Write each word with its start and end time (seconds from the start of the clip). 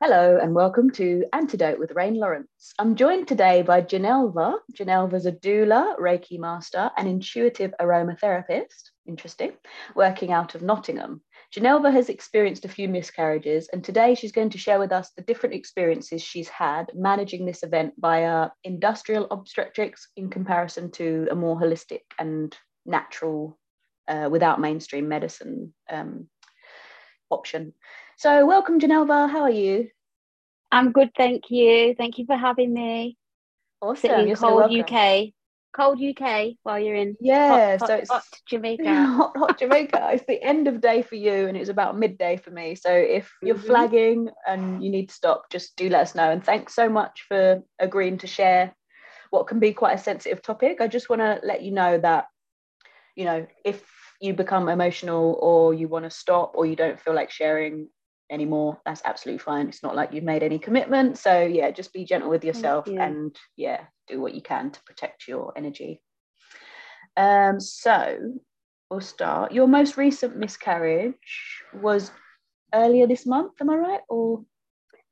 Hello 0.00 0.38
and 0.40 0.54
welcome 0.54 0.90
to 0.90 1.24
Antidote 1.32 1.80
with 1.80 1.90
Rain 1.96 2.14
Lawrence. 2.14 2.72
I'm 2.78 2.94
joined 2.94 3.26
today 3.26 3.62
by 3.62 3.80
Genelva. 3.80 4.58
Genelva's 4.72 5.26
a 5.26 5.32
doula, 5.32 5.98
Reiki 5.98 6.38
master, 6.38 6.88
and 6.96 7.08
intuitive 7.08 7.74
aromatherapist, 7.80 8.92
interesting, 9.08 9.54
working 9.96 10.30
out 10.30 10.54
of 10.54 10.62
Nottingham. 10.62 11.20
Genelva 11.50 11.90
has 11.90 12.10
experienced 12.10 12.64
a 12.64 12.68
few 12.68 12.86
miscarriages, 12.88 13.68
and 13.72 13.82
today 13.82 14.14
she's 14.14 14.30
going 14.30 14.50
to 14.50 14.56
share 14.56 14.78
with 14.78 14.92
us 14.92 15.10
the 15.16 15.22
different 15.22 15.56
experiences 15.56 16.22
she's 16.22 16.48
had 16.48 16.92
managing 16.94 17.44
this 17.44 17.64
event 17.64 17.92
via 17.98 18.50
industrial 18.62 19.26
obstetrics 19.32 20.10
in 20.16 20.30
comparison 20.30 20.92
to 20.92 21.26
a 21.32 21.34
more 21.34 21.60
holistic 21.60 22.02
and 22.20 22.56
natural, 22.86 23.58
uh, 24.06 24.28
without 24.30 24.60
mainstream 24.60 25.08
medicine 25.08 25.74
um, 25.90 26.28
option. 27.30 27.72
So, 28.18 28.44
welcome, 28.46 28.80
Genelva. 28.80 29.28
How 29.28 29.42
are 29.42 29.50
you? 29.50 29.90
I'm 30.72 30.90
good, 30.92 31.10
thank 31.16 31.50
you. 31.50 31.94
Thank 31.96 32.18
you 32.18 32.26
for 32.26 32.36
having 32.36 32.74
me. 32.74 33.16
Awesome. 33.80 34.00
Sitting 34.02 34.18
in 34.22 34.26
You're 34.26 34.36
so 34.36 34.58
cold. 34.58 34.70
UK, 34.72 35.32
cold 35.72 36.00
UK 36.00 36.56
while 36.64 36.80
you're 36.80 36.96
in 36.96 37.16
Yeah, 37.20 37.76
hot, 37.76 37.88
so 37.88 37.94
it's 37.94 38.10
hot 38.10 38.24
Jamaica. 38.48 38.84
hot, 39.16 39.36
hot 39.36 39.58
Jamaica. 39.58 40.10
It's 40.14 40.26
the 40.26 40.42
end 40.42 40.66
of 40.66 40.80
day 40.80 41.02
for 41.02 41.14
you, 41.14 41.46
and 41.46 41.56
it's 41.56 41.70
about 41.70 41.96
midday 41.96 42.36
for 42.38 42.50
me. 42.50 42.74
So 42.74 42.90
if 42.92 43.32
you're 43.40 43.54
Mhm. 43.54 43.66
flagging 43.68 44.30
and 44.46 44.82
you 44.82 44.90
need 44.90 45.10
to 45.10 45.14
stop, 45.14 45.48
just 45.50 45.76
do 45.76 45.88
let 45.88 46.02
us 46.02 46.14
know. 46.16 46.28
And 46.30 46.44
thanks 46.44 46.74
so 46.74 46.88
much 46.88 47.24
for 47.28 47.62
agreeing 47.78 48.18
to 48.18 48.26
share 48.26 48.74
what 49.30 49.46
can 49.46 49.60
be 49.60 49.72
quite 49.72 49.94
a 49.94 50.02
sensitive 50.02 50.42
topic. 50.42 50.80
I 50.80 50.88
just 50.88 51.08
want 51.08 51.20
to 51.22 51.40
let 51.44 51.62
you 51.62 51.70
know 51.70 51.98
that, 51.98 52.26
you 53.14 53.26
know, 53.26 53.46
if 53.64 53.84
you 54.20 54.34
become 54.34 54.68
emotional 54.68 55.38
or 55.40 55.72
you 55.72 55.86
want 55.86 56.04
to 56.04 56.10
stop 56.10 56.52
or 56.56 56.66
you 56.66 56.74
don't 56.74 56.98
feel 56.98 57.14
like 57.14 57.30
sharing 57.30 57.88
anymore, 58.30 58.80
that's 58.84 59.02
absolutely 59.04 59.38
fine. 59.38 59.68
It's 59.68 59.82
not 59.82 59.96
like 59.96 60.12
you've 60.12 60.24
made 60.24 60.42
any 60.42 60.58
commitment. 60.58 61.18
So 61.18 61.42
yeah, 61.42 61.70
just 61.70 61.92
be 61.92 62.04
gentle 62.04 62.30
with 62.30 62.44
yourself 62.44 62.86
you. 62.86 63.00
and 63.00 63.36
yeah, 63.56 63.84
do 64.06 64.20
what 64.20 64.34
you 64.34 64.42
can 64.42 64.70
to 64.70 64.82
protect 64.84 65.28
your 65.28 65.52
energy. 65.56 66.02
Um, 67.16 67.60
so 67.60 68.18
we'll 68.90 69.00
start. 69.00 69.52
Your 69.52 69.66
most 69.66 69.96
recent 69.96 70.36
miscarriage 70.36 71.62
was 71.74 72.10
earlier 72.72 73.06
this 73.06 73.26
month, 73.26 73.52
am 73.60 73.70
I 73.70 73.76
right? 73.76 74.00
Or 74.08 74.44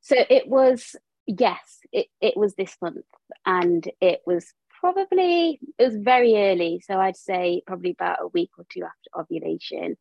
So 0.01 0.17
it 0.31 0.49
was 0.49 0.95
yes, 1.27 1.81
it, 1.93 2.07
it 2.21 2.37
was 2.37 2.55
this 2.55 2.77
month, 2.81 3.05
and 3.45 3.89
it 4.01 4.21
was 4.27 4.53
probably 4.81 5.59
it 5.79 5.85
was 5.85 5.97
very 5.97 6.37
early. 6.37 6.83
So 6.87 7.01
I'd 7.01 7.17
say 7.17 7.63
probably 7.67 7.91
about 7.91 8.19
a 8.23 8.29
week 8.29 8.51
or 8.59 8.65
two 8.69 8.83
after 8.85 9.21
ovulation. 9.21 9.97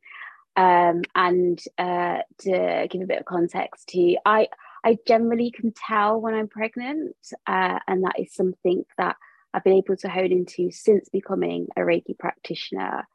Um, 0.57 1.01
and 1.13 1.61
uh, 1.77 2.19
to 2.39 2.87
give 2.89 3.01
a 3.01 3.05
bit 3.05 3.19
of 3.19 3.25
context 3.25 3.89
to 3.89 4.17
I 4.25 4.47
I 4.83 4.97
generally 5.05 5.51
can 5.51 5.73
tell 5.73 6.21
when 6.21 6.33
I'm 6.33 6.47
pregnant, 6.47 7.15
uh, 7.45 7.79
and 7.87 8.03
that 8.03 8.19
is 8.19 8.33
something 8.33 8.85
that 8.97 9.17
I've 9.53 9.63
been 9.63 9.73
able 9.73 9.97
to 9.97 10.09
hone 10.09 10.31
into 10.31 10.71
since 10.71 11.09
becoming 11.09 11.67
a 11.75 11.81
Reiki 11.81 12.17
practitioner. 12.17 13.07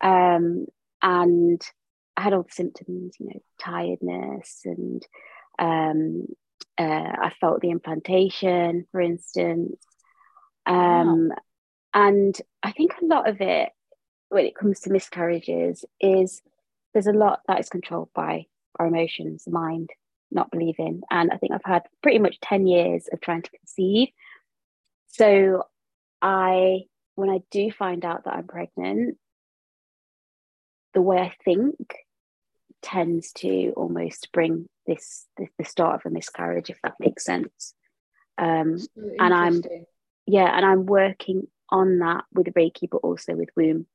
Um, 0.00 0.66
and 1.02 1.60
I 2.16 2.22
had 2.22 2.32
all 2.32 2.44
the 2.44 2.52
symptoms, 2.52 3.16
you 3.18 3.26
know, 3.26 3.40
tiredness, 3.60 4.62
and 4.64 5.06
um, 5.58 6.26
uh, 6.78 7.12
I 7.26 7.32
felt 7.40 7.60
the 7.60 7.70
implantation, 7.70 8.86
for 8.92 9.00
instance. 9.00 9.76
Um, 10.66 11.32
And 11.94 12.36
I 12.62 12.72
think 12.72 12.92
a 13.00 13.06
lot 13.06 13.28
of 13.28 13.40
it, 13.40 13.70
when 14.28 14.44
it 14.44 14.54
comes 14.54 14.80
to 14.80 14.90
miscarriages, 14.90 15.84
is 16.00 16.42
there's 16.98 17.14
a 17.14 17.16
lot 17.16 17.42
that 17.46 17.60
is 17.60 17.68
controlled 17.68 18.08
by 18.12 18.44
our 18.76 18.86
emotions, 18.88 19.44
mind, 19.46 19.88
not 20.32 20.50
believing. 20.50 21.00
And 21.08 21.30
I 21.30 21.36
think 21.36 21.52
I've 21.52 21.60
had 21.64 21.84
pretty 22.02 22.18
much 22.18 22.40
10 22.40 22.66
years 22.66 23.08
of 23.12 23.20
trying 23.20 23.42
to 23.42 23.50
conceive. 23.52 24.08
So 25.06 25.62
I, 26.20 26.80
when 27.14 27.30
I 27.30 27.38
do 27.52 27.70
find 27.70 28.04
out 28.04 28.24
that 28.24 28.34
I'm 28.34 28.48
pregnant, 28.48 29.16
the 30.92 31.00
way 31.00 31.18
I 31.18 31.32
think 31.44 31.76
tends 32.82 33.30
to 33.34 33.72
almost 33.76 34.32
bring 34.32 34.68
this, 34.84 35.24
this 35.36 35.50
the 35.56 35.64
start 35.64 35.94
of 36.04 36.10
a 36.10 36.12
miscarriage, 36.12 36.68
if 36.68 36.80
that 36.82 36.94
makes 36.98 37.24
sense. 37.24 37.74
Um, 38.38 38.76
And 39.20 39.32
I'm- 39.32 39.52
yeah, 40.26 40.46
and 40.52 40.66
I'm 40.66 40.84
working 40.84 41.46
on 41.68 42.00
that 42.00 42.24
with 42.32 42.48
Reiki, 42.54 42.90
but 42.90 42.98
also 43.04 43.36
with 43.36 43.50
womb, 43.56 43.86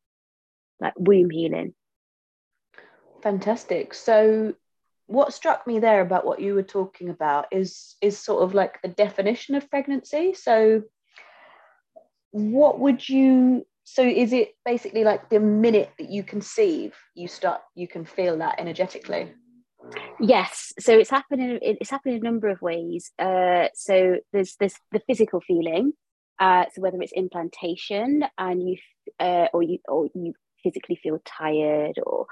like 0.79 0.94
womb 0.97 1.29
healing. 1.29 1.75
Fantastic. 3.23 3.94
So 3.94 4.53
what 5.07 5.34
struck 5.34 5.66
me 5.66 5.79
there 5.79 6.01
about 6.01 6.25
what 6.25 6.39
you 6.39 6.53
were 6.53 6.63
talking 6.63 7.09
about 7.09 7.45
is 7.51 7.95
is 8.01 8.17
sort 8.17 8.44
of 8.44 8.53
like 8.53 8.81
the 8.81 8.89
definition 8.89 9.56
of 9.56 9.69
pregnancy. 9.69 10.34
So 10.34 10.84
what 12.31 12.79
would 12.79 13.07
you 13.07 13.66
so 13.85 14.03
is 14.03 14.33
it 14.33 14.56
basically 14.66 15.03
like 15.03 15.29
the 15.29 15.39
minute 15.39 15.91
that 16.00 16.09
you 16.09 16.23
conceive 16.23 16.95
you 17.16 17.28
start 17.28 17.62
you 17.75 17.88
can 17.88 18.06
feel 18.06 18.38
that 18.38 18.59
energetically 18.59 19.31
Yes, 20.19 20.73
so 20.79 20.97
it's 20.97 21.09
happening. 21.09 21.59
It's 21.62 21.89
happening 21.89 22.16
in 22.16 22.22
a 22.22 22.29
number 22.29 22.47
of 22.47 22.62
ways. 22.62 23.12
Uh, 23.19 23.67
so 23.73 24.17
there's 24.31 24.56
this 24.59 24.75
the 24.91 25.01
physical 25.07 25.41
feeling. 25.41 25.94
Uh, 26.39 26.66
so 26.73 26.81
whether 26.81 27.01
it's 27.01 27.12
implantation 27.13 28.23
and 28.38 28.67
you, 28.67 28.78
uh, 29.19 29.47
or 29.53 29.63
you, 29.63 29.79
or 29.88 30.07
you 30.13 30.33
physically 30.63 30.97
feel 31.01 31.19
tired 31.25 32.00
or 32.06 32.25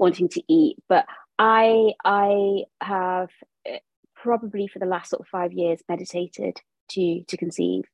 wanting 0.00 0.28
to 0.30 0.42
eat. 0.48 0.76
But 0.88 1.06
I, 1.38 1.92
I 2.04 2.64
have 2.80 3.28
uh, 3.68 3.78
probably 4.16 4.66
for 4.66 4.80
the 4.80 4.86
last 4.86 5.10
sort 5.10 5.20
of 5.20 5.28
five 5.28 5.52
years 5.52 5.80
meditated 5.88 6.60
to 6.90 7.22
to 7.28 7.36
conceive, 7.36 7.84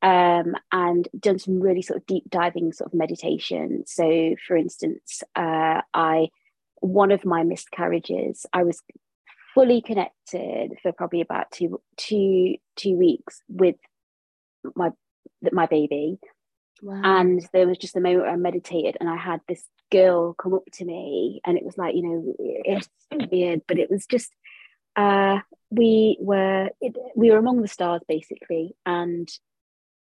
um, 0.00 0.54
and 0.72 1.06
done 1.18 1.38
some 1.38 1.60
really 1.60 1.82
sort 1.82 1.98
of 1.98 2.06
deep 2.06 2.24
diving 2.30 2.72
sort 2.72 2.92
of 2.92 2.98
meditation. 2.98 3.84
So, 3.86 4.36
for 4.46 4.56
instance, 4.56 5.22
uh, 5.36 5.82
I 5.92 6.28
one 6.80 7.10
of 7.10 7.24
my 7.24 7.42
miscarriages, 7.42 8.46
I 8.52 8.62
was 8.62 8.80
fully 9.54 9.80
connected 9.80 10.72
for 10.82 10.92
probably 10.92 11.20
about 11.20 11.50
two 11.50 11.80
two 11.96 12.56
two 12.76 12.96
weeks 12.96 13.42
with 13.48 13.76
my 14.74 14.90
my 15.52 15.66
baby, 15.66 16.18
wow. 16.84 17.00
and 17.04 17.44
there 17.52 17.66
was 17.66 17.78
just 17.78 17.96
a 17.96 18.00
moment 18.00 18.22
where 18.22 18.30
I 18.30 18.36
meditated, 18.36 18.96
and 19.00 19.08
I 19.08 19.16
had 19.16 19.40
this 19.48 19.62
girl 19.90 20.34
come 20.34 20.54
up 20.54 20.64
to 20.74 20.84
me, 20.84 21.40
and 21.44 21.58
it 21.58 21.64
was 21.64 21.76
like 21.76 21.94
you 21.96 22.02
know 22.02 22.34
it's 22.38 22.88
weird, 23.32 23.62
but 23.66 23.78
it 23.78 23.90
was 23.90 24.06
just 24.06 24.30
uh, 24.96 25.40
we 25.70 26.16
were 26.20 26.70
it, 26.80 26.96
we 27.16 27.30
were 27.30 27.38
among 27.38 27.60
the 27.62 27.68
stars 27.68 28.02
basically, 28.06 28.76
and 28.86 29.28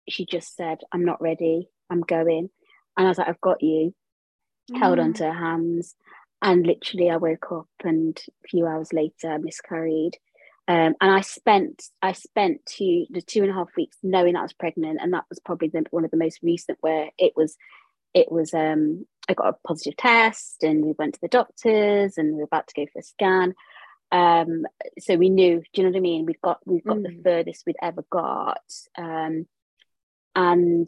she 0.07 0.25
just 0.25 0.55
said, 0.55 0.77
"I'm 0.93 1.03
not 1.05 1.21
ready. 1.21 1.69
I'm 1.89 2.01
going," 2.01 2.49
and 2.97 3.07
I 3.07 3.09
was 3.09 3.17
like, 3.17 3.27
"I've 3.29 3.41
got 3.41 3.61
you." 3.61 3.93
Held 4.75 4.97
Mm. 4.99 5.03
onto 5.03 5.23
her 5.23 5.33
hands, 5.33 5.95
and 6.41 6.67
literally 6.67 7.09
I 7.09 7.15
woke 7.17 7.51
up 7.53 7.69
and 7.85 8.17
a 8.43 8.47
few 8.49 8.67
hours 8.67 8.91
later 8.91 9.31
I 9.31 9.37
miscarried. 9.37 10.17
Um, 10.69 10.95
and 10.99 11.11
I 11.11 11.21
spent 11.21 11.83
I 12.01 12.11
spent 12.11 12.65
two 12.65 13.05
the 13.09 13.21
two 13.21 13.41
and 13.41 13.51
a 13.51 13.53
half 13.53 13.69
weeks 13.77 13.97
knowing 14.03 14.35
I 14.35 14.41
was 14.41 14.53
pregnant, 14.53 14.99
and 15.01 15.13
that 15.13 15.23
was 15.29 15.39
probably 15.39 15.69
the, 15.69 15.85
one 15.91 16.03
of 16.05 16.11
the 16.11 16.17
most 16.17 16.39
recent 16.43 16.77
where 16.81 17.09
it 17.17 17.33
was 17.35 17.55
it 18.13 18.31
was 18.31 18.53
um 18.53 19.05
I 19.29 19.33
got 19.33 19.49
a 19.49 19.67
positive 19.67 19.97
test 19.97 20.63
and 20.63 20.83
we 20.85 20.93
went 20.97 21.15
to 21.15 21.21
the 21.21 21.27
doctors 21.27 22.17
and 22.17 22.31
we 22.31 22.37
were 22.37 22.43
about 22.43 22.67
to 22.67 22.73
go 22.75 22.85
for 22.91 22.99
a 22.99 23.03
scan. 23.03 23.53
Um, 24.09 24.65
so 24.99 25.15
we 25.15 25.29
knew, 25.29 25.57
do 25.59 25.65
you 25.73 25.83
know 25.83 25.89
what 25.89 25.97
I 25.97 26.01
mean? 26.01 26.25
We've 26.25 26.41
got 26.41 26.59
we've 26.65 26.83
got 26.83 27.03
the 27.03 27.09
Mm. 27.09 27.23
furthest 27.23 27.63
we'd 27.65 27.75
ever 27.81 28.05
got. 28.09 28.61
Um, 28.97 29.47
and 30.35 30.87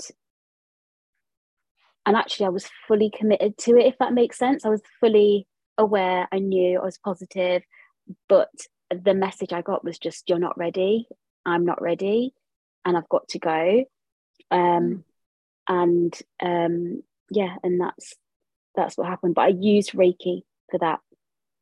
and 2.06 2.16
actually 2.16 2.46
I 2.48 2.50
was 2.50 2.70
fully 2.88 3.12
committed 3.12 3.58
to 3.60 3.78
it, 3.78 3.88
if 3.88 3.98
that 4.00 4.14
makes 4.14 4.38
sense. 4.38 4.66
I 4.66 4.70
was 4.70 4.82
fully 5.00 5.48
aware, 5.78 6.28
I 6.32 6.40
knew 6.40 6.80
I 6.80 6.84
was 6.84 6.98
positive, 6.98 7.62
but 8.28 8.50
the 8.92 9.14
message 9.14 9.54
I 9.54 9.62
got 9.62 9.84
was 9.84 10.00
just, 10.00 10.30
you're 10.30 10.40
not 10.40 10.58
ready, 10.58 11.08
I'm 11.46 11.66
not 11.66 11.82
ready, 11.82 12.34
and 12.86 12.98
I've 12.98 13.10
got 13.10 13.28
to 13.30 13.40
go. 13.40 13.86
Um, 14.52 15.04
and 15.68 16.18
um, 16.42 17.04
yeah, 17.30 17.56
and 17.64 17.80
that's 17.80 18.16
that's 18.76 18.98
what 18.98 19.08
happened. 19.08 19.36
But 19.36 19.42
I 19.42 19.48
used 19.50 19.92
Reiki 19.92 20.42
for 20.72 20.80
that, 20.80 21.00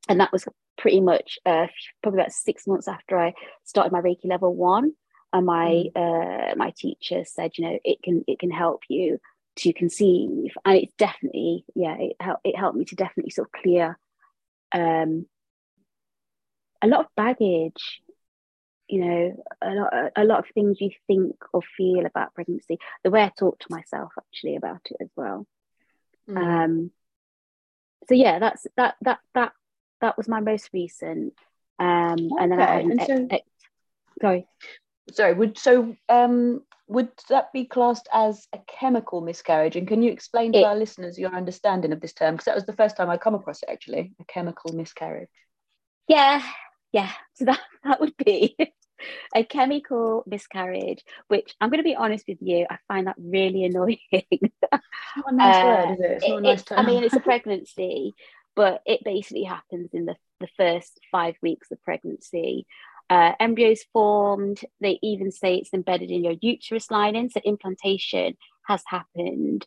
and 0.07 0.19
that 0.19 0.31
was 0.31 0.47
pretty 0.77 1.01
much 1.01 1.37
uh, 1.45 1.67
probably 2.01 2.21
about 2.21 2.31
six 2.31 2.67
months 2.67 2.87
after 2.87 3.17
I 3.17 3.33
started 3.65 3.91
my 3.91 4.01
Reiki 4.01 4.25
level 4.25 4.55
one. 4.55 4.93
And 5.33 5.45
my 5.45 5.85
uh, 5.95 6.55
my 6.55 6.71
teacher 6.77 7.23
said, 7.25 7.51
you 7.57 7.65
know, 7.65 7.79
it 7.83 8.01
can 8.01 8.23
it 8.27 8.39
can 8.39 8.51
help 8.51 8.83
you 8.87 9.19
to 9.57 9.73
conceive, 9.73 10.53
and 10.63 10.77
it's 10.77 10.93
definitely 10.97 11.65
yeah, 11.75 11.95
it 11.99 12.15
helped 12.21 12.41
it 12.45 12.57
helped 12.57 12.77
me 12.77 12.85
to 12.85 12.95
definitely 12.95 13.31
sort 13.31 13.49
of 13.49 13.61
clear 13.61 13.99
um, 14.71 15.25
a 16.81 16.87
lot 16.87 17.01
of 17.01 17.05
baggage 17.15 18.01
you 18.87 18.99
know 19.01 19.43
a 19.61 19.69
lot 19.69 19.93
a 20.15 20.23
lot 20.23 20.39
of 20.39 20.45
things 20.53 20.79
you 20.79 20.91
think 21.07 21.35
or 21.53 21.61
feel 21.75 22.05
about 22.05 22.33
pregnancy 22.33 22.77
the 23.03 23.09
way 23.09 23.21
i 23.23 23.31
talk 23.37 23.59
to 23.59 23.67
myself 23.69 24.11
actually 24.17 24.55
about 24.55 24.81
it 24.89 24.97
as 25.01 25.09
well 25.15 25.45
Mm. 26.29 26.37
um 26.37 26.91
so 28.09 28.15
yeah 28.15 28.39
that's 28.39 28.67
that 28.75 28.95
that 29.01 29.19
that 29.33 29.53
that 30.01 30.17
was 30.17 30.27
my 30.27 30.39
most 30.41 30.69
recent 30.73 31.33
Um, 31.79 32.15
okay. 32.15 32.43
And 32.43 32.51
then 32.51 32.59
I 32.61 32.73
had 32.75 32.85
an 32.85 32.99
so, 32.99 33.27
ex- 33.29 33.47
sorry. 34.21 34.47
Sorry, 35.11 35.33
would 35.33 35.57
so 35.57 35.95
um, 36.09 36.63
would 36.87 37.09
that 37.29 37.53
be 37.53 37.65
classed 37.65 38.09
as 38.11 38.47
a 38.51 38.59
chemical 38.67 39.21
miscarriage? 39.21 39.75
And 39.75 39.87
can 39.87 40.01
you 40.03 40.11
explain 40.11 40.51
to 40.53 40.59
it, 40.59 40.65
our 40.65 40.75
listeners 40.75 41.17
your 41.17 41.33
understanding 41.33 41.93
of 41.93 42.01
this 42.01 42.13
term? 42.13 42.33
Because 42.35 42.45
that 42.45 42.55
was 42.55 42.65
the 42.65 42.73
first 42.73 42.97
time 42.97 43.09
I 43.09 43.17
come 43.17 43.35
across 43.35 43.63
it 43.63 43.69
actually, 43.71 44.13
a 44.19 44.25
chemical 44.25 44.73
miscarriage. 44.73 45.29
Yeah, 46.07 46.41
yeah. 46.91 47.11
So 47.33 47.45
that, 47.45 47.59
that 47.83 47.99
would 47.99 48.17
be 48.17 48.55
a 49.35 49.43
chemical 49.43 50.23
miscarriage, 50.25 51.03
which 51.27 51.55
I'm 51.61 51.69
going 51.69 51.79
to 51.79 51.83
be 51.83 51.95
honest 51.95 52.25
with 52.27 52.39
you, 52.41 52.65
I 52.69 52.77
find 52.87 53.07
that 53.07 53.15
really 53.17 53.63
annoying. 53.65 53.99
It's 54.11 54.53
not 54.61 55.25
a 55.27 55.35
nice 55.35 55.55
uh, 55.55 55.65
word, 55.65 55.93
is 55.93 55.99
it? 55.99 56.11
It's 56.11 56.27
not 56.27 56.37
a 56.37 56.41
nice 56.41 56.63
term. 56.63 56.79
I 56.79 56.83
mean, 56.83 57.03
it's 57.03 57.15
a 57.15 57.19
pregnancy, 57.31 58.15
but 58.55 58.81
it 58.85 59.03
basically 59.03 59.43
happens 59.43 59.89
in 59.93 60.05
the, 60.05 60.15
the 60.39 60.47
first 60.57 60.99
five 61.11 61.35
weeks 61.41 61.71
of 61.71 61.81
pregnancy. 61.83 62.65
Uh, 63.09 63.33
embryos 63.39 63.83
formed, 63.93 64.59
they 64.81 64.99
even 65.01 65.31
say 65.31 65.55
it's 65.55 65.73
embedded 65.73 66.11
in 66.11 66.23
your 66.23 66.35
uterus 66.41 66.91
lining, 66.91 67.29
so 67.29 67.39
implantation 67.45 68.35
has 68.65 68.83
happened. 68.85 69.65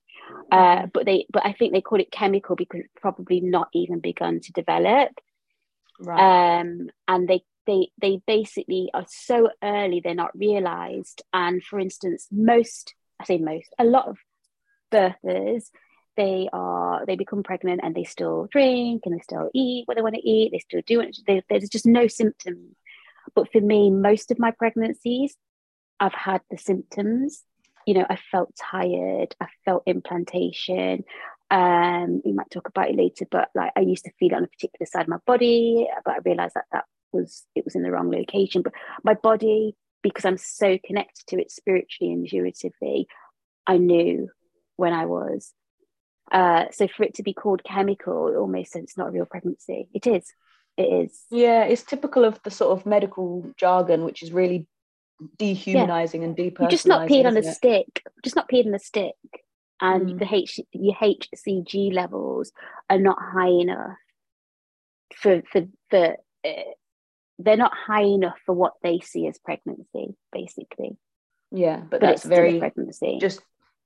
Uh, 0.52 0.86
but 0.92 1.06
they, 1.06 1.24
but 1.32 1.46
I 1.46 1.52
think 1.54 1.72
they 1.72 1.80
call 1.80 2.00
it 2.00 2.12
chemical 2.12 2.54
because 2.54 2.80
it's 2.80 2.92
probably 3.00 3.40
not 3.40 3.68
even 3.72 4.00
begun 4.00 4.40
to 4.40 4.52
develop. 4.52 5.12
Right. 6.00 6.60
Um, 6.60 6.88
and 7.06 7.28
they 7.28 7.42
they 7.66 7.88
they 8.00 8.20
basically 8.26 8.90
are 8.94 9.06
so 9.08 9.50
early 9.62 10.00
they're 10.02 10.14
not 10.14 10.36
realized. 10.36 11.22
And 11.32 11.62
for 11.62 11.78
instance 11.78 12.26
most 12.30 12.94
i 13.20 13.24
say 13.24 13.38
most 13.38 13.74
a 13.78 13.84
lot 13.84 14.08
of 14.08 14.18
birthers 14.90 15.64
they 16.16 16.48
are 16.52 17.04
they 17.06 17.16
become 17.16 17.42
pregnant 17.42 17.80
and 17.82 17.94
they 17.94 18.04
still 18.04 18.48
drink 18.50 19.02
and 19.04 19.14
they 19.14 19.20
still 19.20 19.50
eat 19.54 19.86
what 19.86 19.96
they 19.96 20.02
want 20.02 20.14
to 20.14 20.28
eat. 20.28 20.50
They 20.52 20.58
still 20.58 20.82
do 20.86 21.00
it 21.00 21.18
they, 21.26 21.42
there's 21.48 21.68
just 21.68 21.86
no 21.86 22.06
symptoms. 22.08 22.74
But 23.34 23.52
for 23.52 23.60
me 23.60 23.90
most 23.90 24.30
of 24.30 24.38
my 24.38 24.50
pregnancies 24.50 25.36
i've 26.00 26.14
had 26.14 26.40
the 26.50 26.56
symptoms. 26.58 27.44
You 27.86 27.94
know 27.94 28.06
i 28.08 28.16
felt 28.30 28.54
tired 28.56 29.34
i 29.40 29.46
felt 29.64 29.82
implantation 29.86 31.04
um 31.50 32.22
we 32.24 32.32
might 32.32 32.50
talk 32.50 32.68
about 32.68 32.88
it 32.88 32.96
later 32.96 33.26
but 33.30 33.48
like 33.54 33.72
i 33.76 33.80
used 33.80 34.04
to 34.04 34.12
feel 34.18 34.32
it 34.32 34.36
on 34.36 34.44
a 34.44 34.48
particular 34.48 34.86
side 34.86 35.02
of 35.02 35.08
my 35.08 35.18
body 35.26 35.86
but 36.04 36.14
i 36.14 36.18
realized 36.24 36.54
that 36.54 36.66
that 36.72 36.84
was 37.12 37.44
it 37.54 37.64
was 37.64 37.74
in 37.74 37.82
the 37.82 37.90
wrong 37.90 38.10
location 38.10 38.62
but 38.62 38.72
my 39.02 39.14
body 39.14 39.74
because 40.02 40.24
i'm 40.24 40.38
so 40.38 40.78
connected 40.84 41.26
to 41.26 41.40
it 41.40 41.50
spiritually 41.50 42.12
intuitively 42.12 43.08
i 43.66 43.76
knew 43.76 44.28
when 44.76 44.92
i 44.92 45.06
was 45.06 45.52
uh, 46.32 46.66
so 46.70 46.86
for 46.86 47.02
it 47.02 47.14
to 47.14 47.24
be 47.24 47.32
called 47.32 47.64
chemical 47.64 48.28
it 48.28 48.36
almost 48.36 48.70
says 48.70 48.84
it's 48.84 48.96
not 48.96 49.08
a 49.08 49.10
real 49.10 49.26
pregnancy 49.26 49.88
it 49.92 50.06
is 50.06 50.32
it 50.76 50.82
is 50.82 51.24
yeah 51.28 51.64
it's 51.64 51.82
typical 51.82 52.24
of 52.24 52.38
the 52.44 52.52
sort 52.52 52.78
of 52.78 52.86
medical 52.86 53.44
jargon 53.56 54.04
which 54.04 54.22
is 54.22 54.32
really 54.32 54.68
dehumanizing 55.38 56.22
yeah. 56.22 56.28
and 56.28 56.36
depersonalizing. 56.36 56.60
You're 56.60 56.70
just 56.70 56.86
not 56.86 57.08
peed 57.08 57.26
on 57.26 57.36
a 57.36 57.40
it? 57.40 57.52
stick 57.52 58.04
just 58.22 58.36
not 58.36 58.48
peed 58.48 58.66
on 58.66 58.74
a 58.74 58.78
stick 58.78 59.16
and 59.80 60.10
mm. 60.10 60.18
the 60.18 60.34
H 60.34 60.60
your 60.72 60.94
HCG 60.94 61.92
levels 61.92 62.52
are 62.88 62.98
not 62.98 63.18
high 63.20 63.48
enough 63.48 63.96
for 65.16 65.42
for 65.50 65.66
for 65.90 66.16
uh, 66.44 66.70
they're 67.38 67.56
not 67.56 67.72
high 67.74 68.02
enough 68.02 68.38
for 68.44 68.54
what 68.54 68.74
they 68.82 69.00
see 69.00 69.26
as 69.26 69.38
pregnancy, 69.38 70.14
basically. 70.32 70.96
Yeah, 71.50 71.78
but, 71.78 71.90
but 71.90 72.00
that's 72.00 72.24
very 72.24 72.58
pregnancy. 72.58 73.18
Just 73.20 73.40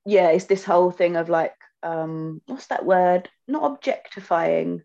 yeah, 0.05 0.29
it's 0.29 0.47
this 0.47 0.65
whole 0.65 0.91
thing 0.91 1.17
of 1.17 1.29
like, 1.29 1.55
um, 1.83 2.43
what's 2.47 2.67
that 2.67 2.85
word? 2.85 3.29
Not 3.49 3.65
objectifying, 3.65 4.83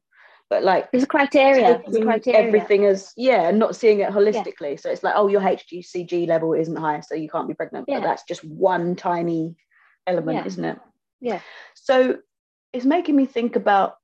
but 0.50 0.64
like 0.64 0.92
there's 0.92 1.04
a 1.04 1.08
criteria. 1.08 1.82
There's 1.86 1.98
a 1.98 2.06
criteria. 2.06 2.48
Everything 2.48 2.84
is 2.84 3.12
yeah, 3.18 3.52
not 3.52 3.76
seeing 3.76 4.00
it 4.00 4.12
holistically. 4.12 4.72
Yeah. 4.72 4.76
So 4.78 4.90
it's 4.92 5.04
like, 5.04 5.16
oh, 5.16 5.28
your 5.28 5.42
HCG 5.42 6.28
level 6.28 6.54
isn't 6.54 6.76
high, 6.76 7.02
so 7.02 7.16
you 7.16 7.30
can't 7.30 7.48
be 7.48 7.54
pregnant. 7.54 7.86
Yeah. 7.88 8.00
But 8.00 8.06
that's 8.06 8.24
just 8.24 8.44
one 8.46 8.96
tiny 8.96 9.56
element, 10.08 10.38
yeah. 10.38 10.46
isn't 10.46 10.66
it? 10.66 10.80
Yeah. 11.22 11.42
So 11.76 12.18
it's 12.74 12.86
making 12.86 13.16
me 13.16 13.26
think 13.26 13.56
about 13.56 13.96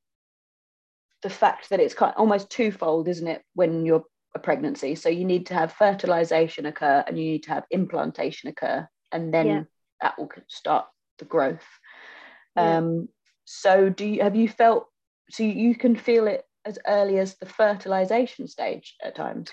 the 1.22 1.30
fact 1.30 1.70
that 1.70 1.80
it's 1.80 1.94
kind 1.94 2.14
of 2.14 2.20
almost 2.20 2.50
twofold, 2.50 3.08
isn't 3.08 3.28
it? 3.28 3.42
When 3.54 3.86
you're 3.86 4.06
a 4.36 4.40
pregnancy. 4.40 4.96
So 4.96 5.10
you 5.10 5.26
need 5.26 5.48
to 5.48 5.54
have 5.54 5.72
fertilization 5.74 6.66
occur 6.66 7.04
and 7.08 7.18
you 7.18 7.26
need 7.32 7.44
to 7.44 7.52
have 7.52 7.64
implantation 7.72 8.50
occur, 8.50 8.88
and 9.12 9.34
then 9.34 9.48
yeah. 9.48 9.64
that 10.02 10.20
will 10.20 10.30
start 10.48 10.86
the 11.18 11.26
growth. 11.26 11.66
Yeah. 12.56 12.78
Um, 12.78 13.08
so 13.46 13.90
do 13.90 14.06
you 14.06 14.22
have 14.22 14.36
you 14.36 14.50
felt 14.50 14.88
so 15.30 15.44
you 15.44 15.76
can 15.76 15.96
feel 15.96 16.28
it 16.28 16.44
as 16.66 16.78
early 16.88 17.18
as 17.18 17.36
the 17.36 17.46
fertilization 17.46 18.48
stage 18.48 18.96
at 19.04 19.16
times? 19.16 19.52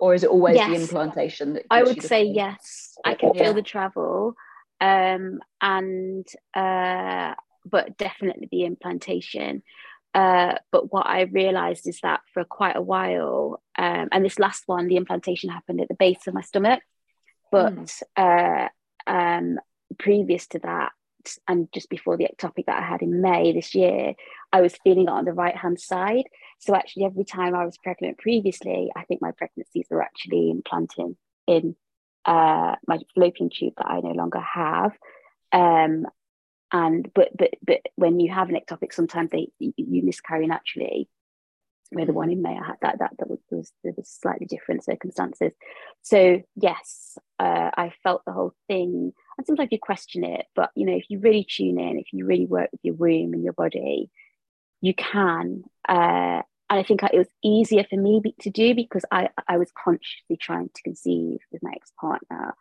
Or 0.00 0.14
is 0.14 0.22
it 0.22 0.30
always 0.30 0.56
yes. 0.56 0.68
the 0.68 0.80
implantation 0.80 1.54
that 1.54 1.64
I 1.70 1.82
would 1.82 2.02
say 2.02 2.22
yes. 2.22 2.96
I 3.04 3.14
can 3.14 3.32
yeah. 3.34 3.42
feel 3.42 3.54
the 3.54 3.62
travel. 3.62 4.34
Um 4.80 5.40
and 5.60 6.26
uh 6.54 7.34
but 7.64 7.96
definitely 7.98 8.48
the 8.50 8.64
implantation. 8.64 9.62
Uh, 10.14 10.54
but 10.72 10.92
what 10.92 11.06
I 11.06 11.22
realized 11.22 11.86
is 11.86 12.00
that 12.02 12.20
for 12.32 12.44
quite 12.44 12.76
a 12.76 12.82
while, 12.82 13.62
um, 13.76 14.08
and 14.10 14.24
this 14.24 14.38
last 14.38 14.64
one, 14.66 14.88
the 14.88 14.96
implantation 14.96 15.50
happened 15.50 15.80
at 15.80 15.88
the 15.88 15.94
base 15.94 16.26
of 16.26 16.34
my 16.34 16.40
stomach. 16.40 16.80
But 17.52 17.74
mm. 17.74 18.02
uh, 18.16 18.68
um, 19.06 19.58
previous 19.98 20.46
to 20.48 20.58
that, 20.60 20.92
and 21.46 21.68
just 21.72 21.90
before 21.90 22.16
the 22.16 22.26
ectopic 22.26 22.66
that 22.66 22.82
I 22.82 22.86
had 22.86 23.02
in 23.02 23.20
May 23.20 23.52
this 23.52 23.74
year, 23.74 24.14
I 24.52 24.60
was 24.60 24.74
feeling 24.82 25.04
it 25.04 25.10
on 25.10 25.24
the 25.24 25.32
right 25.32 25.56
hand 25.56 25.78
side. 25.78 26.24
So 26.58 26.74
actually, 26.74 27.04
every 27.04 27.24
time 27.24 27.54
I 27.54 27.66
was 27.66 27.76
pregnant 27.78 28.18
previously, 28.18 28.90
I 28.96 29.04
think 29.04 29.20
my 29.20 29.32
pregnancies 29.32 29.86
were 29.90 30.02
actually 30.02 30.50
implanting 30.50 31.16
in 31.46 31.76
uh, 32.24 32.76
my 32.86 32.98
fallopian 33.14 33.50
tube 33.50 33.74
that 33.76 33.86
I 33.86 34.00
no 34.00 34.10
longer 34.10 34.40
have. 34.40 34.92
Um, 35.52 36.06
and 36.70 37.10
but 37.14 37.30
but 37.36 37.50
but 37.66 37.80
when 37.96 38.20
you 38.20 38.30
have 38.30 38.50
an 38.50 38.56
ectopic 38.56 38.92
sometimes 38.92 39.30
they 39.30 39.48
you 39.58 40.02
miscarry 40.02 40.46
naturally 40.46 41.08
where 41.90 42.06
the 42.06 42.12
one 42.12 42.30
in 42.30 42.42
May 42.42 42.50
I 42.50 42.66
had 42.66 42.76
that 42.82 42.98
that 42.98 43.12
that 43.18 43.30
was, 43.30 43.38
was 43.50 43.72
was 43.82 44.08
slightly 44.08 44.46
different 44.46 44.84
circumstances. 44.84 45.52
So 46.02 46.42
yes, 46.56 47.16
uh, 47.38 47.70
I 47.74 47.92
felt 48.02 48.24
the 48.26 48.32
whole 48.32 48.54
thing, 48.66 49.12
and 49.36 49.46
sometimes 49.46 49.70
you 49.72 49.78
question 49.78 50.24
it, 50.24 50.46
but 50.54 50.70
you 50.74 50.86
know 50.86 50.94
if 50.94 51.04
you 51.08 51.18
really 51.18 51.46
tune 51.48 51.80
in, 51.80 51.98
if 51.98 52.12
you 52.12 52.26
really 52.26 52.46
work 52.46 52.70
with 52.72 52.80
your 52.82 52.94
womb 52.94 53.32
and 53.32 53.42
your 53.42 53.54
body, 53.54 54.10
you 54.80 54.94
can. 54.94 55.64
Uh, 55.88 56.42
and 56.70 56.78
I 56.78 56.82
think 56.82 57.02
it 57.02 57.16
was 57.16 57.28
easier 57.42 57.84
for 57.88 57.96
me 57.96 58.22
to 58.40 58.50
do 58.50 58.74
because 58.74 59.04
I 59.10 59.30
I 59.46 59.58
was 59.58 59.70
consciously 59.72 60.36
trying 60.40 60.70
to 60.74 60.82
conceive 60.82 61.38
with 61.52 61.62
my 61.62 61.72
ex 61.74 61.92
partner. 62.00 62.54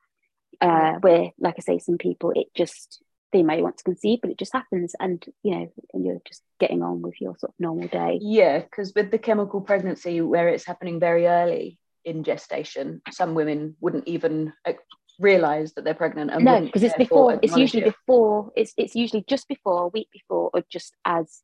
Uh, 0.60 0.94
where, 1.02 1.30
like 1.38 1.54
I 1.60 1.62
say, 1.62 1.78
some 1.78 2.00
people 2.00 2.32
it 2.36 2.48
just 2.56 3.04
they 3.32 3.44
may 3.44 3.62
want 3.62 3.78
to 3.78 3.84
conceive, 3.84 4.20
but 4.22 4.32
it 4.32 4.40
just 4.40 4.54
happens, 4.54 4.96
and 5.00 5.24
you 5.44 5.52
know, 5.52 5.72
and 5.94 6.06
you're 6.06 6.22
just 6.28 6.42
getting 6.60 6.82
on 6.82 7.02
with 7.02 7.20
your 7.20 7.36
sort 7.38 7.52
of 7.52 7.60
normal 7.60 7.88
day. 7.88 8.20
Yeah, 8.22 8.60
because 8.60 8.94
with 8.96 9.12
the 9.12 9.20
chemical 9.20 9.62
pregnancy, 9.62 10.22
where 10.22 10.48
it's 10.50 10.66
happening 10.66 11.00
very 11.00 11.28
early 11.28 11.78
in 12.06 12.24
gestation, 12.24 13.02
some 13.12 13.36
women 13.36 13.76
wouldn't 13.82 14.08
even 14.08 14.54
uh, 14.66 14.74
realize 15.20 15.74
that 15.74 15.84
they're 15.84 15.94
pregnant. 15.94 16.32
And 16.32 16.46
no, 16.46 16.62
because 16.62 16.84
it's 16.84 16.96
before. 16.96 17.40
It's 17.42 17.58
usually 17.58 17.84
it. 17.84 17.94
before. 17.94 18.52
It's 18.56 18.74
it's 18.78 18.96
usually 18.96 19.26
just 19.28 19.48
before, 19.48 19.84
a 19.84 19.88
week 19.88 20.08
before, 20.12 20.50
or 20.54 20.64
just 20.72 20.96
as, 21.06 21.42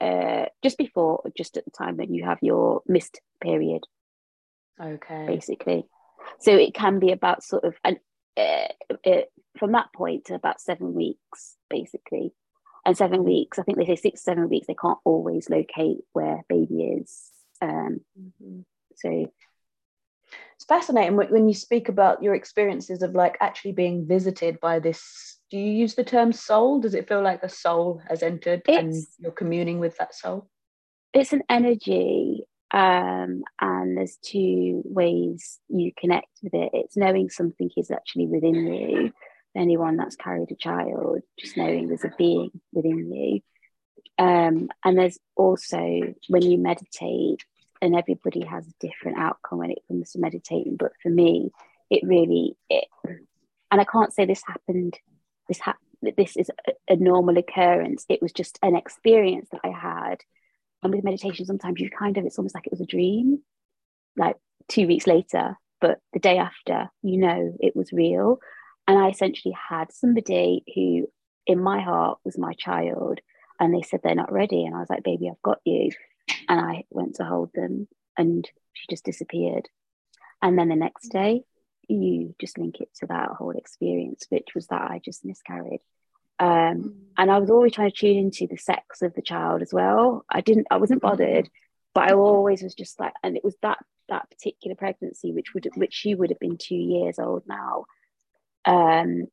uh, 0.00 0.46
just 0.62 0.78
before, 0.78 1.20
or 1.24 1.30
just 1.36 1.56
at 1.56 1.64
the 1.64 1.70
time 1.70 1.96
that 1.98 2.10
you 2.10 2.24
have 2.24 2.38
your 2.42 2.82
missed 2.86 3.20
period. 3.42 3.82
Okay. 4.80 5.26
Basically, 5.26 5.84
so 6.40 6.52
it 6.52 6.74
can 6.74 6.98
be 6.98 7.12
about 7.12 7.42
sort 7.42 7.64
of 7.64 7.74
and 7.84 7.98
uh, 8.36 8.68
it, 9.04 9.32
from 9.58 9.72
that 9.72 9.92
point 9.92 10.26
to 10.26 10.34
about 10.34 10.60
seven 10.60 10.94
weeks, 10.94 11.56
basically. 11.68 12.32
And 12.86 12.96
seven 12.96 13.24
weeks, 13.24 13.58
I 13.58 13.64
think 13.64 13.76
they 13.76 13.84
say 13.84 13.96
six, 13.96 14.22
seven 14.22 14.48
weeks, 14.48 14.66
they 14.66 14.76
can't 14.80 14.98
always 15.04 15.50
locate 15.50 15.98
where 16.12 16.42
baby 16.48 16.84
is. 16.84 17.20
Um, 17.60 18.00
mm-hmm. 18.18 18.60
So 18.94 19.26
it's 20.56 20.64
fascinating 20.66 21.16
when 21.16 21.48
you 21.48 21.54
speak 21.54 21.88
about 21.88 22.22
your 22.22 22.34
experiences 22.34 23.02
of 23.02 23.14
like 23.14 23.36
actually 23.40 23.72
being 23.72 24.06
visited 24.06 24.58
by 24.60 24.78
this. 24.78 25.37
Do 25.50 25.58
you 25.58 25.72
use 25.72 25.94
the 25.94 26.04
term 26.04 26.32
soul? 26.32 26.80
Does 26.80 26.94
it 26.94 27.08
feel 27.08 27.22
like 27.22 27.42
a 27.42 27.48
soul 27.48 28.02
has 28.08 28.22
entered 28.22 28.62
and 28.68 28.94
you're 29.18 29.32
communing 29.32 29.78
with 29.78 29.96
that 29.96 30.14
soul? 30.14 30.48
It's 31.14 31.32
an 31.32 31.42
energy 31.48 32.44
um, 32.70 33.44
and 33.60 33.96
there's 33.96 34.18
two 34.22 34.82
ways 34.84 35.58
you 35.68 35.92
connect 35.96 36.28
with 36.42 36.54
it 36.54 36.70
it's 36.74 36.96
knowing 36.96 37.30
something 37.30 37.70
is 37.76 37.90
actually 37.90 38.26
within 38.26 38.54
you 38.54 39.12
anyone 39.56 39.96
that's 39.96 40.16
carried 40.16 40.50
a 40.50 40.54
child 40.54 41.20
just 41.38 41.56
knowing 41.56 41.88
there's 41.88 42.04
a 42.04 42.12
being 42.18 42.50
within 42.72 43.12
you 43.12 43.40
um, 44.18 44.68
and 44.84 44.98
there's 44.98 45.18
also 45.36 45.78
when 46.28 46.42
you 46.42 46.58
meditate 46.58 47.44
and 47.80 47.96
everybody 47.96 48.44
has 48.44 48.66
a 48.66 48.86
different 48.86 49.18
outcome 49.18 49.58
when 49.58 49.70
it 49.70 49.78
comes 49.88 50.12
to 50.12 50.18
meditating 50.18 50.76
but 50.78 50.92
for 51.02 51.08
me 51.08 51.50
it 51.90 52.02
really 52.06 52.54
it, 52.68 52.84
and 53.70 53.80
i 53.80 53.84
can't 53.84 54.12
say 54.12 54.26
this 54.26 54.42
happened 54.46 54.98
this 55.48 55.60
ha- 55.60 55.76
this 56.16 56.36
is 56.36 56.50
a, 56.66 56.72
a 56.88 56.96
normal 56.96 57.36
occurrence 57.38 58.04
it 58.08 58.22
was 58.22 58.32
just 58.32 58.58
an 58.62 58.76
experience 58.76 59.48
that 59.50 59.60
i 59.64 59.68
had 59.68 60.16
and 60.82 60.94
with 60.94 61.04
meditation 61.04 61.44
sometimes 61.44 61.80
you 61.80 61.90
kind 61.90 62.16
of 62.16 62.24
it's 62.24 62.38
almost 62.38 62.54
like 62.54 62.66
it 62.66 62.72
was 62.72 62.80
a 62.80 62.86
dream 62.86 63.40
like 64.16 64.36
two 64.68 64.86
weeks 64.86 65.06
later, 65.06 65.56
but 65.80 65.98
the 66.12 66.18
day 66.18 66.38
after, 66.38 66.90
you 67.02 67.18
know 67.18 67.56
it 67.60 67.74
was 67.74 67.92
real. 67.92 68.38
And 68.86 68.98
I 68.98 69.08
essentially 69.08 69.54
had 69.68 69.92
somebody 69.92 70.64
who, 70.74 71.08
in 71.46 71.62
my 71.62 71.80
heart, 71.80 72.18
was 72.24 72.38
my 72.38 72.52
child, 72.54 73.20
and 73.60 73.74
they 73.74 73.82
said 73.82 74.00
they're 74.02 74.14
not 74.14 74.32
ready. 74.32 74.64
And 74.64 74.74
I 74.74 74.80
was 74.80 74.90
like, 74.90 75.04
baby, 75.04 75.28
I've 75.28 75.42
got 75.42 75.58
you. 75.64 75.90
And 76.48 76.60
I 76.60 76.84
went 76.90 77.16
to 77.16 77.24
hold 77.24 77.50
them, 77.54 77.86
and 78.16 78.48
she 78.72 78.86
just 78.90 79.04
disappeared. 79.04 79.68
And 80.42 80.58
then 80.58 80.68
the 80.68 80.76
next 80.76 81.08
day, 81.08 81.42
you 81.88 82.34
just 82.40 82.58
link 82.58 82.80
it 82.80 82.90
to 83.00 83.06
that 83.06 83.30
whole 83.30 83.56
experience, 83.56 84.26
which 84.28 84.48
was 84.54 84.66
that 84.68 84.82
I 84.82 85.00
just 85.04 85.24
miscarried. 85.24 85.80
Um, 86.40 86.94
and 87.16 87.30
I 87.30 87.38
was 87.38 87.50
always 87.50 87.72
trying 87.72 87.90
to 87.90 87.96
tune 87.96 88.16
into 88.16 88.46
the 88.46 88.56
sex 88.56 89.02
of 89.02 89.14
the 89.14 89.22
child 89.22 89.62
as 89.62 89.72
well. 89.72 90.24
I 90.30 90.40
didn't, 90.40 90.68
I 90.70 90.76
wasn't 90.76 91.02
bothered, 91.02 91.48
but 91.94 92.10
I 92.10 92.14
always 92.14 92.62
was 92.62 92.74
just 92.74 93.00
like, 93.00 93.12
and 93.22 93.36
it 93.36 93.44
was 93.44 93.56
that 93.62 93.78
that 94.08 94.30
particular 94.30 94.74
pregnancy, 94.74 95.32
which 95.32 95.52
would 95.54 95.68
which 95.74 95.92
she 95.92 96.14
would 96.14 96.30
have 96.30 96.38
been 96.38 96.56
two 96.56 96.76
years 96.76 97.18
old 97.18 97.42
now, 97.46 97.84
um, 98.64 99.26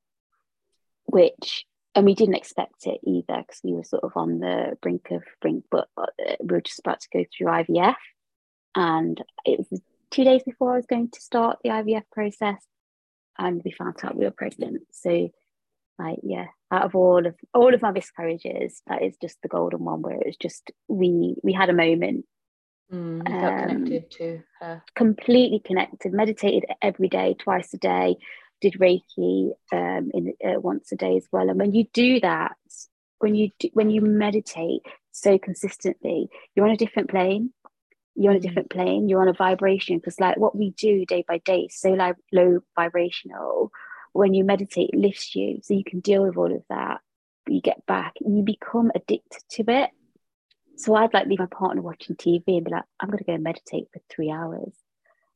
which 1.05 1.65
and 1.93 2.05
we 2.05 2.13
didn't 2.13 2.35
expect 2.35 2.87
it 2.87 2.99
either 3.03 3.37
because 3.37 3.61
we 3.63 3.73
were 3.73 3.83
sort 3.83 4.03
of 4.03 4.11
on 4.15 4.39
the 4.39 4.77
brink 4.81 5.11
of 5.11 5.23
brink, 5.41 5.63
but 5.71 5.87
uh, 5.97 6.05
we 6.41 6.55
were 6.55 6.61
just 6.61 6.79
about 6.79 6.99
to 6.99 7.07
go 7.13 7.23
through 7.25 7.47
IVF, 7.47 7.95
and 8.75 9.21
it 9.45 9.59
was 9.59 9.81
two 10.15 10.23
days 10.23 10.43
before 10.43 10.73
I 10.73 10.77
was 10.77 10.85
going 10.85 11.09
to 11.11 11.21
start 11.21 11.59
the 11.63 11.71
IVF 11.71 12.03
process, 12.11 12.63
and 13.37 13.61
we 13.63 13.71
found 13.71 13.95
out 14.03 14.15
we 14.15 14.23
were 14.23 14.31
pregnant. 14.31 14.83
So, 14.91 15.29
like, 15.99 16.19
yeah, 16.23 16.45
out 16.71 16.85
of 16.85 16.95
all 16.95 17.25
of 17.27 17.35
all 17.53 17.73
of 17.73 17.81
my 17.81 17.91
miscarriages, 17.91 18.81
that 18.87 19.03
is 19.03 19.17
just 19.21 19.37
the 19.41 19.49
golden 19.49 19.83
one 19.83 20.01
where 20.01 20.15
it 20.15 20.25
was 20.25 20.37
just 20.37 20.71
we 20.87 21.35
we 21.43 21.53
had 21.53 21.69
a 21.69 21.73
moment. 21.73 22.25
Mm, 22.93 23.27
felt 23.27 23.53
um, 23.53 23.67
connected 23.67 24.11
to 24.11 24.41
her. 24.61 24.83
Completely 24.95 25.59
connected. 25.59 26.13
Meditated 26.13 26.65
every 26.81 27.09
day, 27.09 27.35
twice 27.37 27.73
a 27.73 27.77
day. 27.77 28.15
Did 28.61 28.75
Reiki 28.79 29.49
um, 29.73 30.11
in 30.13 30.33
uh, 30.45 30.61
once 30.61 30.91
a 30.93 30.95
day 30.95 31.17
as 31.17 31.27
well. 31.31 31.49
And 31.49 31.59
when 31.59 31.73
you 31.73 31.85
do 31.93 32.21
that, 32.21 32.55
when 33.19 33.35
you 33.35 33.49
do, 33.59 33.69
when 33.73 33.89
you 33.89 34.01
meditate 34.01 34.81
so 35.11 35.37
consistently, 35.37 36.29
you're 36.55 36.65
on 36.65 36.71
a 36.71 36.77
different 36.77 37.09
plane 37.09 37.51
you're 38.15 38.31
on 38.31 38.37
a 38.37 38.39
mm. 38.39 38.43
different 38.43 38.69
plane 38.69 39.09
you're 39.09 39.21
on 39.21 39.27
a 39.27 39.33
vibration 39.33 39.97
because 39.97 40.19
like 40.19 40.37
what 40.37 40.55
we 40.55 40.71
do 40.71 41.05
day 41.05 41.23
by 41.27 41.37
day 41.39 41.61
is 41.61 41.79
so 41.79 41.89
like 41.89 42.15
low 42.31 42.59
vibrational. 42.75 43.71
When 44.13 44.33
you 44.33 44.45
meditate 44.45 44.91
it 44.93 44.97
lifts 44.97 45.35
you 45.35 45.59
so 45.61 45.73
you 45.73 45.83
can 45.83 45.99
deal 45.99 46.23
with 46.23 46.37
all 46.37 46.53
of 46.53 46.63
that. 46.69 47.01
You 47.47 47.61
get 47.61 47.85
back 47.85 48.13
and 48.23 48.37
you 48.37 48.43
become 48.43 48.91
addicted 48.95 49.43
to 49.51 49.63
it. 49.67 49.89
So 50.77 50.95
i'd 50.95 51.13
like 51.13 51.27
leave 51.27 51.39
my 51.39 51.45
partner 51.45 51.81
watching 51.81 52.15
tv 52.15 52.43
and 52.47 52.65
be 52.65 52.71
like 52.71 52.83
i'm 52.99 53.09
going 53.09 53.19
to 53.19 53.23
go 53.23 53.37
meditate 53.37 53.87
for 53.93 54.01
three 54.09 54.31
hours. 54.31 54.73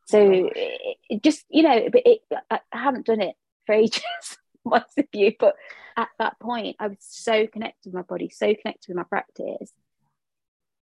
So 0.06 0.20
it, 0.56 0.98
it 1.10 1.24
just 1.24 1.46
you 1.50 1.64
know 1.64 1.90
but 1.92 2.02
it, 2.06 2.20
I, 2.50 2.60
haven't 2.72 3.06
done 3.06 3.22
it 3.22 3.36
for 3.66 3.74
ages 3.84 4.04
most 4.66 4.98
of 4.98 5.06
you 5.14 5.34
but 5.40 5.56
at 5.96 6.10
that 6.18 6.40
point 6.40 6.76
i 6.80 6.88
was 6.88 6.98
so 7.00 7.48
connected 7.48 7.86
with 7.86 7.94
my 7.94 8.02
body 8.02 8.30
so 8.30 8.48
connected 8.48 8.90
with 8.90 8.98
my 8.98 9.04
practice 9.04 9.72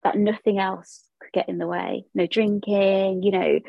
that 0.03 0.17
nothing 0.17 0.59
else 0.59 1.06
get 1.33 1.49
in 1.49 1.59
the 1.59 1.67
way. 1.67 2.05
No 2.15 2.27
drinking, 2.27 3.23
you 3.23 3.31
know, 3.31 3.61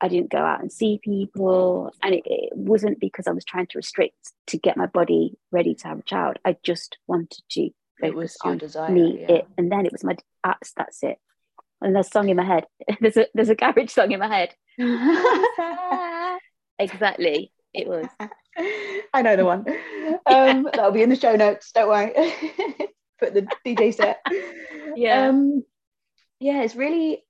I 0.00 0.08
didn't 0.08 0.30
go 0.30 0.38
out 0.38 0.60
and 0.60 0.72
see 0.72 1.00
people. 1.02 1.90
And 2.02 2.14
it, 2.14 2.22
it, 2.26 2.52
wasn't 2.54 3.00
because 3.00 3.26
I 3.26 3.32
was 3.32 3.44
trying 3.44 3.66
to 3.68 3.78
restrict 3.78 4.32
to 4.48 4.58
get 4.58 4.76
my 4.76 4.86
body 4.86 5.38
ready 5.50 5.74
to 5.76 5.88
have 5.88 6.00
a 6.00 6.02
child. 6.02 6.38
I 6.44 6.56
just 6.62 6.98
wanted 7.06 7.42
to 7.52 7.70
focus 8.00 8.36
on 8.42 8.58
desire, 8.58 8.90
me. 8.90 9.20
Yeah. 9.20 9.36
It, 9.36 9.46
and 9.56 9.70
then 9.70 9.86
it 9.86 9.92
was 9.92 10.04
my 10.04 10.16
that's 10.42 10.72
that's 10.76 11.02
it. 11.02 11.18
And 11.80 11.94
there's 11.94 12.08
a 12.08 12.10
song 12.10 12.28
in 12.28 12.36
my 12.36 12.44
head. 12.44 12.66
there's 13.00 13.16
a 13.16 13.26
there's 13.34 13.48
a 13.48 13.54
garage 13.54 13.90
song 13.90 14.12
in 14.12 14.20
my 14.20 14.28
head. 14.28 14.54
exactly. 16.78 17.52
It 17.72 17.88
was. 17.88 18.06
I 19.12 19.22
know 19.22 19.36
the 19.36 19.44
one. 19.44 19.64
Um, 20.26 20.64
that'll 20.72 20.92
be 20.92 21.02
in 21.02 21.10
the 21.10 21.16
show 21.16 21.34
notes. 21.34 21.72
Don't 21.72 21.88
worry. 21.88 22.12
Put 23.18 23.34
the 23.34 23.48
DJ 23.66 23.94
set. 23.94 24.20
Yeah. 24.96 25.28
Um, 25.28 25.64
yeah, 26.44 26.60
it's 26.60 26.76
really 26.76 27.24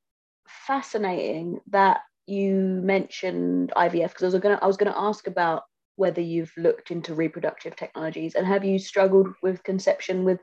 fascinating 0.48 1.60
that 1.70 2.00
you 2.26 2.56
mentioned 2.56 3.72
IVF 3.76 4.08
because 4.08 4.22
I 4.22 4.26
was 4.26 4.42
gonna 4.42 4.58
I 4.60 4.66
was 4.66 4.76
gonna 4.76 4.94
ask 4.96 5.28
about 5.28 5.62
whether 5.94 6.20
you've 6.20 6.52
looked 6.56 6.90
into 6.90 7.14
reproductive 7.14 7.76
technologies 7.76 8.34
and 8.34 8.44
have 8.44 8.64
you 8.64 8.80
struggled 8.80 9.28
with 9.40 9.62
conception 9.62 10.24
with 10.24 10.40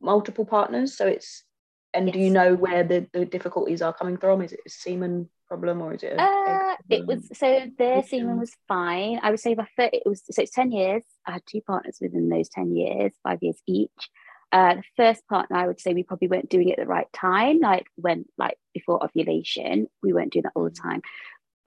multiple 0.00 0.44
partners? 0.44 0.96
So 0.96 1.06
it's 1.06 1.44
and 1.94 2.08
yes. 2.08 2.14
do 2.14 2.18
you 2.18 2.30
know 2.30 2.56
where 2.56 2.82
the, 2.82 3.06
the 3.12 3.24
difficulties 3.24 3.82
are 3.82 3.94
coming 3.94 4.16
from? 4.16 4.42
Is 4.42 4.52
it 4.52 4.60
a 4.66 4.70
semen 4.70 5.28
problem 5.46 5.80
or 5.80 5.94
is 5.94 6.02
it? 6.02 6.18
Uh, 6.18 6.74
it 6.90 7.06
was 7.06 7.28
so 7.34 7.70
their 7.78 8.02
semen 8.02 8.40
was 8.40 8.50
fine. 8.66 9.20
I 9.22 9.30
would 9.30 9.38
say 9.38 9.54
by 9.54 9.68
30, 9.76 9.98
it 9.98 10.02
was 10.04 10.24
so 10.28 10.42
it's 10.42 10.50
ten 10.50 10.72
years. 10.72 11.04
I 11.24 11.34
had 11.34 11.42
two 11.46 11.60
partners 11.60 11.98
within 12.00 12.28
those 12.28 12.48
ten 12.48 12.74
years, 12.74 13.12
five 13.22 13.38
years 13.42 13.62
each. 13.68 14.10
Uh, 14.50 14.76
the 14.76 14.82
first 14.96 15.26
partner, 15.28 15.56
I 15.56 15.66
would 15.66 15.80
say 15.80 15.92
we 15.92 16.02
probably 16.02 16.28
weren't 16.28 16.48
doing 16.48 16.68
it 16.68 16.78
at 16.78 16.84
the 16.84 16.86
right 16.86 17.12
time, 17.12 17.60
like 17.60 17.86
when, 17.96 18.24
like 18.38 18.56
before 18.72 19.04
ovulation, 19.04 19.88
we 20.02 20.12
weren't 20.12 20.32
doing 20.32 20.44
that 20.44 20.52
all 20.54 20.64
the 20.64 20.70
mm. 20.70 20.82
time. 20.82 21.02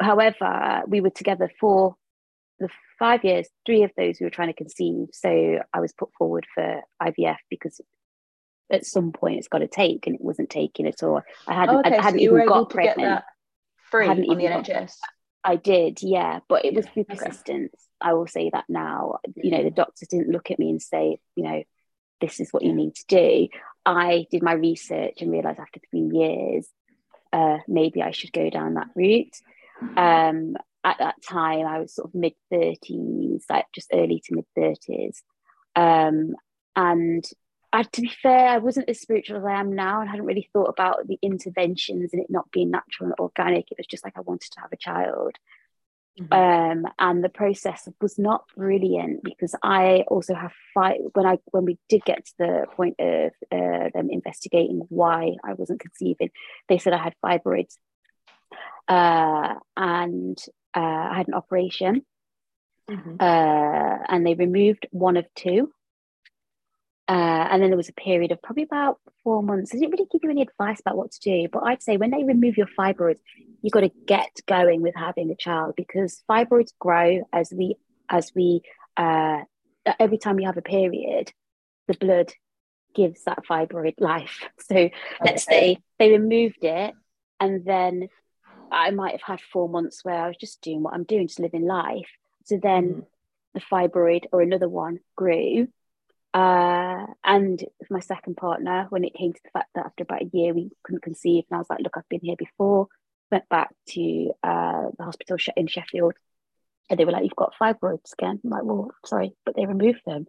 However, 0.02 0.82
we 0.88 1.02
were 1.02 1.12
together 1.12 1.52
for 1.60 1.96
the 2.60 2.70
five 2.98 3.24
years, 3.24 3.48
three 3.66 3.84
of 3.84 3.92
those 3.98 4.20
we 4.20 4.26
were 4.26 4.32
trying 4.32 4.50
to 4.50 4.54
conceive. 4.54 5.10
So 5.14 5.60
I 5.74 5.80
was 5.80 5.94
put 5.94 6.10
forward 6.18 6.48
for 6.56 6.82
IVF 7.02 7.38
because 7.50 7.82
at 8.72 8.86
some 8.86 9.12
point 9.12 9.38
it's 9.38 9.48
got 9.48 9.60
to 9.60 9.68
take, 9.68 10.08
and 10.08 10.16
it 10.16 10.22
wasn't 10.22 10.50
taking 10.50 10.88
at 10.88 11.04
all. 11.04 11.22
I 11.48 11.54
hadn't, 11.54 11.86
okay, 11.86 11.98
I 11.98 12.02
hadn't 12.02 12.20
so 12.20 12.24
even 12.24 12.48
got 12.48 12.70
pregnant. 12.70 13.24
free 13.90 14.08
on 14.08 14.22
the 14.22 14.28
NHS. 14.28 14.66
Got, 14.68 14.92
I 15.44 15.56
did, 15.56 16.02
yeah, 16.02 16.40
but 16.48 16.66
it 16.66 16.74
was 16.76 16.86
through 16.88 17.06
persistence. 17.06 17.74
Okay. 17.74 18.10
I 18.10 18.14
will 18.14 18.28
say 18.28 18.50
that 18.52 18.66
now. 18.70 19.20
You 19.36 19.52
know, 19.52 19.64
the 19.64 19.72
doctors 19.72 20.08
didn't 20.08 20.32
look 20.32 20.52
at 20.52 20.60
me 20.60 20.70
and 20.70 20.82
say, 20.82 21.20
you 21.36 21.44
know, 21.44 21.64
this 22.22 22.40
is 22.40 22.52
what 22.52 22.64
you 22.64 22.74
need 22.74 22.96
to 22.96 23.06
do. 23.08 23.48
I 23.86 24.28
did 24.32 24.44
my 24.44 24.54
research 24.54 25.22
and 25.22 25.32
realized 25.32 25.60
after 25.60 25.80
three 25.90 26.10
years, 26.14 26.68
uh, 27.34 27.58
maybe 27.68 28.02
I 28.02 28.12
should 28.12 28.32
go 28.32 28.50
down 28.50 28.76
that 28.76 28.90
route. 28.96 29.36
Um, 29.98 30.56
at 30.84 30.98
that 31.00 31.16
time, 31.28 31.66
I 31.66 31.80
was 31.80 31.94
sort 31.94 32.10
of 32.10 32.16
mid 32.16 32.34
30s, 32.52 33.44
like 33.50 33.66
just 33.74 33.92
early 33.94 34.22
to 34.26 34.36
mid 34.36 34.46
30s. 34.58 35.22
Um, 35.76 36.36
and 36.76 37.24
I, 37.74 37.84
to 37.84 38.02
be 38.02 38.12
fair, 38.22 38.50
I 38.50 38.58
wasn't 38.58 38.90
as 38.90 39.00
spiritual 39.00 39.38
as 39.38 39.46
I 39.46 39.60
am 39.60 39.74
now 39.74 40.02
and 40.02 40.10
hadn't 40.10 40.26
really 40.26 40.50
thought 40.52 40.70
about 40.70 41.08
the 41.08 41.18
interventions 41.22 42.12
and 42.14 42.22
it 42.22 42.30
not 42.30 42.52
being 42.52 42.72
natural 42.72 43.10
and 43.10 43.20
organic. 43.20 43.72
It 43.72 43.78
was 43.78 43.88
just 43.88 44.04
like 44.04 44.18
I 44.18 44.22
wanted 44.22 44.52
to 44.52 44.60
have 44.62 44.74
a 44.74 44.78
child. 44.78 45.36
Mm-hmm. 46.20 46.34
Um, 46.34 46.92
and 47.00 47.24
the 47.24 47.30
process 47.30 47.88
was 48.02 48.20
not 48.20 48.44
brilliant 48.56 49.24
because 49.24 49.56
I 49.64 50.04
also 50.08 50.36
have 50.36 50.52
fight 50.74 51.00
when 51.14 51.26
I 51.26 51.38
when 51.52 51.64
we 51.64 51.78
did 51.88 52.04
get 52.04 52.26
to 52.26 52.34
the 52.38 52.66
point 52.76 52.96
of 53.00 53.32
uh, 53.50 53.90
them 53.94 54.10
investigating 54.10 54.82
why 54.90 55.36
I 55.44 55.54
wasn't 55.54 55.80
conceiving, 55.80 56.30
they 56.68 56.80
said 56.80 56.92
I 56.92 57.02
had 57.02 57.16
fibroids, 57.24 57.76
uh, 58.90 59.56
and 59.78 60.38
uh, 60.76 60.80
I 61.12 61.14
had 61.16 61.30
an 61.30 61.34
operation, 61.34 62.06
mm-hmm. 62.90 63.16
Uh, 63.18 63.98
and 64.10 64.28
they 64.28 64.34
removed 64.34 64.88
one 64.92 65.16
of 65.16 65.26
two. 65.34 65.72
Uh, 67.12 67.46
and 67.52 67.62
then 67.62 67.70
there 67.70 67.78
was 67.78 67.90
a 67.90 67.94
period 67.94 68.32
of 68.32 68.42
probably 68.42 68.64
about 68.64 68.98
four 69.22 69.44
months. 69.44 69.72
They 69.72 69.80
didn't 69.80 69.92
really 69.92 70.08
give 70.10 70.24
you 70.24 70.30
any 70.30 70.44
advice 70.44 70.80
about 70.80 70.96
what 70.96 71.12
to 71.12 71.20
do, 71.20 71.50
but 71.52 71.64
I'd 71.64 71.84
say 71.84 71.98
when 71.98 72.10
they 72.10 72.24
remove 72.24 72.56
your 72.56 72.70
fibroids, 72.80 73.20
you've 73.62 73.74
got 73.74 73.82
to 73.82 73.92
get 74.08 74.30
going 74.48 74.82
with 74.82 74.96
having 74.96 75.30
a 75.30 75.36
child 75.36 75.74
because 75.76 76.24
fibroids 76.30 76.72
grow 76.80 77.28
as 77.34 77.52
we 77.52 77.76
as 78.10 78.32
we 78.34 78.62
uh, 78.96 79.40
every 80.00 80.20
time 80.20 80.40
you 80.40 80.46
have 80.46 80.56
a 80.56 80.62
period, 80.62 81.34
the 81.90 81.96
blood 81.96 82.32
gives 82.96 83.26
that 83.26 83.44
fibroid 83.44 83.96
life. 84.00 84.48
So 84.62 84.76
okay. 84.78 84.94
let's 85.20 85.44
say 85.44 85.80
they 86.00 86.12
removed 86.12 86.64
it, 86.64 86.94
and 87.42 87.66
then 87.66 88.08
I 88.72 88.92
might 88.92 89.12
have 89.12 89.22
had 89.22 89.42
four 89.42 89.68
months 89.68 90.06
where 90.06 90.16
I 90.16 90.28
was 90.30 90.38
just 90.38 90.62
doing 90.62 90.82
what 90.82 90.94
I'm 90.94 91.04
doing, 91.04 91.28
just 91.28 91.42
living 91.42 91.66
life. 91.66 92.08
So 92.46 92.58
then 92.58 92.84
mm. 92.84 93.06
the 93.54 93.60
fibroid 93.60 94.28
or 94.32 94.42
another 94.42 94.70
one 94.70 95.00
grew 95.18 95.68
uh, 96.34 97.06
and 97.24 97.64
my 97.90 98.00
second 98.00 98.38
partner, 98.38 98.88
when 98.90 99.04
it 99.04 99.14
came 99.14 99.34
to 99.34 99.40
the 99.44 99.50
fact 99.52 99.70
that 99.76 99.86
after 99.86 100.04
about 100.04 100.22
a 100.22 100.30
year 100.32 100.54
we 100.54 100.72
couldn't 100.84 101.04
conceive, 101.04 101.44
and 101.50 101.56
I 101.56 101.60
was 101.60 101.70
like, 101.70 101.82
look, 101.82 101.98
I've 101.98 102.08
been 102.10 102.22
here 102.22 102.38
before, 102.38 102.88
went 103.32 103.50
back 103.50 103.74
to 103.90 104.32
uh, 104.44 104.90
the 104.98 105.04
hospital 105.04 105.38
in 105.58 105.68
Sheffield, 105.68 106.14
and 106.90 107.00
they 107.00 107.06
were 107.06 107.12
like, 107.12 107.24
you've 107.24 107.36
got 107.36 107.54
fibroids 107.60 108.14
again. 108.14 108.40
I'm 108.44 108.50
like, 108.50 108.64
well, 108.64 108.92
sorry, 109.06 109.34
but 109.46 109.56
they 109.56 109.66
removed 109.66 110.02
them. 110.06 110.26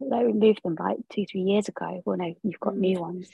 They 0.00 0.24
removed 0.24 0.60
them 0.64 0.76
like 0.78 0.98
two, 1.12 1.24
three 1.24 1.42
years 1.42 1.68
ago. 1.68 2.02
Well, 2.04 2.16
no, 2.16 2.34
you've 2.42 2.60
got 2.60 2.74
mm, 2.74 2.78
new 2.78 3.00
ones. 3.00 3.30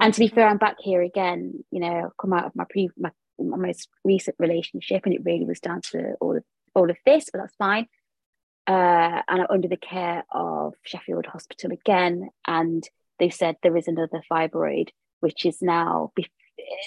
And 0.00 0.12
to 0.12 0.20
be 0.20 0.28
fair, 0.28 0.46
I'm 0.46 0.58
back 0.58 0.76
here 0.78 1.02
again. 1.02 1.64
You 1.70 1.80
know, 1.80 2.04
I've 2.06 2.16
come 2.18 2.34
out 2.34 2.44
of 2.44 2.54
my 2.54 2.64
pre 2.68 2.90
my, 2.98 3.10
my 3.38 3.56
most 3.56 3.88
recent 4.04 4.36
relationship, 4.38 5.02
and 5.04 5.14
it 5.14 5.24
really 5.24 5.46
was 5.46 5.60
down 5.60 5.80
to 5.92 6.14
all 6.20 6.36
of 6.36 6.44
all 6.74 6.90
of 6.90 6.96
this, 7.04 7.28
but 7.32 7.40
that's 7.40 7.56
fine 7.56 7.88
uh, 8.66 9.22
and 9.28 9.42
I'm 9.42 9.46
under 9.50 9.68
the 9.68 9.76
care 9.76 10.24
of 10.30 10.74
Sheffield 10.84 11.26
Hospital 11.26 11.72
again. 11.72 12.30
And 12.46 12.88
they 13.18 13.30
said 13.30 13.56
there 13.62 13.76
is 13.76 13.88
another 13.88 14.22
fibroid, 14.30 14.88
which 15.20 15.44
is 15.44 15.60
now 15.60 16.12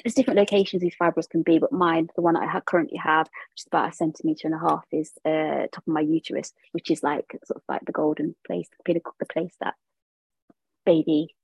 there's 0.03 0.13
different 0.13 0.39
locations 0.39 0.81
these 0.81 0.95
fibroids 0.99 1.29
can 1.29 1.41
be, 1.41 1.59
but 1.59 1.71
mine, 1.71 2.09
the 2.15 2.21
one 2.21 2.37
I 2.37 2.45
have 2.45 2.65
currently 2.65 2.97
have, 2.97 3.27
which 3.27 3.61
is 3.61 3.67
about 3.67 3.89
a 3.89 3.95
centimeter 3.95 4.47
and 4.47 4.55
a 4.55 4.59
half, 4.59 4.85
is 4.91 5.11
uh, 5.25 5.67
top 5.71 5.83
of 5.87 5.93
my 5.93 6.01
uterus, 6.01 6.53
which 6.71 6.91
is 6.91 7.03
like 7.03 7.25
sort 7.45 7.57
of 7.57 7.63
like 7.67 7.85
the 7.85 7.91
golden 7.91 8.35
place, 8.45 8.67
the 8.69 8.83
pinnacle, 8.83 9.13
the 9.19 9.25
place 9.25 9.53
that 9.59 9.73
baby 10.85 11.35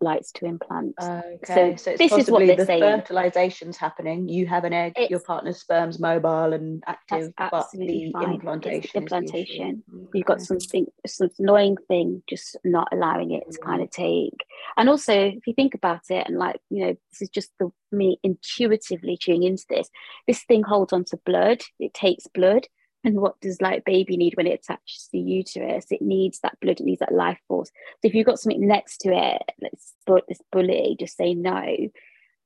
likes 0.00 0.32
to 0.32 0.46
implant. 0.46 0.94
Okay, 1.00 1.76
so, 1.76 1.76
so 1.76 1.96
this 1.96 2.12
is 2.12 2.30
what 2.30 2.46
they're 2.46 2.56
the 2.56 2.66
saying. 2.66 2.82
fertilization's 2.82 3.76
happening. 3.76 4.28
You 4.28 4.46
have 4.46 4.64
an 4.64 4.72
egg, 4.72 4.92
it's, 4.96 5.10
your 5.10 5.20
partner's 5.20 5.60
sperm's 5.60 5.98
mobile 5.98 6.52
and 6.52 6.82
active, 6.86 7.32
but 7.38 7.66
the 7.72 8.12
fine. 8.12 8.34
implantation. 8.34 8.90
The 8.92 8.98
implantation. 9.00 9.82
Okay. 9.88 10.02
Mm, 10.02 10.08
You've 10.14 10.26
got 10.26 10.40
something, 10.40 10.86
some 11.06 11.30
annoying 11.38 11.76
thing, 11.88 12.22
just 12.28 12.56
not 12.64 12.88
allowing 12.92 13.32
it 13.32 13.50
to 13.50 13.58
kind 13.58 13.82
of 13.82 13.88
mm. 13.88 13.92
take. 13.92 14.46
And 14.76 14.88
also, 14.88 15.12
if 15.14 15.46
you 15.46 15.54
think 15.54 15.74
about 15.74 16.02
it, 16.10 16.26
and 16.26 16.38
like 16.38 16.60
you 16.70 16.86
know, 16.86 16.96
this 17.12 17.22
is 17.22 17.28
just 17.28 17.50
the 17.58 17.70
me 17.92 18.18
intuitively 18.22 19.16
tuning 19.16 19.44
into 19.44 19.64
this. 19.68 19.88
This 20.26 20.42
thing 20.44 20.62
holds 20.62 20.92
on 20.92 21.04
to 21.04 21.18
blood. 21.24 21.62
It 21.78 21.94
takes 21.94 22.26
blood 22.26 22.66
and 23.04 23.20
what 23.20 23.40
does 23.40 23.60
like 23.60 23.84
baby 23.84 24.16
need 24.16 24.36
when 24.36 24.46
it 24.46 24.60
attaches 24.60 25.04
to 25.04 25.12
the 25.12 25.20
uterus? 25.20 25.86
It 25.90 26.02
needs 26.02 26.40
that 26.40 26.58
blood 26.60 26.80
it 26.80 26.84
needs 26.84 27.00
that 27.00 27.12
life 27.12 27.38
force. 27.48 27.68
So 27.68 28.08
if 28.08 28.14
you've 28.14 28.26
got 28.26 28.40
something 28.40 28.66
next 28.66 28.98
to 28.98 29.14
it 29.14 29.42
let's 29.60 29.94
put 30.06 30.24
this 30.26 30.40
bully 30.50 30.96
just 30.98 31.16
say 31.16 31.34
no. 31.34 31.50
Mm, 31.50 31.90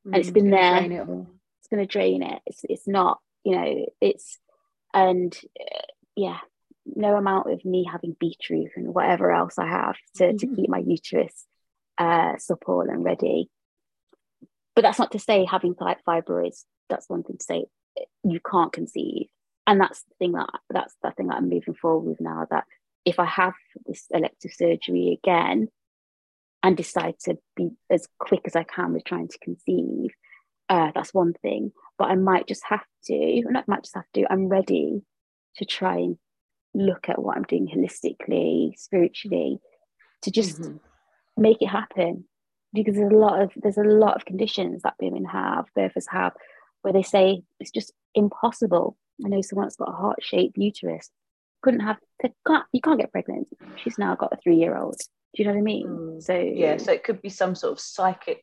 and 0.05 0.17
it's 0.17 0.31
been 0.31 0.51
there. 0.51 0.83
it 0.83 0.93
it's 0.93 1.69
going 1.71 1.87
to 1.87 1.87
drain 1.87 2.23
it. 2.23 2.41
It's, 2.47 2.61
it's 2.65 2.89
not 2.89 3.21
you 3.45 3.57
know 3.57 3.87
it's 4.01 4.39
and 4.93 5.39
uh, 5.61 5.87
yeah 6.17 6.39
no 6.85 7.17
amount 7.17 7.53
of 7.53 7.65
me 7.65 7.87
having 7.91 8.17
beetroot 8.19 8.71
and 8.75 8.95
whatever 8.95 9.31
else 9.31 9.59
i 9.59 9.67
have 9.67 9.97
to, 10.17 10.25
mm-hmm. 10.25 10.37
to 10.39 10.57
keep 10.57 10.69
my 10.71 10.79
uterus 10.79 11.47
uh, 11.99 12.37
supple 12.39 12.81
and 12.81 13.05
ready. 13.05 13.51
But 14.75 14.83
that's 14.83 14.99
not 14.99 15.13
to 15.13 15.19
say 15.19 15.45
having 15.45 15.75
like 15.81 16.05
fibroids 16.05 16.65
that's 16.89 17.09
one 17.09 17.23
thing 17.23 17.37
to 17.37 17.45
say 17.45 17.67
you 18.25 18.41
can't 18.41 18.73
conceive 18.73 19.27
and 19.69 19.79
that's 19.81 20.03
the 20.05 20.15
thing 20.19 20.33
that 20.33 20.49
that's 20.71 20.97
the 21.03 21.11
thing 21.13 21.27
that 21.27 21.37
I'm 21.37 21.51
moving 21.51 21.75
forward 21.75 22.09
with 22.09 22.21
now. 22.23 22.47
That 22.51 22.65
if 23.05 23.21
I 23.21 23.27
have 23.27 23.53
this 23.87 24.07
elective 24.11 24.53
surgery 24.53 25.21
again 25.23 25.69
and 26.63 26.77
decide 26.77 27.17
to 27.25 27.37
be 27.55 27.71
as 27.91 28.09
quick 28.19 28.41
as 28.47 28.57
I 28.57 28.65
can 28.65 28.95
with 28.95 29.05
trying 29.05 29.29
to 29.29 29.39
conceive, 29.39 30.11
uh, 30.71 30.91
that's 30.95 31.13
one 31.13 31.35
thing. 31.43 31.73
But 31.99 32.07
I 32.07 32.15
might 32.15 32.49
just 32.49 32.63
have 32.65 32.83
to, 33.05 33.43
not 33.45 33.69
might 33.69 33.83
just 33.83 33.95
have 33.95 34.11
to. 34.15 34.25
I'm 34.31 34.49
ready 34.49 35.03
to 35.57 35.65
try 35.67 35.97
and 35.97 36.17
look 36.73 37.11
at 37.11 37.21
what 37.21 37.37
I'm 37.37 37.43
doing 37.43 37.69
holistically, 37.69 38.73
spiritually, 38.79 39.59
to 40.23 40.31
just 40.31 40.63
mm-hmm. 40.63 40.79
make 41.37 41.61
it 41.61 41.69
happen. 41.69 42.25
Because 42.73 42.95
there's 42.95 43.13
a 43.13 43.17
lot 43.17 43.43
of 43.43 43.53
there's 43.57 43.77
a 43.77 43.83
lot 43.83 44.17
of 44.17 44.25
conditions 44.25 44.81
that 44.83 44.95
women 44.99 45.27
have, 45.27 45.67
birthers 45.77 46.07
have, 46.11 46.33
where 46.81 46.95
they 46.95 47.03
say 47.03 47.43
it's 47.61 47.71
just 47.71 47.93
impossible 48.15 48.97
I 49.25 49.29
know 49.29 49.43
someone 49.43 49.67
that's 49.67 49.77
got 49.77 49.91
a 49.91 49.93
heart 49.93 50.23
shaped 50.23 50.57
uterus. 50.57 51.11
Couldn't 51.63 51.81
have, 51.81 51.97
can't, 52.47 52.65
you 52.73 52.81
can't 52.81 53.01
get 53.01 53.13
pregnant. 53.13 53.49
She's 53.77 53.99
now 53.99 54.15
got 54.15 54.33
a 54.33 54.37
three 54.37 54.57
year 54.57 54.77
old. 54.77 54.97
Do 55.35 55.43
you 55.43 55.45
know 55.45 55.53
what 55.53 55.59
I 55.59 55.63
mean? 55.63 55.87
Mm. 55.87 56.23
So, 56.23 56.35
yeah, 56.39 56.77
so 56.77 56.93
it 56.93 57.05
could 57.05 57.21
be 57.21 57.29
some 57.29 57.55
sort 57.55 57.73
of 57.73 57.81
psychic 57.81 58.43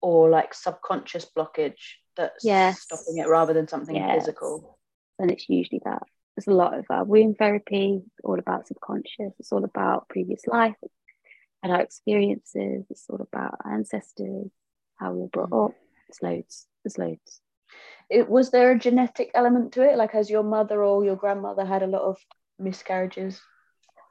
or 0.00 0.30
like 0.30 0.54
subconscious 0.54 1.30
blockage 1.36 1.96
that's 2.16 2.44
yes. 2.44 2.80
stopping 2.80 3.18
it 3.18 3.28
rather 3.28 3.52
than 3.52 3.68
something 3.68 3.96
yes. 3.96 4.20
physical. 4.20 4.78
And 5.18 5.30
it's 5.30 5.48
usually 5.48 5.80
that. 5.84 6.02
There's 6.36 6.48
a 6.48 6.56
lot 6.56 6.76
of 6.76 6.84
uh, 6.90 7.04
womb 7.06 7.34
therapy, 7.34 8.02
all 8.24 8.38
about 8.38 8.66
subconscious, 8.66 9.34
it's 9.38 9.52
all 9.52 9.64
about 9.64 10.08
previous 10.08 10.46
life 10.46 10.74
and 11.62 11.72
our 11.72 11.80
experiences, 11.80 12.84
it's 12.90 13.06
all 13.08 13.20
about 13.20 13.56
our 13.64 13.72
ancestors, 13.72 14.50
how 14.96 15.12
we 15.12 15.20
were 15.20 15.28
brought 15.28 15.50
mm. 15.50 15.66
up. 15.66 15.74
There's 16.08 16.22
loads, 16.22 16.66
there's 16.82 16.98
loads 16.98 17.40
it 18.10 18.28
was 18.28 18.50
there 18.50 18.72
a 18.72 18.78
genetic 18.78 19.30
element 19.34 19.72
to 19.72 19.82
it? 19.82 19.96
Like 19.96 20.12
has 20.12 20.30
your 20.30 20.42
mother 20.42 20.82
or 20.82 21.04
your 21.04 21.16
grandmother 21.16 21.64
had 21.64 21.82
a 21.82 21.86
lot 21.86 22.02
of 22.02 22.18
miscarriages? 22.58 23.40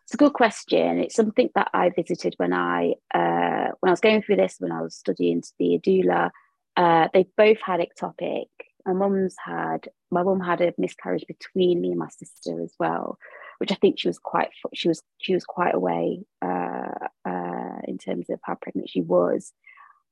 It's 0.06 0.16
a 0.16 0.18
good 0.18 0.34
question. 0.34 1.00
It's 1.00 1.16
something 1.16 1.50
that 1.56 1.70
i 1.74 1.90
visited 1.90 2.36
when 2.38 2.54
i 2.54 2.94
uh, 3.14 3.72
when 3.80 3.90
i 3.90 3.92
was 3.92 4.02
going 4.02 4.22
through 4.22 4.38
this 4.38 4.58
when 4.60 4.72
i 4.72 4.82
was 4.82 4.96
studying 4.96 5.42
to 5.42 5.52
be 5.58 5.76
a 5.76 5.80
doula. 5.80 6.32
Uh, 6.76 7.08
they 7.14 7.28
both 7.38 7.62
had 7.64 7.80
ectopic. 7.80 8.48
My 8.86 8.94
mum's 8.94 9.36
had 9.44 9.88
my 10.12 10.24
mum 10.24 10.42
had 10.42 10.62
a 10.62 10.74
miscarriage 10.78 11.26
between 11.28 11.82
me 11.82 11.92
and 11.92 12.00
my 12.00 12.10
sister 12.10 12.62
as 12.62 12.74
well 12.80 13.18
which 13.60 13.72
i 13.72 13.76
think 13.76 13.98
she 13.98 14.10
was 14.10 14.20
quite 14.20 14.50
she 14.74 14.90
was 14.90 15.02
she 15.20 15.34
was 15.34 15.46
quite 15.46 15.74
away 15.74 16.20
uh, 16.42 17.08
uh, 17.26 17.78
in 17.86 17.98
terms 17.98 18.30
of 18.30 18.40
how 18.44 18.56
pregnant 18.56 18.90
she 18.90 19.00
was. 19.00 19.54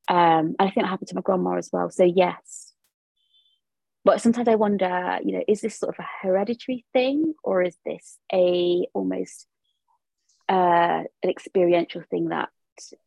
Um, 0.08 0.56
and 0.58 0.62
i 0.62 0.66
think 0.66 0.86
that 0.86 0.88
happened 0.88 1.10
to 1.10 1.16
my 1.16 1.22
grandma 1.22 1.58
as 1.58 1.70
well. 1.74 1.90
So 1.92 2.06
yes 2.06 2.61
but 4.04 4.22
sometimes 4.22 4.48
i 4.48 4.56
wonder 4.56 5.20
you 5.24 5.34
know 5.34 5.44
is 5.48 5.62
this 5.62 5.78
sort 5.78 5.96
of 5.96 6.04
a 6.04 6.28
hereditary 6.28 6.86
thing 6.94 7.34
or 7.44 7.62
is 7.62 7.78
this 7.86 8.18
a 8.34 8.86
almost 8.94 9.48
uh, 10.52 11.04
an 11.24 11.30
experiential 11.30 12.04
thing 12.10 12.30
that 12.30 12.50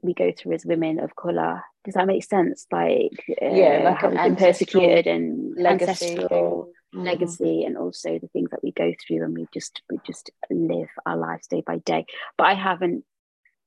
we 0.02 0.14
go 0.14 0.32
through 0.32 0.54
as 0.54 0.64
women 0.64 0.98
of 0.98 1.14
color? 1.16 1.62
Does 1.84 1.94
that 1.94 2.06
make 2.06 2.24
sense? 2.24 2.66
Like 2.72 3.24
uh, 3.42 3.54
yeah 3.54 3.96
like 4.02 4.14
been 4.14 4.36
persecuted 4.36 5.06
and 5.06 5.54
legacy. 5.56 6.12
ancestral 6.12 6.70
mm-hmm. 6.94 7.04
legacy 7.04 7.64
and 7.64 7.76
also 7.76 8.18
the 8.18 8.28
things 8.28 8.50
that 8.50 8.62
we 8.62 8.72
go 8.72 8.92
through 9.06 9.24
and 9.24 9.36
we 9.36 9.46
just 9.52 9.82
we 9.90 9.98
just 10.06 10.30
live 10.50 10.88
our 11.04 11.16
lives 11.16 11.46
day 11.46 11.62
by 11.66 11.78
day. 11.78 12.06
But 12.38 12.44
i 12.44 12.54
haven't 12.54 13.04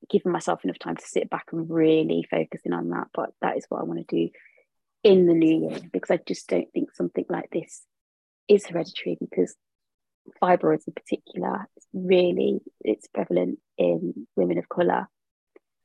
given 0.08 0.32
myself 0.32 0.64
enough 0.64 0.78
time 0.78 0.96
to 0.96 1.06
sit 1.06 1.28
back 1.28 1.46
and 1.52 1.68
really 1.68 2.24
focusing 2.30 2.72
on 2.72 2.90
that 2.90 3.08
but 3.12 3.30
that 3.42 3.56
is 3.56 3.66
what 3.68 3.80
i 3.80 3.84
want 3.84 3.98
to 3.98 4.16
do 4.16 4.30
in 5.02 5.26
the 5.26 5.34
new 5.34 5.70
year 5.70 5.80
because 5.92 6.10
I 6.10 6.20
just 6.26 6.48
don't 6.48 6.70
think 6.72 6.92
something 6.92 7.24
like 7.28 7.50
this 7.50 7.82
is 8.48 8.66
hereditary 8.66 9.16
because 9.20 9.54
fibroids 10.42 10.86
in 10.86 10.92
particular 10.92 11.66
really 11.92 12.60
it's 12.82 13.06
prevalent 13.08 13.58
in 13.78 14.26
women 14.36 14.58
of 14.58 14.68
color 14.68 15.08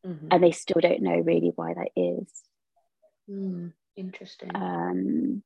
mm-hmm. 0.05 0.27
and 0.31 0.43
they 0.43 0.51
still 0.51 0.81
don't 0.81 1.01
know 1.01 1.17
really 1.19 1.51
why 1.55 1.73
that 1.73 1.89
is. 1.95 2.27
Mm, 3.29 3.73
interesting. 3.95 4.51
Um 4.55 5.43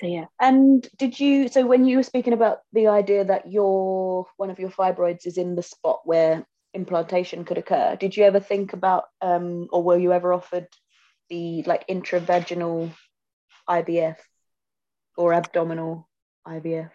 so 0.00 0.06
yeah. 0.06 0.26
And 0.40 0.88
did 0.96 1.18
you 1.18 1.48
so 1.48 1.66
when 1.66 1.84
you 1.84 1.96
were 1.96 2.02
speaking 2.02 2.32
about 2.32 2.60
the 2.72 2.88
idea 2.88 3.24
that 3.24 3.50
your 3.50 4.26
one 4.36 4.50
of 4.50 4.58
your 4.58 4.70
fibroids 4.70 5.26
is 5.26 5.38
in 5.38 5.54
the 5.54 5.62
spot 5.62 6.00
where 6.04 6.46
implantation 6.74 7.46
could 7.46 7.56
occur 7.56 7.96
did 7.98 8.14
you 8.14 8.24
ever 8.24 8.38
think 8.38 8.74
about 8.74 9.04
um 9.22 9.68
or 9.72 9.82
were 9.82 9.96
you 9.96 10.12
ever 10.12 10.34
offered 10.34 10.68
the 11.28 11.62
like 11.64 11.86
intravaginal 11.88 12.92
IVF 13.68 14.16
or 15.16 15.32
abdominal 15.32 16.08
IVF? 16.46 16.90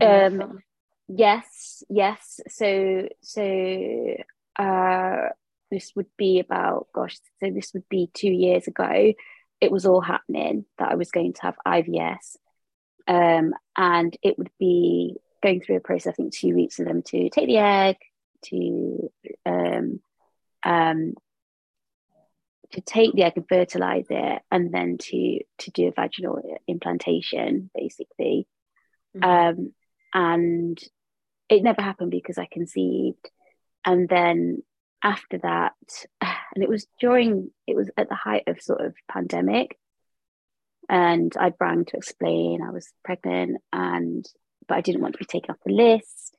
Um, 0.00 0.60
yes, 1.08 1.82
yes. 1.88 2.40
So, 2.48 3.08
so 3.22 4.16
uh, 4.58 5.28
this 5.70 5.92
would 5.96 6.06
be 6.16 6.40
about, 6.40 6.88
gosh, 6.94 7.18
so 7.40 7.50
this 7.50 7.72
would 7.74 7.88
be 7.88 8.10
two 8.12 8.30
years 8.30 8.66
ago. 8.66 9.14
It 9.60 9.72
was 9.72 9.86
all 9.86 10.00
happening 10.00 10.66
that 10.78 10.90
I 10.90 10.94
was 10.96 11.10
going 11.10 11.32
to 11.34 11.42
have 11.42 11.56
IVF. 11.66 12.18
Um, 13.08 13.54
and 13.76 14.16
it 14.22 14.38
would 14.38 14.50
be 14.58 15.16
going 15.42 15.60
through 15.60 15.76
a 15.76 15.80
process, 15.80 16.12
I 16.12 16.12
think 16.12 16.32
two 16.32 16.54
weeks 16.54 16.76
for 16.76 16.84
them 16.84 17.02
to 17.02 17.30
take 17.30 17.46
the 17.46 17.58
egg, 17.58 17.96
to 18.44 19.10
um, 19.46 20.00
um, 20.64 21.14
to 22.72 22.80
take 22.80 23.12
the 23.12 23.22
egg 23.22 23.34
and 23.36 23.48
fertilize 23.48 24.06
it 24.10 24.42
and 24.50 24.72
then 24.72 24.98
to 24.98 25.40
to 25.58 25.70
do 25.70 25.88
a 25.88 25.92
vaginal 25.92 26.40
implantation 26.66 27.70
basically. 27.74 28.46
Mm-hmm. 29.16 29.28
um, 29.28 29.72
and 30.14 30.78
it 31.48 31.62
never 31.62 31.82
happened 31.82 32.10
because 32.10 32.38
i 32.38 32.48
conceived. 32.50 33.30
And 33.84 34.08
then 34.08 34.62
after 35.02 35.38
that 35.38 35.72
and 36.20 36.62
it 36.62 36.68
was 36.68 36.86
during 37.00 37.50
it 37.66 37.76
was 37.76 37.90
at 37.96 38.08
the 38.08 38.14
height 38.14 38.44
of 38.46 38.60
sort 38.60 38.80
of 38.80 38.94
pandemic. 39.10 39.78
And 40.88 41.32
i 41.38 41.52
rang 41.60 41.84
to 41.86 41.96
explain 41.96 42.62
i 42.62 42.70
was 42.70 42.90
pregnant 43.04 43.60
and 43.72 44.24
but 44.66 44.76
i 44.76 44.80
didn't 44.80 45.02
want 45.02 45.14
to 45.14 45.18
be 45.18 45.24
taken 45.24 45.50
off 45.50 45.58
the 45.64 45.72
list. 45.72 46.36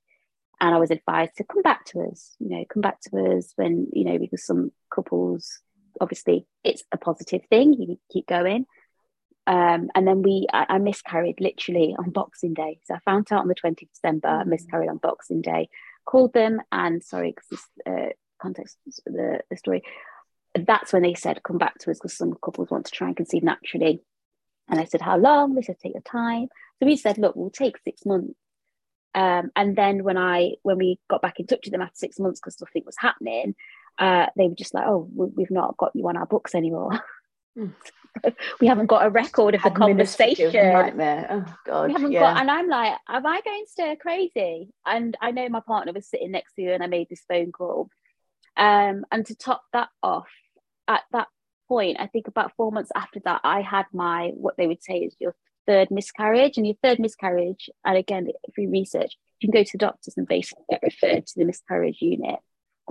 And 0.59 0.73
i 0.73 0.79
was 0.79 0.91
advised 0.91 1.35
to 1.37 1.43
come 1.43 1.61
back 1.61 1.85
to 1.85 2.01
us 2.01 2.35
you 2.39 2.49
know 2.49 2.65
come 2.69 2.81
back 2.81 2.99
to 3.01 3.37
us 3.37 3.53
when 3.55 3.87
you 3.93 4.05
know 4.05 4.17
because 4.17 4.45
some 4.45 4.71
couples 4.93 5.59
obviously 6.01 6.45
it's 6.63 6.83
a 6.91 6.97
positive 6.97 7.41
thing 7.49 7.73
you 7.73 7.99
keep 8.11 8.27
going. 8.27 8.65
Um, 9.45 9.89
and 9.93 10.07
then 10.07 10.21
we 10.21 10.47
I, 10.53 10.65
I, 10.69 10.77
miscarried 10.77 11.41
literally 11.41 11.95
on 11.99 12.11
boxing 12.11 12.53
day. 12.53 12.79
So 12.85 12.95
i 12.95 12.99
found 12.99 13.27
out 13.31 13.41
on 13.41 13.49
the 13.49 13.55
20th 13.55 13.89
december 13.93 14.29
mm. 14.29 14.45
miscarried 14.47 14.89
on 14.89 14.97
boxing 14.97 15.41
day. 15.41 15.69
Called 16.05 16.33
them 16.33 16.61
and 16.71 17.03
sorry 17.03 17.31
because 17.31 17.49
this 17.49 17.67
uh, 17.85 18.13
context 18.41 18.77
the, 19.05 19.41
the 19.49 19.57
story. 19.57 19.83
That's 20.55 20.93
when 20.93 21.01
they 21.01 21.13
said 21.13 21.43
come 21.43 21.57
back 21.57 21.77
to 21.79 21.91
us 21.91 21.97
because 21.97 22.15
some 22.15 22.35
couples 22.43 22.69
want 22.69 22.85
to 22.85 22.91
try 22.91 23.07
and 23.07 23.17
conceive 23.17 23.43
naturally. 23.43 24.01
And 24.69 24.79
i 24.79 24.85
said 24.85 25.01
how 25.01 25.17
long? 25.17 25.55
They 25.55 25.61
said 25.61 25.77
take 25.79 25.93
your 25.93 26.01
time. 26.03 26.47
So 26.79 26.85
we 26.85 26.95
said 26.95 27.17
look 27.17 27.35
we'll 27.35 27.49
take 27.49 27.77
six 27.83 28.05
months. 28.05 28.35
Um, 29.15 29.51
and 29.55 29.75
then 29.75 30.03
when 30.03 30.17
I 30.17 30.53
when 30.63 30.77
we 30.77 30.99
got 31.09 31.21
back 31.21 31.39
in 31.39 31.47
touch 31.47 31.61
with 31.65 31.73
them 31.73 31.81
after 31.81 31.97
six 31.97 32.17
months 32.17 32.39
because 32.39 32.61
nothing 32.61 32.83
was 32.85 32.95
happening, 32.97 33.55
uh, 33.99 34.27
they 34.35 34.47
were 34.47 34.55
just 34.55 34.73
like, 34.73 34.85
"Oh, 34.87 35.09
we've 35.13 35.51
not 35.51 35.77
got 35.77 35.91
you 35.95 36.07
on 36.07 36.17
our 36.17 36.25
books 36.25 36.55
anymore." 36.55 36.99
Mm. 37.57 37.73
we 38.61 38.67
haven't 38.67 38.87
got 38.87 39.05
a 39.05 39.09
record 39.09 39.55
of 39.55 39.63
the 39.63 39.71
conversation. 39.71 40.51
Nightmare. 40.53 41.27
Oh 41.29 41.55
God. 41.65 41.87
We 41.87 41.93
haven't 41.93 42.11
yeah. 42.11 42.19
got, 42.21 42.41
and 42.41 42.51
I'm 42.51 42.67
like, 42.67 42.93
am 43.07 43.25
I 43.25 43.41
going 43.41 43.65
stir 43.67 43.95
crazy? 43.95 44.69
And 44.85 45.17
I 45.21 45.31
know 45.31 45.49
my 45.49 45.61
partner 45.61 45.93
was 45.93 46.07
sitting 46.07 46.31
next 46.31 46.53
to 46.55 46.61
you, 46.61 46.71
and 46.71 46.83
I 46.83 46.87
made 46.87 47.09
this 47.09 47.23
phone 47.27 47.51
call. 47.51 47.89
Um, 48.55 49.05
and 49.11 49.25
to 49.25 49.35
top 49.35 49.63
that 49.73 49.89
off, 50.01 50.29
at 50.87 51.01
that 51.11 51.27
point, 51.67 51.97
I 51.99 52.07
think 52.07 52.27
about 52.27 52.53
four 52.55 52.71
months 52.71 52.91
after 52.95 53.19
that, 53.25 53.41
I 53.43 53.61
had 53.61 53.85
my 53.93 54.31
what 54.35 54.57
they 54.57 54.67
would 54.67 54.83
say 54.83 54.99
is 54.99 55.15
your 55.19 55.35
third 55.65 55.89
miscarriage, 55.91 56.57
and 56.57 56.67
your 56.67 56.75
third 56.83 56.99
miscarriage. 56.99 57.69
And 57.85 57.97
again, 57.97 58.27
if 58.27 58.55
through 58.55 58.69
research, 58.69 59.17
you 59.39 59.49
can 59.49 59.59
go 59.59 59.63
to 59.63 59.71
the 59.73 59.77
doctors 59.79 60.15
and 60.17 60.27
basically 60.27 60.65
get 60.69 60.83
referred 60.83 61.25
to 61.27 61.33
the 61.39 61.45
miscarriage 61.45 61.97
unit. 62.01 62.39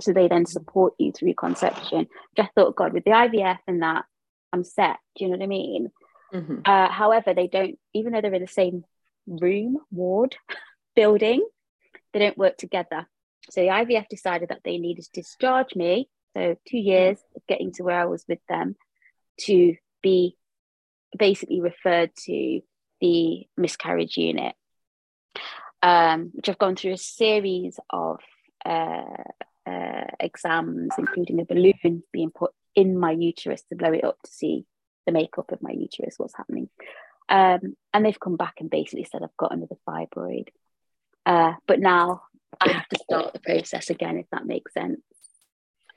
So 0.01 0.11
they 0.11 0.27
then 0.27 0.45
support 0.45 0.93
you 0.97 1.11
through 1.11 1.35
conception. 1.35 1.99
Which 1.99 2.47
I 2.47 2.49
thought, 2.55 2.75
God, 2.75 2.93
with 2.93 3.03
the 3.03 3.11
IVF 3.11 3.59
and 3.67 3.81
that, 3.83 4.05
I'm 4.51 4.63
set. 4.63 4.97
Do 5.15 5.25
you 5.25 5.31
know 5.31 5.37
what 5.37 5.43
I 5.43 5.47
mean? 5.47 5.91
Mm-hmm. 6.33 6.59
Uh, 6.65 6.89
however, 6.89 7.33
they 7.33 7.47
don't, 7.47 7.77
even 7.93 8.13
though 8.13 8.21
they're 8.21 8.33
in 8.33 8.41
the 8.41 8.47
same 8.47 8.83
room, 9.27 9.77
ward, 9.91 10.35
building, 10.95 11.45
they 12.11 12.19
don't 12.19 12.37
work 12.37 12.57
together. 12.57 13.07
So 13.49 13.61
the 13.61 13.67
IVF 13.67 14.07
decided 14.09 14.49
that 14.49 14.61
they 14.63 14.77
needed 14.77 15.05
to 15.05 15.21
discharge 15.21 15.75
me. 15.75 16.09
So 16.35 16.55
two 16.67 16.77
years 16.77 17.17
of 17.35 17.45
getting 17.47 17.71
to 17.73 17.83
where 17.83 17.99
I 17.99 18.05
was 18.05 18.25
with 18.27 18.39
them 18.49 18.75
to 19.41 19.75
be 20.01 20.37
basically 21.17 21.61
referred 21.61 22.11
to 22.25 22.61
the 23.01 23.47
miscarriage 23.57 24.17
unit, 24.17 24.55
um, 25.81 26.31
which 26.33 26.49
I've 26.49 26.57
gone 26.57 26.75
through 26.75 26.93
a 26.93 26.97
series 26.97 27.79
of 27.89 28.19
uh, 28.65 29.23
uh, 29.65 30.05
exams, 30.19 30.93
including 30.97 31.39
a 31.39 31.45
balloon 31.45 32.03
being 32.11 32.31
put 32.31 32.51
in 32.75 32.97
my 32.97 33.11
uterus 33.11 33.63
to 33.69 33.75
blow 33.75 33.91
it 33.91 34.03
up 34.03 34.21
to 34.23 34.31
see 34.31 34.65
the 35.05 35.11
makeup 35.11 35.51
of 35.51 35.61
my 35.61 35.71
uterus, 35.71 36.15
what's 36.17 36.35
happening. 36.35 36.69
Um, 37.29 37.75
and 37.93 38.05
they've 38.05 38.19
come 38.19 38.35
back 38.35 38.55
and 38.59 38.69
basically 38.69 39.05
said 39.05 39.21
I've 39.23 39.37
got 39.37 39.53
another 39.53 39.75
fibroid. 39.87 40.49
Uh, 41.25 41.53
but 41.67 41.79
now 41.79 42.23
I 42.59 42.69
have 42.71 42.87
to 42.89 42.99
start 42.99 43.33
the 43.33 43.39
process 43.39 43.89
again, 43.89 44.17
if 44.17 44.25
that 44.31 44.45
makes 44.45 44.73
sense. 44.73 45.01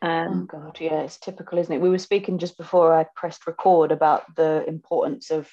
Um, 0.03 0.49
oh 0.53 0.59
God, 0.59 0.79
yeah, 0.81 1.01
it's 1.01 1.19
typical, 1.19 1.59
isn't 1.59 1.73
it? 1.73 1.81
We 1.81 1.89
were 1.89 1.99
speaking 1.99 2.39
just 2.39 2.57
before 2.57 2.95
I 2.95 3.07
pressed 3.17 3.47
record 3.47 3.93
about 3.93 4.37
the 4.37 4.65
importance 4.67 5.31
of 5.31 5.49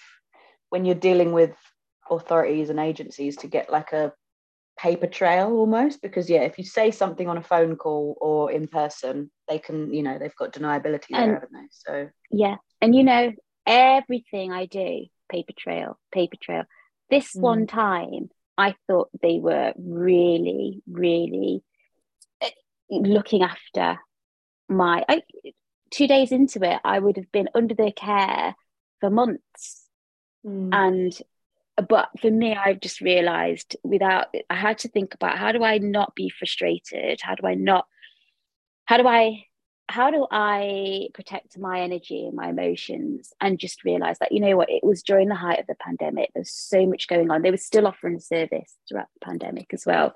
when 0.69 0.85
you're 0.85 0.95
dealing 0.95 1.31
with 1.31 1.55
authorities 2.09 2.69
and 2.69 2.79
agencies 2.79 3.37
to 3.37 3.47
get 3.47 3.71
like 3.71 3.93
a 3.93 4.13
paper 4.77 5.07
trail 5.07 5.51
almost 5.51 6.01
because 6.01 6.29
yeah 6.29 6.41
if 6.41 6.57
you 6.57 6.63
say 6.63 6.89
something 6.89 7.27
on 7.27 7.37
a 7.37 7.43
phone 7.43 7.75
call 7.75 8.17
or 8.19 8.51
in 8.51 8.67
person 8.67 9.29
they 9.47 9.59
can 9.59 9.93
you 9.93 10.01
know 10.01 10.17
they've 10.17 10.35
got 10.35 10.51
deniability 10.51 11.09
there 11.11 11.21
and, 11.21 11.33
haven't 11.33 11.53
they 11.53 11.67
so 11.69 12.09
yeah 12.31 12.55
and 12.81 12.95
you 12.95 13.03
know 13.03 13.31
everything 13.67 14.51
i 14.51 14.65
do 14.65 15.05
paper 15.29 15.53
trail 15.57 15.97
paper 16.11 16.37
trail 16.41 16.63
this 17.09 17.35
mm. 17.35 17.41
one 17.41 17.67
time 17.67 18.29
i 18.57 18.73
thought 18.87 19.09
they 19.21 19.39
were 19.39 19.73
really 19.77 20.81
really 20.87 21.63
eh, 22.41 22.49
looking 22.89 23.43
after 23.43 23.99
my 24.67 25.05
I, 25.07 25.21
two 25.91 26.07
days 26.07 26.31
into 26.31 26.63
it 26.63 26.79
i 26.83 26.97
would 26.97 27.17
have 27.17 27.31
been 27.31 27.49
under 27.53 27.75
their 27.75 27.91
care 27.91 28.55
for 28.99 29.11
months 29.11 29.83
mm. 30.45 30.69
and 30.71 31.13
but 31.89 32.09
for 32.21 32.29
me 32.29 32.55
i've 32.55 32.79
just 32.79 33.01
realized 33.01 33.75
without 33.83 34.27
i 34.49 34.55
had 34.55 34.77
to 34.77 34.87
think 34.87 35.13
about 35.13 35.37
how 35.37 35.51
do 35.51 35.63
i 35.63 35.77
not 35.77 36.15
be 36.15 36.29
frustrated? 36.29 37.19
How 37.21 37.35
do 37.35 37.47
i 37.47 37.55
not 37.55 37.87
how 38.85 38.97
do 38.97 39.07
i 39.07 39.43
how 39.89 40.11
do 40.11 40.25
i 40.31 41.07
protect 41.13 41.57
my 41.57 41.81
energy 41.81 42.25
and 42.25 42.35
my 42.35 42.49
emotions 42.49 43.33
and 43.41 43.59
just 43.59 43.83
realize 43.83 44.17
that 44.19 44.31
you 44.31 44.39
know 44.39 44.55
what 44.55 44.69
it 44.69 44.83
was 44.83 45.03
during 45.03 45.27
the 45.27 45.35
height 45.35 45.59
of 45.59 45.67
the 45.67 45.75
pandemic 45.75 46.29
there's 46.33 46.51
so 46.51 46.85
much 46.85 47.07
going 47.07 47.29
on. 47.31 47.41
They 47.41 47.51
were 47.51 47.57
still 47.57 47.87
offering 47.87 48.19
service 48.19 48.75
throughout 48.87 49.07
the 49.13 49.25
pandemic 49.25 49.73
as 49.73 49.85
well. 49.85 50.13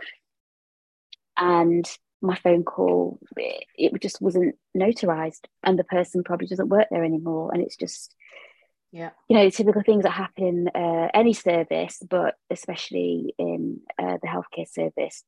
And 1.38 1.86
my 2.22 2.36
phone 2.36 2.63
call 2.63 3.20
it, 3.36 3.65
it 3.76 4.02
just 4.02 4.22
wasn't 4.22 4.56
notarized 4.76 5.46
and 5.63 5.78
the 5.78 5.84
person 5.84 6.24
probably 6.24 6.48
doesn't 6.48 6.70
work 6.70 6.88
there 6.89 7.04
anymore. 7.04 7.52
And 7.54 7.62
it's 7.62 7.76
just 7.76 8.15
yeah. 8.91 9.10
You 9.28 9.38
know 9.38 9.50
typical 9.50 9.82
things 9.84 10.04
that 10.04 10.12
happen 10.12 10.69
in 10.73 10.82
uh, 10.82 11.10
any 11.13 11.34
service 11.34 12.02
but 12.10 12.36
especially 12.50 13.34
in 13.38 13.82
uh, 14.00 14.17
the 14.21 14.28
healthcare 14.28 14.67
service. 14.67 15.23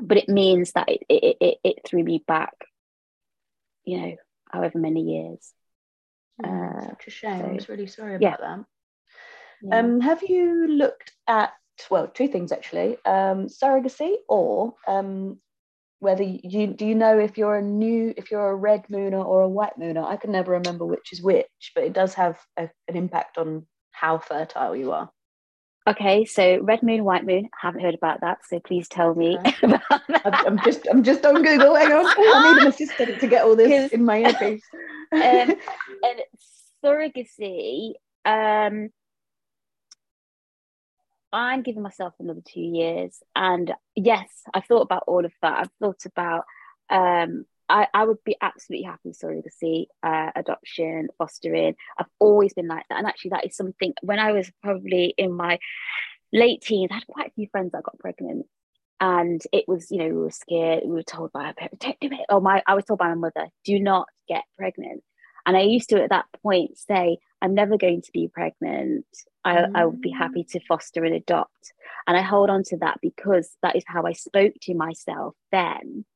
But 0.00 0.16
it 0.16 0.28
means 0.28 0.72
that 0.72 0.88
it, 0.88 1.02
it, 1.08 1.36
it, 1.40 1.58
it 1.62 1.76
threw 1.86 2.02
me 2.02 2.22
back 2.26 2.52
you 3.84 4.00
know 4.00 4.16
however 4.50 4.78
many 4.78 5.02
years. 5.02 5.52
Mm, 6.42 6.76
uh, 6.76 6.88
such 6.88 7.06
a 7.06 7.10
shame. 7.10 7.40
so, 7.40 7.46
i 7.46 7.52
was 7.52 7.68
really 7.68 7.86
sorry 7.86 8.18
yeah. 8.20 8.34
about 8.34 8.40
that. 8.40 8.64
Yeah. 9.62 9.78
um 9.78 10.00
have 10.00 10.22
you 10.22 10.66
looked 10.66 11.12
at 11.28 11.52
well 11.90 12.08
two 12.08 12.28
things 12.28 12.50
actually 12.50 12.96
um 13.04 13.46
surrogacy 13.46 14.14
or 14.28 14.74
um 14.88 15.38
whether 16.04 16.22
you 16.22 16.66
do 16.68 16.86
you 16.86 16.94
know 16.94 17.18
if 17.18 17.38
you're 17.38 17.56
a 17.56 17.62
new 17.62 18.12
if 18.16 18.30
you're 18.30 18.50
a 18.50 18.54
red 18.54 18.84
mooner 18.88 19.24
or 19.24 19.40
a 19.40 19.48
white 19.48 19.78
mooner? 19.80 20.06
I 20.06 20.16
can 20.16 20.30
never 20.30 20.52
remember 20.52 20.84
which 20.84 21.12
is 21.12 21.22
which 21.22 21.72
but 21.74 21.82
it 21.84 21.94
does 21.94 22.14
have 22.14 22.38
a, 22.58 22.68
an 22.88 22.96
impact 22.96 23.38
on 23.38 23.66
how 23.90 24.18
fertile 24.18 24.76
you 24.76 24.92
are. 24.92 25.10
Okay 25.88 26.24
so 26.26 26.58
red 26.60 26.82
moon 26.82 27.04
white 27.04 27.24
moon 27.24 27.46
I 27.46 27.66
haven't 27.66 27.80
heard 27.80 27.94
about 27.94 28.20
that 28.20 28.38
so 28.48 28.60
please 28.60 28.86
tell 28.88 29.14
me 29.14 29.38
okay. 29.46 29.78
i'm 30.24 30.58
just 30.62 30.86
i'm 30.90 31.02
just 31.02 31.24
on 31.26 31.42
google 31.42 31.74
hang 31.74 31.92
on. 31.92 32.06
I 32.06 32.52
need 32.52 32.62
an 32.62 32.68
assistant 32.68 33.20
to 33.20 33.26
get 33.26 33.44
all 33.44 33.56
this 33.56 33.92
in 33.96 34.04
my 34.04 34.18
earpiece 34.18 34.62
um, 35.12 35.20
and 35.20 36.20
surrogacy 36.84 37.92
um 38.24 38.90
I'm 41.34 41.62
giving 41.62 41.82
myself 41.82 42.14
another 42.20 42.42
two 42.46 42.60
years. 42.60 43.20
And 43.34 43.74
yes, 43.96 44.28
I've 44.54 44.64
thought 44.66 44.82
about 44.82 45.04
all 45.08 45.24
of 45.24 45.32
that. 45.42 45.58
I've 45.58 45.70
thought 45.80 46.06
about, 46.06 46.44
um, 46.88 47.44
I, 47.68 47.88
I 47.92 48.04
would 48.04 48.22
be 48.24 48.36
absolutely 48.40 48.84
happy 48.84 49.00
with 49.08 49.18
surrogacy, 49.18 49.86
uh, 50.02 50.30
adoption, 50.36 51.08
fostering. 51.18 51.74
I've 51.98 52.06
always 52.20 52.54
been 52.54 52.68
like 52.68 52.84
that. 52.88 52.98
And 52.98 53.06
actually, 53.06 53.30
that 53.30 53.46
is 53.46 53.56
something 53.56 53.94
when 54.02 54.20
I 54.20 54.30
was 54.30 54.50
probably 54.62 55.12
in 55.18 55.32
my 55.32 55.58
late 56.32 56.62
teens, 56.62 56.90
I 56.92 56.96
had 56.96 57.06
quite 57.08 57.28
a 57.28 57.34
few 57.34 57.48
friends 57.50 57.72
that 57.72 57.82
got 57.82 57.98
pregnant. 57.98 58.46
And 59.00 59.42
it 59.52 59.64
was, 59.66 59.90
you 59.90 59.98
know, 59.98 60.08
we 60.08 60.12
were 60.12 60.30
scared. 60.30 60.84
We 60.84 60.92
were 60.92 61.02
told 61.02 61.32
by 61.32 61.46
our 61.46 61.54
parents, 61.54 61.78
don't 61.80 61.98
do 62.00 62.08
it. 62.12 62.26
Oh, 62.28 62.40
my, 62.40 62.62
I 62.64 62.74
was 62.74 62.84
told 62.84 63.00
by 63.00 63.08
my 63.08 63.14
mother, 63.16 63.48
do 63.64 63.80
not 63.80 64.06
get 64.28 64.44
pregnant. 64.56 65.02
And 65.46 65.56
I 65.56 65.62
used 65.62 65.90
to 65.90 66.02
at 66.02 66.10
that 66.10 66.26
point 66.42 66.78
say, 66.78 67.18
I'm 67.44 67.54
never 67.54 67.76
going 67.76 68.00
to 68.00 68.10
be 68.10 68.30
pregnant. 68.32 69.04
I, 69.44 69.56
mm. 69.56 69.72
I 69.74 69.84
would 69.84 70.00
be 70.00 70.10
happy 70.10 70.44
to 70.52 70.60
foster 70.66 71.04
and 71.04 71.14
adopt. 71.14 71.74
And 72.06 72.16
I 72.16 72.22
hold 72.22 72.48
on 72.48 72.62
to 72.68 72.78
that 72.78 73.00
because 73.02 73.50
that 73.62 73.76
is 73.76 73.84
how 73.86 74.04
I 74.04 74.14
spoke 74.14 74.54
to 74.62 74.74
myself 74.74 75.34
then. 75.52 76.06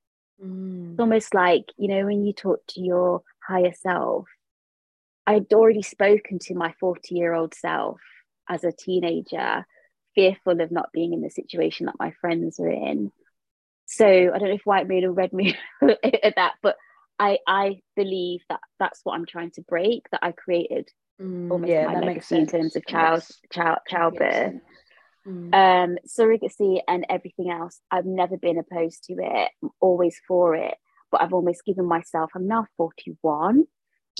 Mm. 0.42 0.92
It's 0.92 1.00
almost 1.00 1.34
like, 1.34 1.66
you 1.76 1.88
know, 1.88 2.06
when 2.06 2.24
you 2.24 2.32
talk 2.32 2.60
to 2.68 2.80
your 2.80 3.20
higher 3.46 3.74
self, 3.74 4.24
I'd 5.26 5.52
already 5.52 5.82
spoken 5.82 6.38
to 6.44 6.54
my 6.54 6.72
40 6.80 7.14
year 7.14 7.34
old 7.34 7.52
self 7.52 8.00
as 8.48 8.64
a 8.64 8.72
teenager, 8.72 9.66
fearful 10.14 10.62
of 10.62 10.72
not 10.72 10.88
being 10.94 11.12
in 11.12 11.20
the 11.20 11.28
situation 11.28 11.86
that 11.86 11.98
my 11.98 12.14
friends 12.22 12.56
were 12.58 12.70
in. 12.70 13.12
So 13.84 14.06
I 14.06 14.38
don't 14.38 14.48
know 14.48 14.54
if 14.54 14.64
white 14.64 14.88
moon 14.88 15.04
or 15.04 15.12
red 15.12 15.34
moon 15.34 15.52
at 15.82 16.36
that, 16.36 16.54
but 16.62 16.76
I 17.18 17.38
I 17.46 17.80
believe 17.96 18.40
that 18.48 18.60
that's 18.78 19.00
what 19.04 19.14
I'm 19.14 19.26
trying 19.26 19.50
to 19.52 19.62
break. 19.62 20.08
That 20.10 20.20
I 20.22 20.32
created 20.32 20.88
mm, 21.20 21.50
almost 21.50 21.70
yeah, 21.70 21.86
my 21.86 22.00
legacy 22.00 22.38
in 22.38 22.46
terms 22.46 22.76
of 22.76 22.86
child 22.86 23.24
child 23.52 23.78
childbirth. 23.88 24.54
Mm. 25.26 25.54
Um, 25.54 25.98
surrogacy 26.06 26.80
and 26.88 27.04
everything 27.10 27.50
else. 27.50 27.80
I've 27.90 28.06
never 28.06 28.38
been 28.38 28.58
opposed 28.58 29.04
to 29.04 29.14
it. 29.14 29.50
I'm 29.62 29.70
always 29.80 30.18
for 30.26 30.54
it. 30.54 30.74
But 31.10 31.22
I've 31.22 31.34
almost 31.34 31.64
given 31.64 31.86
myself. 31.86 32.30
I'm 32.34 32.46
now 32.46 32.66
41 32.76 33.64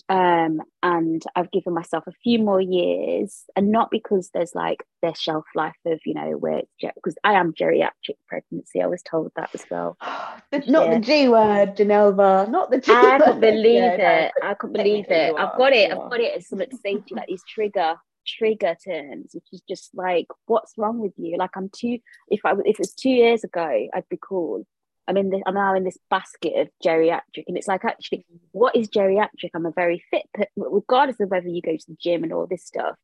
um, 0.09 0.61
and 0.83 1.23
I've 1.35 1.51
given 1.51 1.75
myself 1.75 2.05
a 2.07 2.13
few 2.23 2.39
more 2.39 2.61
years, 2.61 3.45
and 3.57 3.71
not 3.71 3.91
because 3.91 4.31
there's 4.33 4.55
like 4.55 4.85
their 5.03 5.15
shelf 5.15 5.45
life 5.55 5.77
of 5.87 6.01
you 6.05 6.15
know 6.15 6.31
where 6.33 6.63
because 6.81 7.17
I 7.25 7.35
am 7.35 7.53
geriatric 7.53 8.17
pregnancy. 8.27 8.83
I 8.83 8.87
was 8.87 9.03
told 9.03 9.33
that 9.37 9.51
as 9.55 9.65
well. 9.71 9.97
not 10.53 10.67
yeah. 10.67 10.95
the 10.95 11.01
G 11.01 11.29
word, 11.29 11.77
Genelva. 11.77 12.47
Not 12.51 12.71
the 12.71 12.81
G 12.81 12.93
I 12.93 13.19
can't 13.19 13.41
believe 13.41 13.83
yeah, 13.83 14.27
it. 14.27 14.33
No, 14.43 14.49
I 14.49 14.55
can't 14.55 14.73
believe 14.73 15.07
it. 15.09 15.35
I've 15.39 15.57
got 15.57 15.73
it. 15.73 15.91
I've 15.91 16.11
got 16.11 16.21
it 16.21 16.37
as 16.37 16.49
something 16.49 16.71
to 16.71 16.77
say 16.77 16.95
to 16.95 17.05
you, 17.07 17.17
like 17.17 17.29
these 17.29 17.45
trigger 17.49 17.97
trigger 18.27 18.77
terms, 18.85 19.31
which 19.33 19.47
is 19.53 19.63
just 19.69 19.91
like, 19.95 20.27
what's 20.47 20.75
wrong 20.77 20.99
with 20.99 21.15
you? 21.17 21.37
Like 21.39 21.57
I'm 21.57 21.71
too. 21.75 21.99
If 22.29 22.41
I 22.45 22.55
if 22.65 22.79
it's 22.81 22.95
two 22.95 23.11
years 23.11 23.45
ago, 23.45 23.89
I'd 23.95 24.09
be 24.09 24.19
cool. 24.21 24.67
I'm 25.09 25.17
in 25.17 25.31
this, 25.31 25.43
I'm 25.47 25.55
now 25.55 25.75
in 25.75 25.85
this 25.85 25.99
basket 26.11 26.53
of 26.57 26.69
geriatric. 26.85 27.45
And 27.49 27.57
it's 27.57 27.67
like, 27.67 27.85
actually, 27.85 28.27
what 28.53 28.77
is 28.77 28.91
geriatric? 28.91 29.51
I'm 29.55 29.67
a 29.67 29.73
very 29.73 30.05
fit, 30.11 30.25
regardless 30.57 31.19
of 31.21 31.31
whether 31.31 31.49
you 31.49 31.63
go 31.63 31.77
to 31.77 31.85
the 31.89 31.97
gym 32.01 32.23
and 32.23 32.33
all 32.33 32.47
this 32.47 32.67
stuff. 32.67 32.97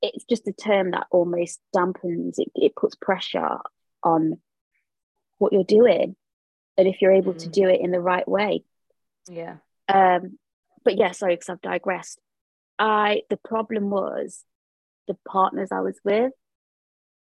It's 0.00 0.24
just 0.24 0.48
a 0.48 0.52
term 0.52 0.92
that 0.92 1.06
almost 1.10 1.60
dampens, 1.74 2.34
it, 2.38 2.50
it 2.54 2.74
puts 2.74 2.96
pressure 2.96 3.58
on 4.02 4.40
what 5.38 5.52
you're 5.52 5.64
doing. 5.64 6.16
And 6.78 6.88
if 6.88 7.00
you're 7.00 7.12
able 7.12 7.34
mm. 7.34 7.38
to 7.38 7.48
do 7.48 7.68
it 7.68 7.80
in 7.80 7.90
the 7.90 8.00
right 8.00 8.26
way. 8.26 8.64
Yeah. 9.28 9.56
Um, 9.88 10.38
but 10.84 10.96
yeah, 10.96 11.12
sorry, 11.12 11.34
because 11.34 11.50
I've 11.50 11.60
digressed. 11.60 12.18
I 12.78 13.22
the 13.30 13.38
problem 13.38 13.90
was 13.90 14.44
the 15.08 15.16
partners 15.26 15.70
I 15.72 15.80
was 15.80 15.98
with, 16.04 16.32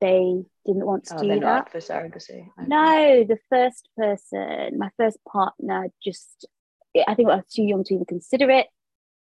they 0.03 0.45
didn't 0.67 0.85
want 0.87 1.05
to 1.07 1.17
oh, 1.17 1.23
do 1.23 1.29
they're 1.29 1.41
that. 1.41 1.45
not 1.45 1.73
for 1.73 1.79
surrogacy. 1.79 2.41
Okay. 2.59 2.67
No, 2.67 3.25
the 3.25 3.39
first 3.49 3.89
person, 3.97 4.77
my 4.77 4.91
first 4.99 5.17
partner, 5.25 5.87
just 6.05 6.47
I 7.09 7.15
think 7.15 7.31
I 7.31 7.37
was 7.37 7.47
too 7.47 7.63
young 7.63 7.85
to 7.85 7.95
even 7.95 8.07
consider 8.07 8.51
it 8.51 8.67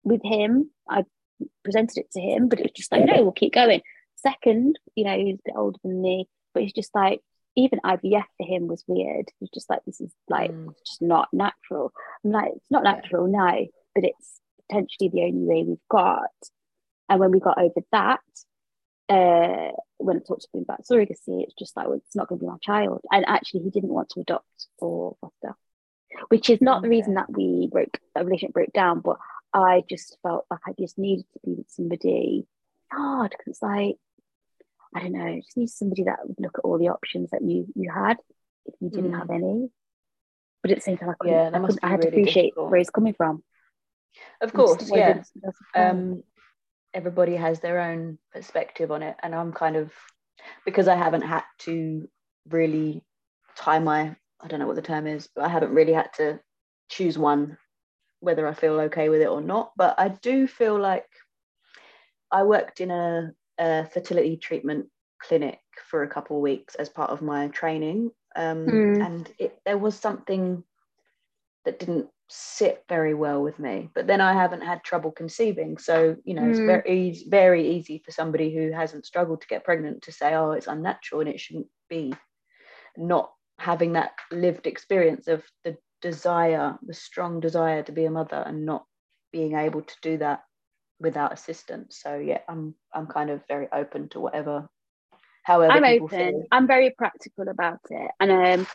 with 0.02 0.22
him. 0.24 0.70
I 0.88 1.04
presented 1.62 1.98
it 1.98 2.10
to 2.12 2.20
him, 2.20 2.48
but 2.48 2.58
it 2.58 2.64
was 2.64 2.72
just 2.74 2.90
like, 2.90 3.04
no, 3.04 3.22
we'll 3.22 3.32
keep 3.32 3.52
going. 3.52 3.82
Second, 4.16 4.78
you 4.96 5.04
know, 5.04 5.16
he's 5.16 5.36
a 5.36 5.42
bit 5.44 5.54
older 5.56 5.78
than 5.84 6.02
me, 6.02 6.26
but 6.52 6.62
he's 6.64 6.72
just 6.72 6.94
like, 6.94 7.20
even 7.56 7.80
IVF 7.84 8.24
for 8.38 8.46
him 8.46 8.66
was 8.66 8.82
weird. 8.86 9.26
He's 9.38 9.50
just 9.50 9.68
like, 9.70 9.80
this 9.86 10.00
is 10.00 10.12
like 10.28 10.50
Mm. 10.50 10.74
just 10.86 11.02
not 11.02 11.28
natural. 11.32 11.92
I'm 12.24 12.32
like, 12.32 12.52
it's 12.56 12.70
not 12.70 12.84
Yeah. 12.84 12.92
natural, 12.92 13.26
no, 13.28 13.66
but 13.94 14.04
it's 14.04 14.40
potentially 14.68 15.10
the 15.12 15.22
only 15.24 15.46
way 15.46 15.64
we've 15.64 15.88
got. 15.90 16.30
And 17.08 17.20
when 17.20 17.30
we 17.32 17.40
got 17.40 17.58
over 17.58 17.80
that, 17.92 18.20
uh, 19.08 19.72
when 20.02 20.16
I 20.16 20.20
talked 20.20 20.42
to 20.42 20.48
him 20.58 20.62
about 20.62 20.84
surrogacy, 20.84 21.42
it's 21.44 21.54
just 21.58 21.76
like, 21.76 21.86
well, 21.86 21.96
it's 21.96 22.16
not 22.16 22.28
going 22.28 22.38
to 22.38 22.44
be 22.44 22.50
my 22.50 22.56
child. 22.62 23.00
And 23.12 23.24
actually, 23.28 23.60
he 23.62 23.70
didn't 23.70 23.90
want 23.90 24.08
to 24.10 24.20
adopt 24.20 24.46
or 24.78 25.16
foster, 25.20 25.54
which 26.28 26.50
is 26.50 26.60
not 26.60 26.82
the 26.82 26.88
reason 26.88 27.14
that 27.14 27.30
we 27.30 27.68
broke, 27.70 27.98
a 28.14 28.24
relationship 28.24 28.54
broke 28.54 28.72
down, 28.72 29.00
but 29.00 29.16
I 29.52 29.82
just 29.88 30.16
felt 30.22 30.46
like 30.50 30.60
I 30.66 30.72
just 30.78 30.98
needed 30.98 31.26
to 31.32 31.38
be 31.44 31.54
with 31.54 31.70
somebody. 31.70 32.46
Hard 32.92 33.30
because 33.30 33.46
it's 33.46 33.62
like, 33.62 33.96
I 34.94 35.00
don't 35.00 35.12
know, 35.12 35.36
just 35.36 35.56
need 35.56 35.68
somebody 35.70 36.04
that 36.04 36.18
would 36.26 36.36
look 36.40 36.58
at 36.58 36.64
all 36.64 36.78
the 36.78 36.88
options 36.88 37.30
that 37.30 37.42
you 37.42 37.66
you 37.76 37.90
had 37.92 38.16
if 38.66 38.74
you 38.80 38.90
didn't 38.90 39.12
Mm. 39.12 39.18
have 39.18 39.30
any. 39.30 39.70
But 40.62 40.72
at 40.72 40.78
the 40.78 40.82
same 40.82 40.98
time, 40.98 41.10
I 41.10 41.14
couldn't, 41.18 41.34
Yeah, 41.36 41.50
I, 41.54 41.60
couldn't, 41.60 41.78
I 41.82 41.88
had 41.88 42.02
to 42.02 42.08
appreciate 42.08 42.42
difficult. 42.50 42.70
where 42.70 42.78
he's 42.78 42.90
coming 42.90 43.14
from. 43.14 43.42
Of 44.40 44.52
course, 44.52 44.90
yeah. 44.90 45.12
be 45.12 45.18
with 45.20 45.26
somebody 45.26 45.46
else's 45.46 45.66
child. 45.74 45.90
um, 45.96 46.22
everybody 46.94 47.37
has 47.37 47.61
their 47.61 47.81
own 47.81 48.18
perspective 48.33 48.90
on 48.90 49.03
it, 49.03 49.16
and 49.22 49.35
I'm 49.35 49.53
kind 49.53 49.76
of 49.76 49.92
because 50.64 50.88
I 50.88 50.96
haven't 50.96 51.22
had 51.22 51.44
to 51.61 52.09
really 52.48 53.05
tie 53.57 53.79
my 53.79 54.16
I 54.42 54.48
don't 54.48 54.59
know 54.59 54.66
what 54.66 54.76
the 54.76 54.83
term 54.83 55.07
is, 55.07 55.29
but 55.35 55.44
I 55.44 55.48
haven't 55.48 55.74
really 55.74 55.92
had 55.92 56.12
to 56.14 56.40
choose 56.88 57.18
one 57.18 57.59
whether 58.20 58.46
I 58.46 58.55
feel 58.55 58.79
okay 58.81 59.09
with 59.09 59.22
it 59.22 59.29
or 59.29 59.40
not. 59.40 59.72
But 59.76 59.98
I 59.98 60.09
do 60.09 60.46
feel 60.46 60.79
like 60.79 61.07
I 62.31 62.42
worked 62.44 62.81
in 62.81 62.90
a, 62.90 63.33
a 63.59 63.87
fertility 63.87 64.37
treatment 64.37 64.87
clinic 65.22 65.59
for 65.90 66.03
a 66.03 66.09
couple 66.09 66.37
of 66.37 66.42
weeks 66.42 66.74
as 66.74 66.88
part 66.88 67.11
of 67.11 67.22
my 67.22 67.48
training, 67.48 68.11
um, 68.37 68.66
Mm. 68.68 69.05
and 69.05 69.33
it, 69.38 69.59
there 69.64 69.79
was 69.79 69.94
something 69.94 70.62
that 71.64 71.79
didn't 71.79 72.09
sit 72.32 72.84
very 72.88 73.12
well 73.12 73.42
with 73.42 73.58
me. 73.58 73.90
But 73.94 74.06
then 74.06 74.20
I 74.20 74.32
haven't 74.32 74.60
had 74.60 74.84
trouble 74.84 75.10
conceiving, 75.10 75.78
so 75.78 76.16
you 76.24 76.34
know 76.34 76.46
it's 76.48 76.60
Mm. 76.60 76.66
very 76.66 77.08
easy, 77.08 77.28
very 77.28 77.68
easy 77.76 77.98
for 78.04 78.12
somebody 78.12 78.54
who 78.54 78.70
hasn't 78.70 79.04
struggled 79.06 79.40
to 79.42 79.48
get 79.48 79.64
pregnant 79.64 80.02
to 80.02 80.12
say, 80.12 80.34
"Oh, 80.34 80.52
it's 80.52 80.68
unnatural 80.68 81.20
and 81.20 81.30
it 81.30 81.40
shouldn't 81.40 81.68
be." 81.88 82.14
Not 82.96 83.32
having 83.58 83.92
that 83.94 84.12
lived 84.30 84.66
experience 84.66 85.26
of 85.28 85.44
the 85.64 85.76
desire, 86.00 86.78
the 86.82 86.94
strong 86.94 87.40
desire 87.40 87.82
to 87.82 87.92
be 87.92 88.04
a 88.04 88.10
mother, 88.10 88.42
and 88.46 88.64
not 88.64 88.86
being 89.32 89.54
able 89.56 89.82
to 89.82 89.94
do 90.00 90.18
that 90.18 90.44
without 91.00 91.32
assistance. 91.32 91.98
So 92.00 92.16
yeah, 92.16 92.40
I'm 92.48 92.74
I'm 92.94 93.06
kind 93.06 93.30
of 93.30 93.42
very 93.48 93.68
open 93.72 94.08
to 94.10 94.20
whatever, 94.20 94.68
however 95.42 95.72
I'm 95.72 95.84
open. 95.84 96.08
feel. 96.08 96.46
I'm 96.52 96.66
very 96.66 96.90
practical 96.90 97.48
about 97.48 97.80
it, 97.90 98.10
and 98.20 98.30
um, 98.30 98.66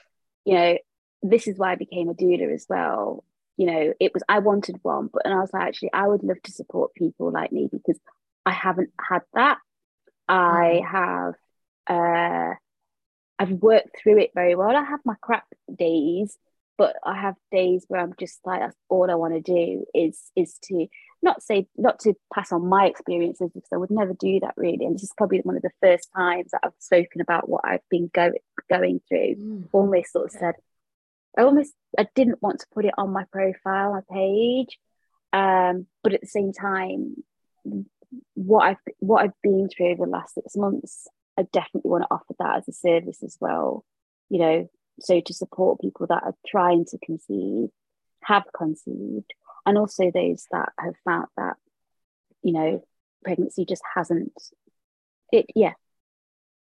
you 0.44 0.56
know, 0.56 0.78
this 1.24 1.48
is 1.48 1.58
why 1.58 1.72
I 1.72 1.76
became 1.76 2.10
a 2.10 2.14
doula 2.14 2.54
as 2.54 2.66
well. 2.70 3.24
You 3.58 3.68
know, 3.68 3.94
it 4.00 4.14
was 4.14 4.24
I 4.28 4.40
wanted 4.40 4.80
one, 4.82 5.10
but 5.12 5.24
and 5.26 5.34
I 5.34 5.40
was 5.40 5.52
like, 5.54 5.68
actually, 5.68 5.94
I 5.94 6.08
would 6.08 6.24
love 6.24 6.42
to 6.44 6.52
support 6.52 6.94
people 6.94 7.32
like 7.32 7.52
me 7.52 7.70
because 7.72 8.00
I 8.46 8.52
haven't 8.52 8.92
had 9.00 9.22
that. 9.34 9.58
I 10.28 10.82
have, 10.90 11.36
uh, 11.88 12.56
I've 13.38 13.52
worked 13.52 13.98
through 14.02 14.20
it 14.20 14.32
very 14.34 14.56
well. 14.56 14.76
I 14.76 14.84
have 14.84 15.00
my 15.06 15.16
crap 15.22 15.46
days, 15.74 16.38
but 16.78 16.96
I 17.04 17.20
have 17.20 17.36
days 17.52 17.86
where 17.88 18.02
I'm 18.02 18.14
just 18.20 18.40
like, 18.46 18.60
that's 18.60 18.78
all 18.90 19.10
I 19.10 19.16
want 19.16 19.34
to 19.34 19.42
do 19.42 19.86
is 19.94 20.20
is 20.36 20.58
to 20.66 20.88
not 21.22 21.42
say 21.42 21.68
not 21.76 22.00
to 22.00 22.14
pass 22.34 22.52
on 22.52 22.68
my 22.68 22.86
experiences 22.86 23.50
because 23.54 23.70
I 23.74 23.78
would 23.78 23.92
never 23.92 24.14
do 24.14 24.40
that 24.42 24.54
really. 24.58 24.86
And 24.86 24.96
this 24.96 25.04
is 25.04 25.14
probably 25.18 25.40
one 25.40 25.56
of 25.56 25.64
the 25.64 25.72
first 25.82 26.10
times 26.16 26.52
that 26.52 26.62
I've 26.64 26.74
spoken 26.80 27.22
about 27.22 27.50
what 27.50 27.66
I've 27.66 27.88
been 27.90 28.10
going 28.14 28.34
going 28.70 29.02
through. 29.08 29.36
Mm. 29.36 29.70
Almost 29.72 30.12
sort 30.12 30.26
of 30.26 30.32
said, 30.32 30.56
I 31.38 31.44
almost 31.44 31.74
I 31.98 32.08
didn't 32.16 32.42
want 32.42 32.60
to 32.60 32.68
put 32.74 32.86
it 32.86 32.94
on 32.98 33.12
my 33.12 33.26
profile, 33.32 33.94
my 33.94 34.02
page, 34.12 34.78
um, 35.34 35.88
but 36.04 36.14
at 36.14 36.22
the 36.22 36.28
same 36.28 36.54
time, 36.54 37.24
what 38.34 38.66
I've 38.66 38.78
what 39.00 39.24
I've 39.24 39.42
been 39.42 39.70
through 39.70 39.92
over 39.92 40.06
the 40.06 40.12
last 40.12 40.36
six 40.36 40.56
months, 40.56 41.08
I 41.38 41.44
definitely 41.52 41.92
want 41.92 42.04
to 42.04 42.14
offer 42.14 42.34
that 42.40 42.58
as 42.58 42.68
a 42.68 42.74
service 42.74 43.22
as 43.24 43.38
well. 43.40 43.84
You 44.30 44.40
know, 44.40 44.70
so 45.00 45.20
to 45.20 45.34
support 45.34 45.82
people 45.82 46.08
that 46.08 46.24
are 46.24 46.36
trying 46.48 46.86
to 46.86 46.98
conceive, 47.00 47.70
have 48.24 48.44
conceived, 48.56 49.34
and 49.66 49.78
also 49.78 50.12
those 50.12 50.46
that 50.52 50.70
have 50.80 50.96
found 51.04 51.28
that, 51.38 51.56
you 52.44 52.54
know, 52.54 52.84
pregnancy 53.24 53.66
just 53.66 53.84
hasn't 53.94 54.34
it 55.32 55.48
yeah, 55.56 55.74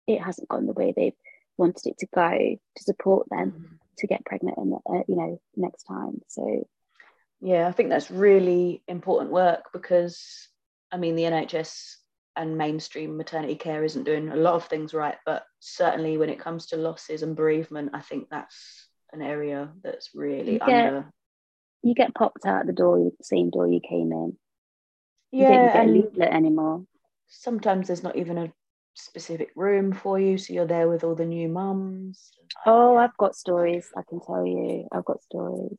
it 0.08 0.22
hasn't 0.22 0.50
gone 0.50 0.68
the 0.68 0.74
way 0.74 0.94
they've 0.96 1.14
wanted 1.58 1.88
it 1.88 1.98
to 2.00 2.08
go 2.14 2.58
to 2.76 2.84
support 2.84 3.28
them 3.30 3.52
Mm. 3.52 3.80
To 4.00 4.08
get 4.08 4.26
pregnant 4.26 4.58
and 4.58 4.74
uh, 4.74 5.04
you 5.08 5.16
know 5.16 5.42
next 5.56 5.84
time. 5.84 6.20
So 6.28 6.68
Yeah, 7.42 7.68
I 7.68 7.72
think 7.72 7.90
that's 7.90 8.12
really 8.12 8.84
important 8.88 9.32
work 9.32 9.70
because 9.74 10.50
I 10.92 10.98
mean 10.98 11.16
the 11.16 11.24
NHS 11.24 11.96
and 12.36 12.58
mainstream 12.58 13.18
maternity 13.18 13.56
care 13.56 13.84
isn't 13.84 14.06
doing 14.06 14.30
a 14.30 14.36
lot 14.36 14.56
of 14.56 14.66
things 14.66 14.94
right, 14.94 15.18
but 15.26 15.44
certainly 15.60 16.18
when 16.18 16.30
it 16.30 16.40
comes 16.40 16.68
to 16.68 16.78
losses 16.78 17.22
and 17.24 17.36
bereavement, 17.36 17.92
I 17.94 18.02
think 18.02 18.30
that's 18.30 18.88
an 19.12 19.22
area 19.22 19.72
that's 19.84 20.12
really 20.14 20.54
You 20.54 20.60
get- 20.60 20.70
under. 20.70 21.12
you 21.84 21.94
get 21.96 22.14
popped 22.14 22.46
out 22.46 22.66
the 22.66 22.74
door, 22.74 22.98
the 23.00 23.24
same 23.24 23.50
door 23.50 23.68
you 23.68 23.80
came 23.82 24.12
in. 24.12 24.38
You 25.32 25.46
Yeah, 25.46 25.48
don't 25.48 25.68
get 25.74 25.86
a 25.86 25.90
leaflet 25.90 26.34
anymore. 26.34 26.86
sometimes 27.28 27.88
there's 27.88 28.04
not 28.04 28.16
even 28.16 28.38
a 28.38 28.54
specific 28.94 29.50
room 29.56 29.94
for 29.94 30.20
you, 30.20 30.38
so 30.38 30.54
you're 30.54 30.68
there 30.68 30.90
with 30.90 31.04
all 31.04 31.16
the 31.16 31.26
new 31.26 31.48
mums. 31.48 32.32
Oh, 32.66 32.98
I've 32.98 33.16
got 33.18 33.36
stories. 33.36 33.88
I 33.98 34.02
can 34.08 34.20
tell 34.20 34.46
you. 34.46 34.88
I've 34.92 35.06
got 35.06 35.24
stories. 35.24 35.78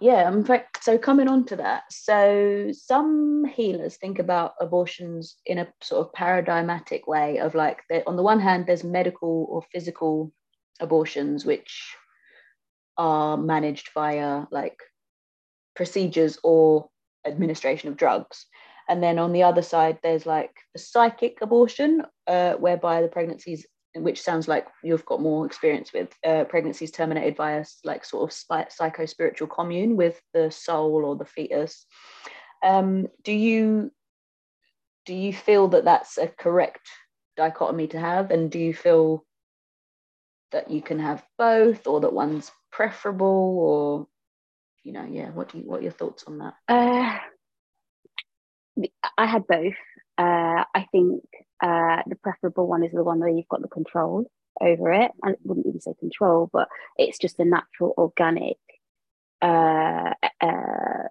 Yeah, 0.00 0.28
in 0.32 0.44
fact, 0.44 0.84
so 0.84 0.96
coming 0.96 1.28
on 1.28 1.44
to 1.46 1.56
that, 1.56 1.84
so 1.90 2.70
some 2.72 3.44
healers 3.44 3.96
think 3.96 4.18
about 4.18 4.54
abortions 4.60 5.36
in 5.44 5.58
a 5.58 5.68
sort 5.82 6.06
of 6.06 6.12
paradigmatic 6.12 7.08
way 7.08 7.38
of 7.38 7.54
like, 7.54 7.80
that 7.90 8.04
on 8.06 8.16
the 8.16 8.22
one 8.22 8.38
hand, 8.38 8.66
there's 8.66 8.84
medical 8.84 9.46
or 9.50 9.62
physical 9.72 10.32
abortions, 10.78 11.44
which 11.44 11.96
are 12.96 13.36
managed 13.36 13.90
via 13.92 14.44
like 14.50 14.78
procedures 15.74 16.38
or 16.44 16.88
administration 17.26 17.88
of 17.88 17.96
drugs. 17.96 18.46
And 18.88 19.02
then 19.02 19.18
on 19.18 19.32
the 19.32 19.42
other 19.42 19.62
side, 19.62 19.98
there's 20.02 20.26
like 20.26 20.56
the 20.72 20.78
psychic 20.78 21.38
abortion, 21.42 22.02
uh, 22.26 22.54
whereby 22.54 23.02
the 23.02 23.08
pregnancies 23.08 23.66
which 24.02 24.20
sounds 24.20 24.46
like 24.46 24.66
you've 24.82 25.04
got 25.06 25.22
more 25.22 25.46
experience 25.46 25.92
with 25.92 26.12
uh, 26.24 26.44
pregnancies 26.44 26.90
terminated 26.90 27.36
via 27.36 27.64
like 27.84 28.04
sort 28.04 28.30
of 28.30 28.70
psycho 28.70 29.06
spiritual 29.06 29.48
commune 29.48 29.96
with 29.96 30.20
the 30.34 30.50
soul 30.50 31.04
or 31.04 31.16
the 31.16 31.24
fetus. 31.24 31.86
Um, 32.62 33.08
do 33.22 33.32
you 33.32 33.90
do 35.04 35.14
you 35.14 35.32
feel 35.32 35.68
that 35.68 35.84
that's 35.84 36.18
a 36.18 36.26
correct 36.26 36.88
dichotomy 37.36 37.86
to 37.88 38.00
have, 38.00 38.30
and 38.30 38.50
do 38.50 38.58
you 38.58 38.74
feel 38.74 39.24
that 40.52 40.70
you 40.70 40.82
can 40.82 40.98
have 40.98 41.24
both, 41.38 41.86
or 41.86 42.00
that 42.00 42.12
one's 42.12 42.50
preferable, 42.72 43.26
or 43.26 44.08
you 44.82 44.92
know, 44.92 45.06
yeah, 45.08 45.30
what 45.30 45.52
do 45.52 45.58
you 45.58 45.64
what 45.64 45.80
are 45.80 45.84
your 45.84 45.92
thoughts 45.92 46.24
on 46.26 46.38
that? 46.38 46.54
Uh, 46.68 47.18
I 49.16 49.26
had 49.26 49.46
both. 49.46 49.74
Uh, 50.18 50.64
I 50.74 50.86
think 50.92 51.22
uh, 51.62 52.02
the 52.06 52.16
preferable 52.22 52.66
one 52.66 52.84
is 52.84 52.92
the 52.92 53.04
one 53.04 53.20
where 53.20 53.28
you've 53.28 53.48
got 53.48 53.62
the 53.62 53.68
control 53.68 54.30
over 54.60 54.92
it. 54.92 55.10
I 55.22 55.34
wouldn't 55.44 55.66
even 55.66 55.80
say 55.80 55.94
control, 55.98 56.48
but 56.52 56.68
it's 56.96 57.18
just 57.18 57.38
a 57.38 57.44
natural, 57.44 57.94
organic 57.98 58.58
uh, 59.42 60.14
uh, 60.40 61.02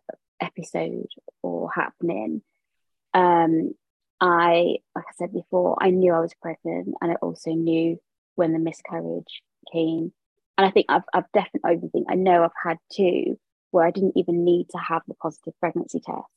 episode 0.41 1.07
or 1.43 1.69
happening. 1.71 2.41
Um, 3.13 3.73
I, 4.19 4.77
like 4.95 5.05
I 5.07 5.13
said 5.17 5.33
before, 5.33 5.77
I 5.79 5.89
knew 5.91 6.13
I 6.13 6.19
was 6.19 6.33
pregnant, 6.41 6.95
and 7.01 7.11
I 7.11 7.15
also 7.15 7.51
knew 7.51 7.99
when 8.35 8.53
the 8.53 8.59
miscarriage 8.59 9.41
came. 9.71 10.11
And 10.57 10.65
I 10.65 10.71
think 10.71 10.87
I've, 10.89 11.03
I've 11.13 11.31
definitely, 11.33 11.75
overthink. 11.75 12.05
I 12.09 12.15
know 12.15 12.43
I've 12.43 12.51
had 12.61 12.77
two 12.91 13.37
where 13.71 13.85
I 13.85 13.91
didn't 13.91 14.13
even 14.15 14.45
need 14.45 14.67
to 14.69 14.77
have 14.77 15.01
the 15.07 15.15
positive 15.15 15.53
pregnancy 15.59 15.99
test. 15.99 16.34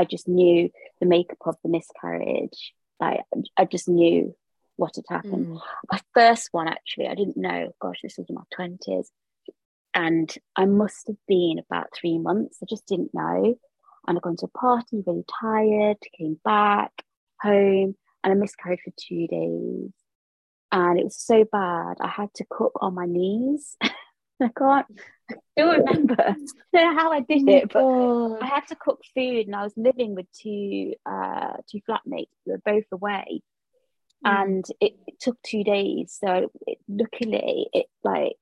I 0.00 0.04
just 0.04 0.26
knew 0.26 0.70
the 0.98 1.06
makeup 1.06 1.36
of 1.44 1.56
the 1.62 1.68
miscarriage. 1.68 2.72
Like 2.98 3.20
I 3.56 3.66
just 3.66 3.86
knew 3.86 4.34
what 4.76 4.96
had 4.96 5.04
happened. 5.10 5.46
Mm. 5.46 5.60
My 5.92 6.00
first 6.14 6.48
one, 6.52 6.68
actually, 6.68 7.08
I 7.08 7.14
didn't 7.14 7.36
know. 7.36 7.72
Gosh, 7.80 8.00
this 8.02 8.16
was 8.16 8.26
in 8.30 8.34
my 8.34 8.42
twenties. 8.54 9.10
and 9.92 10.34
I 10.56 10.64
must 10.64 11.06
have 11.08 11.18
been 11.28 11.56
about 11.58 11.88
three 11.94 12.18
months. 12.18 12.58
I 12.62 12.66
just 12.68 12.86
didn't 12.86 13.12
know. 13.12 13.56
And 14.06 14.16
I'd 14.16 14.22
gone 14.22 14.36
to 14.36 14.46
a 14.46 14.58
party, 14.58 15.02
really 15.06 15.24
tired, 15.40 15.98
came 16.16 16.40
back 16.42 16.92
home, 17.42 17.94
and 18.24 18.32
I 18.32 18.34
miscarried 18.34 18.80
for 18.82 18.92
two 18.96 19.26
days. 19.26 19.92
And 20.72 20.98
it 20.98 21.04
was 21.04 21.18
so 21.18 21.44
bad. 21.44 21.96
I 22.00 22.08
had 22.08 22.32
to 22.36 22.46
cook 22.48 22.78
on 22.80 22.94
my 22.94 23.04
knees. 23.06 23.76
I 24.40 24.50
can't, 24.56 24.86
I 25.30 25.34
still 25.52 25.70
remember. 25.78 26.16
I 26.20 26.34
don't 26.72 26.96
know 26.96 27.00
how 27.00 27.12
I 27.12 27.20
did 27.20 27.48
oh 27.48 27.52
it, 27.52 27.72
but. 27.72 28.42
I 28.42 28.46
had 28.46 28.66
to 28.68 28.76
cook 28.76 29.00
food 29.14 29.46
and 29.46 29.56
I 29.56 29.62
was 29.62 29.74
living 29.76 30.14
with 30.14 30.26
two 30.32 30.94
uh 31.06 31.54
two 31.70 31.80
flatmates 31.88 32.28
who 32.44 32.52
were 32.52 32.62
both 32.64 32.84
away. 32.92 33.42
Mm. 34.24 34.42
And 34.42 34.64
it, 34.80 34.94
it, 35.06 35.20
took 35.20 35.40
two 35.42 35.64
days. 35.64 36.18
So 36.22 36.50
it, 36.66 36.78
luckily 36.88 37.68
it 37.72 37.86
like 38.04 38.36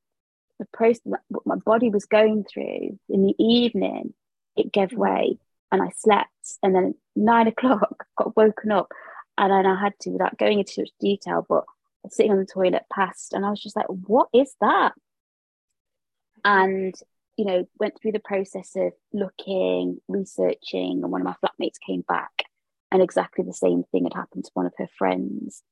the 0.58 0.66
process 0.72 1.02
what 1.28 1.46
my 1.46 1.56
body 1.56 1.88
was 1.90 2.04
going 2.06 2.44
through 2.44 2.98
in 3.08 3.26
the 3.26 3.34
evening, 3.38 4.14
it 4.56 4.72
gave 4.72 4.90
mm. 4.90 4.98
way 4.98 5.38
and 5.70 5.82
I 5.82 5.90
slept. 5.96 6.30
And 6.62 6.74
then 6.74 6.94
nine 7.14 7.46
o'clock 7.48 8.06
got 8.16 8.36
woken 8.36 8.72
up 8.72 8.92
and 9.36 9.52
then 9.52 9.66
I 9.66 9.80
had 9.80 9.92
to, 10.00 10.10
without 10.10 10.38
going 10.38 10.58
into 10.58 10.74
too 10.74 10.82
much 10.82 10.90
detail, 11.00 11.46
but 11.48 11.64
sitting 12.10 12.32
on 12.32 12.38
the 12.38 12.46
toilet 12.46 12.84
passed 12.92 13.32
and 13.32 13.44
I 13.44 13.50
was 13.50 13.62
just 13.62 13.76
like, 13.76 13.86
what 13.86 14.28
is 14.34 14.54
that? 14.60 14.94
And 16.44 16.94
you 17.36 17.44
know 17.44 17.68
went 17.78 17.94
through 18.00 18.12
the 18.12 18.18
process 18.18 18.72
of 18.76 18.92
looking 19.12 19.98
researching 20.08 21.00
and 21.02 21.12
one 21.12 21.20
of 21.20 21.26
my 21.26 21.34
flatmates 21.42 21.76
came 21.86 22.02
back 22.02 22.44
and 22.90 23.02
exactly 23.02 23.44
the 23.44 23.52
same 23.52 23.84
thing 23.92 24.04
had 24.04 24.14
happened 24.14 24.44
to 24.44 24.50
one 24.54 24.66
of 24.66 24.72
her 24.78 24.88
friends. 24.98 25.62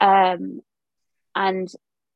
Um, 0.00 0.60
and 1.34 1.68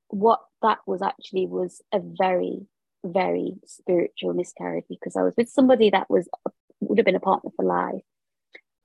what 0.08 0.40
that 0.60 0.78
was 0.86 1.02
actually 1.02 1.46
was 1.46 1.80
a 1.92 2.00
very 2.00 2.66
very 3.04 3.54
spiritual 3.66 4.32
miscarriage 4.32 4.84
because 4.88 5.16
i 5.16 5.22
was 5.22 5.34
with 5.36 5.48
somebody 5.48 5.90
that 5.90 6.08
was 6.08 6.28
would 6.80 6.98
have 6.98 7.04
been 7.04 7.16
a 7.16 7.20
partner 7.20 7.50
for 7.56 7.64
life 7.64 8.02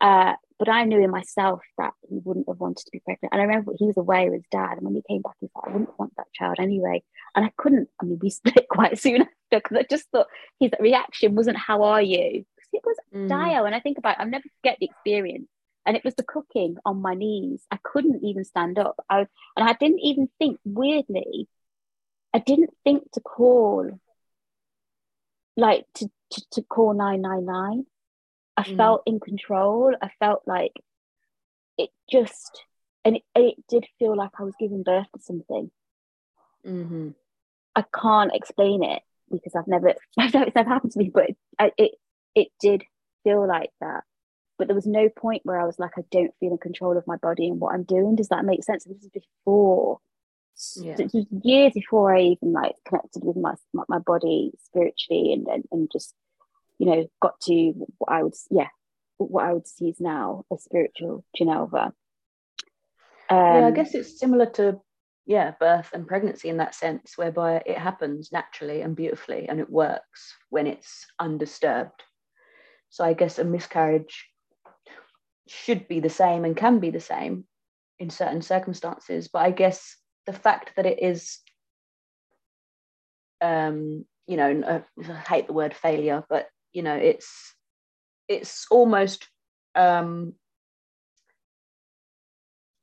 uh, 0.01 0.33
but 0.59 0.69
I 0.69 0.85
knew 0.85 1.03
in 1.03 1.11
myself 1.11 1.61
that 1.77 1.93
he 2.09 2.19
wouldn't 2.23 2.47
have 2.47 2.59
wanted 2.59 2.85
to 2.85 2.91
be 2.91 2.99
pregnant. 2.99 3.31
And 3.31 3.41
I 3.41 3.45
remember 3.45 3.73
he 3.77 3.85
was 3.85 3.97
away 3.97 4.25
with 4.25 4.39
his 4.39 4.49
dad. 4.51 4.77
And 4.77 4.83
when 4.83 4.95
he 4.95 5.03
came 5.07 5.21
back, 5.21 5.35
he 5.39 5.47
thought, 5.47 5.67
I 5.67 5.71
wouldn't 5.71 5.99
want 5.99 6.13
that 6.17 6.33
child 6.33 6.55
anyway. 6.59 7.03
And 7.35 7.45
I 7.45 7.51
couldn't, 7.57 7.89
I 8.01 8.05
mean, 8.05 8.19
we 8.21 8.29
split 8.31 8.67
quite 8.69 8.97
soon 8.97 9.21
after 9.21 9.29
because 9.51 9.77
I 9.77 9.85
just 9.89 10.09
thought 10.11 10.27
his 10.59 10.71
reaction 10.79 11.35
wasn't, 11.35 11.57
How 11.57 11.83
are 11.83 12.01
you? 12.01 12.45
It 12.73 12.81
was 12.83 12.97
mm. 13.13 13.29
dire. 13.29 13.65
And 13.65 13.75
I 13.75 13.79
think 13.79 13.97
about 13.97 14.17
it, 14.17 14.21
I'll 14.21 14.27
never 14.27 14.47
forget 14.61 14.77
the 14.79 14.87
experience. 14.87 15.47
And 15.85 15.95
it 15.95 16.03
was 16.03 16.15
the 16.15 16.23
cooking 16.23 16.77
on 16.85 17.01
my 17.01 17.13
knees. 17.13 17.63
I 17.71 17.77
couldn't 17.81 18.23
even 18.23 18.43
stand 18.43 18.77
up. 18.77 18.95
I, 19.09 19.19
and 19.19 19.69
I 19.69 19.73
didn't 19.73 19.99
even 19.99 20.27
think, 20.37 20.59
weirdly, 20.65 21.47
I 22.33 22.39
didn't 22.39 22.71
think 22.83 23.09
to 23.13 23.21
call, 23.21 23.89
like 25.55 25.85
to, 25.95 26.09
to, 26.31 26.41
to 26.51 26.61
call 26.63 26.93
999 26.93 27.85
I 28.57 28.63
mm. 28.63 28.75
felt 28.75 29.03
in 29.05 29.19
control. 29.19 29.95
I 30.01 30.09
felt 30.19 30.41
like 30.47 30.73
it 31.77 31.91
just, 32.11 32.63
and 33.05 33.17
it, 33.17 33.23
it 33.35 33.55
did 33.69 33.85
feel 33.99 34.17
like 34.17 34.31
I 34.39 34.43
was 34.43 34.55
giving 34.59 34.83
birth 34.83 35.05
to 35.13 35.21
something. 35.21 35.71
Mm-hmm. 36.65 37.09
I 37.75 37.83
can't 37.93 38.31
explain 38.33 38.83
it 38.83 39.03
because 39.31 39.55
I've 39.55 39.67
never, 39.67 39.93
I've 40.17 40.33
never, 40.33 40.47
it's 40.47 40.55
never 40.55 40.69
happened 40.69 40.91
to 40.93 40.99
me, 40.99 41.11
but 41.13 41.29
it, 41.59 41.73
it, 41.77 41.91
it 42.35 42.47
did 42.59 42.83
feel 43.23 43.47
like 43.47 43.69
that. 43.79 44.03
But 44.57 44.67
there 44.67 44.75
was 44.75 44.87
no 44.87 45.07
point 45.07 45.43
where 45.45 45.61
I 45.61 45.65
was 45.65 45.77
like, 45.77 45.91
I 45.97 46.01
don't 46.09 46.33
feel 46.39 46.51
in 46.51 46.57
control 46.57 46.97
of 46.97 47.05
my 47.05 47.17
body 47.17 47.47
and 47.47 47.59
what 47.59 47.75
I'm 47.75 47.83
doing. 47.83 48.15
Does 48.15 48.29
that 48.29 48.43
make 48.43 48.63
sense? 48.63 48.85
This 48.85 49.03
is 49.03 49.09
before, 49.09 49.99
yeah. 50.77 50.97
years 51.43 51.73
before 51.73 52.15
I 52.15 52.21
even 52.21 52.53
like 52.53 52.73
connected 52.87 53.23
with 53.23 53.37
my 53.37 53.53
my, 53.87 53.99
body 53.99 54.53
spiritually 54.65 55.33
and, 55.33 55.45
and 55.47 55.63
and 55.71 55.91
just 55.91 56.15
you 56.79 56.87
know, 56.87 57.07
got 57.21 57.39
to 57.41 57.73
what 57.97 58.11
I 58.11 58.23
would, 58.23 58.33
yeah, 58.49 58.67
what 59.17 59.45
I 59.45 59.53
would 59.53 59.67
see 59.67 59.89
is 59.89 59.99
now 59.99 60.45
a 60.51 60.57
spiritual 60.57 61.25
Genelva. 61.35 61.93
Um, 63.29 63.37
yeah, 63.37 63.65
I 63.65 63.67
um, 63.67 63.73
guess 63.73 63.93
it's 63.93 64.19
similar 64.19 64.45
to 64.51 64.79
yeah, 65.25 65.51
birth 65.59 65.89
and 65.93 66.07
pregnancy 66.07 66.47
in 66.47 66.57
that 66.57 66.73
sense, 66.73 67.17
whereby 67.17 67.61
it 67.65 67.77
happens 67.77 68.31
naturally 68.31 68.81
and 68.81 68.95
beautifully, 68.95 69.47
and 69.49 69.59
it 69.59 69.69
works 69.69 70.33
when 70.49 70.67
it's 70.67 71.05
undisturbed. 71.19 72.01
So 72.89 73.03
I 73.03 73.11
guess 73.13 73.37
a 73.37 73.43
miscarriage 73.43 74.25
should 75.49 75.87
be 75.89 75.99
the 75.99 76.09
same 76.09 76.45
and 76.45 76.55
can 76.55 76.79
be 76.79 76.91
the 76.91 77.01
same 77.01 77.43
in 77.99 78.09
certain 78.09 78.41
circumstances, 78.41 79.27
but 79.27 79.39
I 79.39 79.51
guess 79.51 79.97
the 80.25 80.33
fact 80.33 80.71
that 80.77 80.85
it 80.85 81.01
is 81.01 81.39
um, 83.41 84.05
you 84.27 84.37
know, 84.37 84.83
I 84.97 85.13
hate 85.27 85.47
the 85.47 85.53
word 85.53 85.73
failure, 85.73 86.23
but 86.29 86.47
you 86.77 86.83
know 86.83 86.95
it's 86.95 87.55
it's 88.27 88.67
almost 88.69 89.27
um 89.73 90.33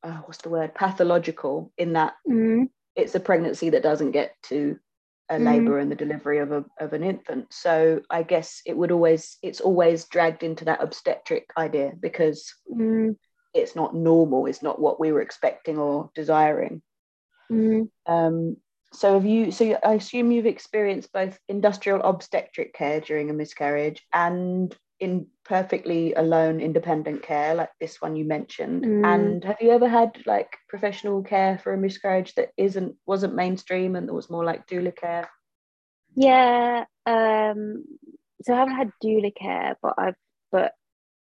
uh, 0.02 0.18
what's 0.26 0.42
the 0.42 0.48
word 0.48 0.74
pathological 0.74 1.72
in 1.78 1.92
that 1.92 2.14
mm. 2.28 2.64
it's 2.96 3.14
a 3.14 3.20
pregnancy 3.20 3.70
that 3.70 3.84
doesn't 3.84 4.10
get 4.10 4.34
to 4.42 4.76
a 5.30 5.36
mm. 5.36 5.44
labor 5.44 5.78
and 5.78 5.92
the 5.92 6.02
delivery 6.04 6.40
of 6.40 6.50
a 6.50 6.64
of 6.80 6.92
an 6.92 7.04
infant 7.04 7.46
so 7.50 8.00
i 8.10 8.24
guess 8.24 8.62
it 8.66 8.76
would 8.76 8.90
always 8.90 9.38
it's 9.42 9.60
always 9.60 10.06
dragged 10.06 10.42
into 10.42 10.64
that 10.64 10.82
obstetric 10.82 11.48
idea 11.56 11.92
because 12.00 12.52
mm. 12.68 13.14
it's 13.54 13.76
not 13.76 13.94
normal 13.94 14.46
it's 14.46 14.62
not 14.62 14.80
what 14.80 14.98
we 14.98 15.12
were 15.12 15.22
expecting 15.22 15.78
or 15.78 16.10
desiring 16.16 16.82
mm. 17.50 17.88
um 18.06 18.56
so 18.94 19.14
have 19.14 19.26
you 19.26 19.50
so 19.50 19.78
i 19.84 19.94
assume 19.94 20.30
you've 20.30 20.46
experienced 20.46 21.12
both 21.12 21.38
industrial 21.48 22.00
obstetric 22.02 22.72
care 22.74 23.00
during 23.00 23.30
a 23.30 23.34
miscarriage 23.34 24.06
and 24.12 24.76
in 25.00 25.26
perfectly 25.44 26.14
alone 26.14 26.60
independent 26.60 27.22
care 27.22 27.54
like 27.54 27.70
this 27.80 28.00
one 28.00 28.14
you 28.16 28.24
mentioned. 28.24 28.84
Mm. 28.84 29.04
and 29.04 29.44
have 29.44 29.56
you 29.60 29.70
ever 29.70 29.88
had 29.88 30.22
like 30.24 30.56
professional 30.68 31.22
care 31.22 31.58
for 31.58 31.74
a 31.74 31.78
miscarriage 31.78 32.34
that 32.34 32.50
isn't 32.56 32.94
wasn't 33.04 33.34
mainstream 33.34 33.96
and 33.96 34.08
that 34.08 34.14
was 34.14 34.30
more 34.30 34.44
like 34.44 34.66
doula 34.66 34.94
care? 34.96 35.28
Yeah 36.14 36.84
um 37.06 37.84
so 38.42 38.54
i 38.54 38.58
haven't 38.58 38.76
had 38.76 38.90
doula 39.02 39.34
care 39.34 39.76
but 39.82 39.94
i've 39.98 40.16
but 40.52 40.72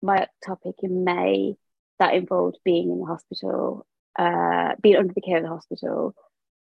my 0.02 0.28
ectopic 0.28 0.74
in 0.82 1.04
may 1.04 1.56
that 2.00 2.16
involved 2.16 2.58
being 2.66 2.92
in 2.92 3.00
the 3.00 3.06
hospital 3.06 3.86
uh 4.18 4.74
being 4.82 4.98
under 4.98 5.14
the 5.14 5.22
care 5.22 5.38
of 5.38 5.44
the 5.44 5.50
hospital 5.50 6.16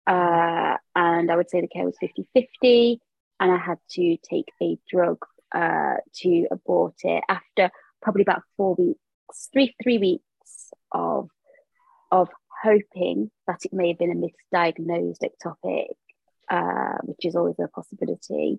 uh, 0.09 0.79
and 0.97 1.31
I 1.31 1.37
would 1.37 1.51
say 1.51 1.61
the 1.61 1.69
care 1.69 1.85
was 1.85 1.97
50 2.01 2.27
50. 2.35 3.01
And 3.41 3.53
I 3.53 3.59
had 3.59 3.79
to 3.91 4.17
take 4.29 4.49
a 4.61 4.79
drug 4.91 5.19
uh, 5.55 5.97
to 6.23 6.47
abort 6.51 6.95
it 7.05 7.23
after 7.29 7.71
probably 8.03 8.23
about 8.23 8.43
four 8.57 8.75
weeks, 8.75 9.49
three, 9.53 9.77
three 9.83 9.99
weeks 9.99 10.71
of, 10.91 11.29
of 12.11 12.29
hoping 12.63 13.31
that 13.47 13.61
it 13.65 13.73
may 13.73 13.89
have 13.89 13.99
been 13.99 14.11
a 14.11 14.57
misdiagnosed 14.57 15.23
ectopic, 15.23 15.91
uh, 16.51 16.99
which 17.05 17.25
is 17.25 17.37
always 17.37 17.57
a 17.63 17.69
possibility. 17.69 18.59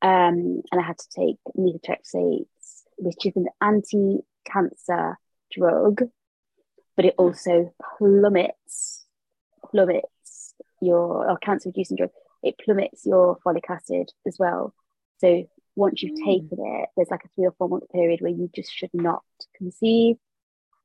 Um, 0.00 0.62
and 0.72 0.80
I 0.80 0.82
had 0.82 0.98
to 0.98 1.08
take 1.14 1.36
methotrexate, 1.56 2.46
which 2.96 3.26
is 3.26 3.36
an 3.36 3.46
anti 3.60 4.20
cancer 4.50 5.16
drug, 5.52 6.02
but 6.96 7.04
it 7.04 7.14
also 7.18 7.72
plummets, 7.98 9.04
plummets 9.70 10.08
your 10.82 11.30
or 11.30 11.38
cancer 11.38 11.68
reducing 11.68 11.96
drug, 11.96 12.10
it 12.42 12.56
plummets 12.58 13.06
your 13.06 13.38
folic 13.44 13.68
acid 13.68 14.10
as 14.26 14.36
well. 14.38 14.74
So 15.18 15.44
once 15.76 16.02
you've 16.02 16.18
mm. 16.18 16.24
taken 16.24 16.58
it, 16.60 16.88
there's 16.96 17.10
like 17.10 17.24
a 17.24 17.28
three 17.34 17.46
or 17.46 17.54
four 17.56 17.68
month 17.68 17.88
period 17.90 18.20
where 18.20 18.32
you 18.32 18.50
just 18.54 18.72
should 18.72 18.90
not 18.92 19.22
conceive 19.56 20.16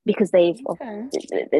because 0.07 0.31
they've 0.31 0.59
okay. 0.69 1.03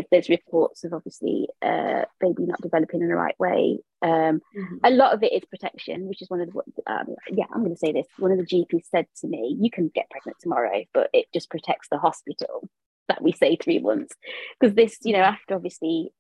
there's, 0.10 0.30
reports 0.30 0.86
of 0.86 0.94
obviously 0.94 1.50
uh, 1.62 2.04
baby 2.22 2.46
not 2.46 2.62
developing 2.62 3.02
in 3.02 3.10
the 3.10 3.16
right 3.16 3.38
way. 3.38 3.80
Um, 4.02 4.42
mm-hmm. 4.58 4.78
A 4.86 4.90
lot 4.90 5.14
of 5.14 5.22
it 5.22 5.34
is 5.34 5.44
protection, 5.50 6.08
which 6.08 6.22
is 6.22 6.30
one 6.30 6.40
of 6.40 6.50
the 6.52 6.62
um, 6.92 7.16
yeah 7.30 7.46
I'm 7.54 7.60
going 7.64 7.76
to 7.76 7.78
say 7.78 7.92
this. 7.92 8.08
One 8.18 8.32
of 8.32 8.38
the 8.38 8.46
GPs 8.46 8.86
said 8.90 9.06
to 9.22 9.28
me, 9.28 9.58
"You 9.60 9.70
can 9.70 9.92
get 9.94 10.10
pregnant 10.10 10.38
tomorrow, 10.40 10.84
but 10.94 11.10
it 11.14 11.26
just 11.34 11.50
protects 11.52 11.90
the 11.92 11.98
hospital." 11.98 12.70
That 13.10 13.22
we 13.22 13.32
say 13.32 13.56
three 13.56 13.80
months 13.80 14.14
because 14.60 14.76
this, 14.76 14.98
you 15.04 15.14
know, 15.14 15.20
after 15.20 15.56
obviously 15.56 16.12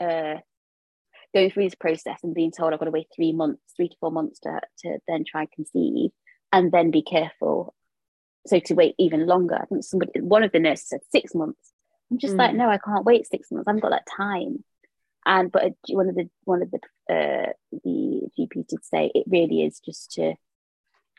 uh, 0.00 0.36
going 1.34 1.50
through 1.50 1.64
this 1.64 1.74
process 1.74 2.18
and 2.22 2.34
being 2.34 2.50
told 2.50 2.72
I've 2.72 2.78
got 2.78 2.86
to 2.86 2.90
wait 2.90 3.08
three 3.14 3.32
months, 3.32 3.62
three 3.76 3.88
to 3.88 3.96
four 4.00 4.10
months 4.10 4.40
to, 4.40 4.60
to 4.80 4.98
then 5.06 5.24
try 5.24 5.42
and 5.42 5.52
conceive 5.52 6.10
and 6.52 6.72
then 6.72 6.90
be 6.90 7.02
careful. 7.02 7.74
So 8.46 8.58
to 8.58 8.74
wait 8.74 8.94
even 8.98 9.26
longer, 9.26 9.56
I 9.56 9.66
think 9.66 9.84
somebody, 9.84 10.20
one 10.20 10.42
of 10.42 10.52
the 10.52 10.58
nurses 10.58 10.88
said 10.88 11.00
six 11.12 11.34
months. 11.34 11.72
I'm 12.10 12.18
just 12.18 12.34
mm. 12.34 12.38
like, 12.38 12.54
no, 12.54 12.68
I 12.68 12.78
can't 12.78 13.04
wait 13.04 13.26
six 13.26 13.50
months. 13.50 13.68
I 13.68 13.70
haven't 13.70 13.82
got 13.82 13.90
that 13.90 14.06
time. 14.16 14.64
And 15.26 15.52
but 15.52 15.74
one 15.88 16.08
of 16.08 16.14
the 16.14 16.30
one 16.44 16.62
of 16.62 16.70
the 16.70 16.78
uh, 17.14 17.52
the 17.84 18.22
GP 18.38 18.66
did 18.66 18.84
say 18.84 19.12
it 19.14 19.24
really 19.28 19.62
is 19.62 19.78
just 19.78 20.12
to 20.12 20.34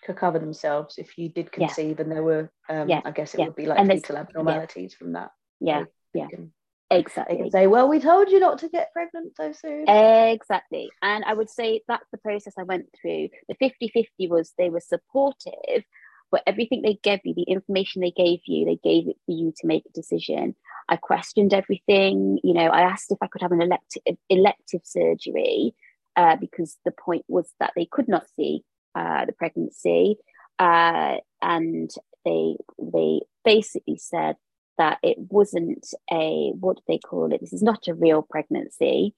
to 0.05 0.13
cover 0.15 0.39
themselves 0.39 0.97
if 0.97 1.19
you 1.19 1.29
did 1.29 1.51
conceive 1.51 1.97
yeah. 1.97 2.01
and 2.01 2.11
there 2.11 2.23
were 2.23 2.51
um, 2.67 2.89
yeah. 2.89 3.01
I 3.05 3.11
guess 3.11 3.35
it 3.35 3.39
yeah. 3.39 3.45
would 3.45 3.55
be 3.55 3.67
like 3.67 3.85
fetal 3.85 4.17
abnormalities 4.17 4.95
from 4.95 5.13
that. 5.13 5.29
Yeah, 5.59 5.83
yeah. 6.15 6.27
Can, 6.27 6.51
Exactly. 6.91 7.37
They 7.37 7.41
can 7.43 7.51
say, 7.51 7.67
well, 7.67 7.87
we 7.87 7.99
told 7.99 8.29
you 8.29 8.39
not 8.39 8.59
to 8.59 8.69
get 8.69 8.91
pregnant 8.93 9.33
so 9.37 9.51
soon. 9.53 9.87
Exactly. 9.87 10.89
And 11.01 11.23
I 11.25 11.33
would 11.33 11.49
say 11.49 11.81
that's 11.87 12.09
the 12.11 12.17
process 12.17 12.53
I 12.57 12.63
went 12.63 12.87
through. 12.99 13.29
The 13.47 13.55
50 13.55 13.89
50 13.89 14.27
was 14.27 14.53
they 14.57 14.69
were 14.69 14.81
supportive, 14.81 15.83
but 16.31 16.43
everything 16.45 16.81
they 16.81 16.99
gave 17.01 17.21
you, 17.23 17.33
the 17.33 17.43
information 17.43 18.01
they 18.01 18.11
gave 18.11 18.39
you, 18.45 18.65
they 18.65 18.79
gave 18.83 19.07
it 19.07 19.17
for 19.25 19.31
you 19.31 19.53
to 19.57 19.67
make 19.67 19.83
a 19.85 19.93
decision. 19.93 20.55
I 20.89 20.97
questioned 20.97 21.53
everything. 21.53 22.39
You 22.43 22.53
know, 22.53 22.67
I 22.67 22.81
asked 22.81 23.11
if 23.11 23.17
I 23.21 23.27
could 23.27 23.41
have 23.41 23.53
an 23.53 23.61
elective 23.61 24.17
elective 24.29 24.81
surgery 24.83 25.73
uh, 26.17 26.35
because 26.35 26.77
the 26.83 26.91
point 26.91 27.23
was 27.27 27.49
that 27.59 27.71
they 27.75 27.85
could 27.85 28.09
not 28.09 28.25
see 28.35 28.63
uh, 28.95 29.25
the 29.25 29.33
pregnancy, 29.33 30.17
uh, 30.59 31.17
and 31.41 31.89
they 32.25 32.57
they 32.77 33.21
basically 33.45 33.97
said 33.97 34.35
that 34.81 34.97
it 35.03 35.17
wasn't 35.19 35.85
a 36.11 36.51
what 36.59 36.77
do 36.77 36.83
they 36.87 36.97
call 36.97 37.31
it? 37.31 37.39
This 37.39 37.53
is 37.53 37.61
not 37.61 37.87
a 37.87 37.93
real 37.93 38.23
pregnancy, 38.27 39.13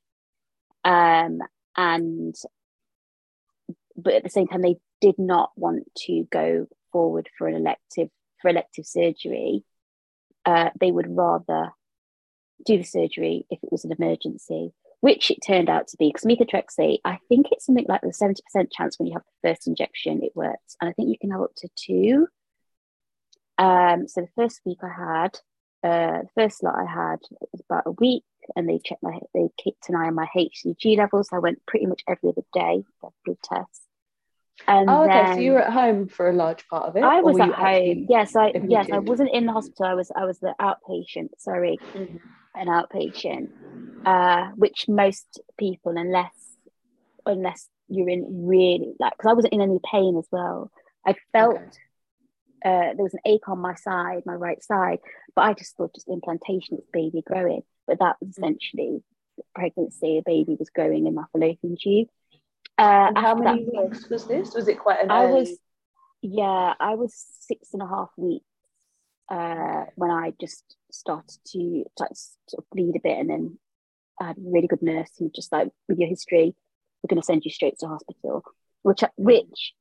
um, 0.83 1.39
and 1.77 2.35
but 3.95 4.15
at 4.15 4.23
the 4.23 4.29
same 4.29 4.47
time 4.47 4.61
they 4.61 4.75
did 4.99 5.15
not 5.17 5.51
want 5.55 5.85
to 6.05 6.27
go 6.29 6.67
forward 6.91 7.29
for 7.37 7.47
an 7.47 7.55
elective 7.55 8.09
for 8.41 8.49
elective 8.49 8.85
surgery. 8.85 9.63
Uh, 10.45 10.69
they 10.81 10.91
would 10.91 11.07
rather 11.07 11.69
do 12.65 12.77
the 12.77 12.83
surgery 12.83 13.45
if 13.49 13.59
it 13.63 13.71
was 13.71 13.85
an 13.85 13.93
emergency, 13.97 14.73
which 14.99 15.31
it 15.31 15.39
turned 15.47 15.69
out 15.69 15.87
to 15.87 15.97
be. 15.97 16.09
Because 16.09 16.25
methotrexate, 16.25 16.99
I 17.05 17.19
think 17.29 17.47
it's 17.51 17.65
something 17.65 17.85
like 17.87 18.01
the 18.01 18.09
70% 18.09 18.67
chance 18.69 18.99
when 18.99 19.07
you 19.07 19.13
have 19.13 19.23
the 19.23 19.49
first 19.49 19.65
injection, 19.65 20.23
it 20.23 20.35
works. 20.35 20.75
And 20.81 20.89
I 20.89 20.93
think 20.93 21.07
you 21.07 21.17
can 21.17 21.31
have 21.31 21.39
up 21.39 21.55
to 21.57 21.69
two. 21.77 22.27
Um, 23.57 24.09
so 24.09 24.21
the 24.21 24.27
first 24.35 24.59
week 24.65 24.79
I 24.83 25.21
had, 25.21 25.39
uh, 25.83 26.21
the 26.21 26.29
first 26.35 26.63
lot 26.63 26.75
I 26.75 26.85
had 26.85 27.19
was 27.51 27.61
about 27.69 27.83
a 27.85 27.91
week, 27.91 28.23
and 28.55 28.67
they 28.67 28.79
checked 28.83 29.03
my, 29.03 29.19
they 29.33 29.49
kept 29.63 29.89
an 29.89 29.95
eye 29.95 30.07
on 30.07 30.15
my 30.15 30.27
HCG 30.35 30.97
levels. 30.97 31.29
I 31.31 31.39
went 31.39 31.65
pretty 31.65 31.85
much 31.85 32.03
every 32.07 32.29
other 32.29 32.43
day, 32.53 32.83
for 32.99 33.11
blood 33.25 33.37
tests. 33.43 33.81
And 34.67 34.89
oh, 34.89 35.03
okay. 35.03 35.11
Then, 35.11 35.35
so 35.35 35.41
you 35.41 35.51
were 35.53 35.61
at 35.61 35.73
home 35.73 36.07
for 36.07 36.29
a 36.29 36.33
large 36.33 36.67
part 36.67 36.85
of 36.85 36.95
it. 36.95 37.03
I 37.03 37.21
was 37.21 37.39
at 37.39 37.53
home. 37.53 38.05
Yes, 38.07 38.35
I 38.35 38.53
yes, 38.67 38.87
I 38.91 38.99
wasn't 38.99 39.31
in 39.33 39.45
the 39.45 39.51
hospital. 39.51 39.85
I 39.85 39.95
was 39.95 40.11
I 40.15 40.25
was 40.25 40.39
the 40.39 40.53
outpatient. 40.61 41.29
Sorry, 41.39 41.79
mm-hmm. 41.93 42.17
an 42.55 42.67
outpatient, 42.67 43.49
uh, 44.05 44.51
which 44.55 44.87
most 44.87 45.41
people, 45.57 45.93
unless 45.97 46.33
unless 47.25 47.67
you're 47.89 48.09
in 48.09 48.47
really 48.47 48.93
like, 48.99 49.13
because 49.17 49.31
I 49.31 49.33
wasn't 49.33 49.53
in 49.53 49.61
any 49.61 49.79
pain 49.91 50.17
as 50.17 50.27
well. 50.31 50.71
I 51.05 51.15
felt 51.33 51.55
okay. 51.55 51.65
Uh, 52.63 52.93
there 52.95 53.03
was 53.03 53.13
an 53.13 53.19
ache 53.25 53.47
on 53.49 53.59
my 53.59 53.75
side, 53.75 54.23
my 54.25 54.33
right 54.33 54.63
side, 54.63 54.99
but 55.35 55.43
I 55.43 55.53
just 55.53 55.75
thought 55.75 55.93
just 55.93 56.07
implantation, 56.07 56.77
it's 56.77 56.87
baby 56.91 57.21
growing. 57.25 57.61
But 57.87 57.99
that 57.99 58.15
was 58.19 58.29
mm-hmm. 58.29 58.43
essentially 58.43 59.03
pregnancy. 59.53 60.17
A 60.17 60.21
baby 60.25 60.55
was 60.57 60.69
growing 60.69 61.07
in 61.07 61.15
my 61.15 61.23
fallopian 61.31 61.77
tube. 61.79 62.07
Uh, 62.77 63.11
how 63.15 63.35
many 63.35 63.65
that, 63.65 63.89
weeks 63.89 64.09
was 64.09 64.25
this? 64.25 64.53
Was 64.55 64.67
it 64.67 64.79
quite 64.79 65.03
an 65.03 65.11
I 65.11 65.25
early... 65.25 65.41
was, 65.41 65.57
yeah, 66.21 66.73
I 66.79 66.95
was 66.95 67.13
six 67.41 67.73
and 67.73 67.81
a 67.81 67.87
half 67.87 68.09
weeks 68.17 68.45
uh, 69.29 69.85
when 69.95 70.09
I 70.09 70.33
just 70.39 70.63
started 70.91 71.37
to 71.51 71.83
start, 71.95 72.15
sort 72.15 72.59
of 72.59 72.69
bleed 72.71 72.95
a 72.95 72.99
bit, 73.03 73.19
and 73.19 73.29
then 73.29 73.59
I 74.19 74.27
had 74.27 74.37
a 74.37 74.41
really 74.41 74.67
good 74.67 74.81
nurse 74.81 75.09
who 75.19 75.29
just 75.35 75.51
like, 75.51 75.69
with 75.89 75.99
your 75.99 76.09
history, 76.09 76.55
we're 77.01 77.13
going 77.13 77.21
to 77.21 77.25
send 77.25 77.43
you 77.43 77.51
straight 77.51 77.77
to 77.79 77.87
hospital, 77.87 78.43
which 78.83 79.03
which 79.17 79.73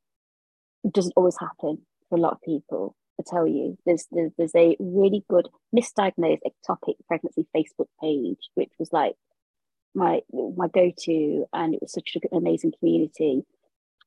doesn't 0.91 1.15
always 1.17 1.37
happen 1.39 1.87
for 2.13 2.19
a 2.19 2.21
lot 2.21 2.35
of 2.35 2.43
people. 2.43 2.95
I 3.19 3.25
tell 3.27 3.47
you, 3.47 3.79
there's 3.87 4.07
there's, 4.11 4.55
a 4.55 4.77
really 4.79 5.25
good 5.31 5.49
misdiagnosed 5.75 6.41
ectopic 6.47 6.97
pregnancy 7.09 7.47
Facebook 7.57 7.89
page, 8.01 8.51
which 8.55 8.73
was 8.79 8.93
like 8.93 9.15
my 9.95 10.21
my 10.31 10.69
go-to 10.69 11.47
and 11.53 11.75
it 11.75 11.81
was 11.81 11.93
such 11.93 12.17
an 12.17 12.37
amazing 12.37 12.73
community. 12.79 13.45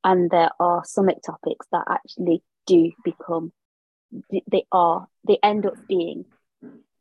And 0.04 0.30
there 0.30 0.52
are 0.60 0.84
some 0.86 1.08
ectopics 1.08 1.66
that 1.72 1.86
actually 1.90 2.44
do 2.68 2.92
become 3.04 3.52
they 4.52 4.66
are 4.72 5.08
they 5.28 5.40
end 5.42 5.66
up 5.66 5.74
being 5.88 6.26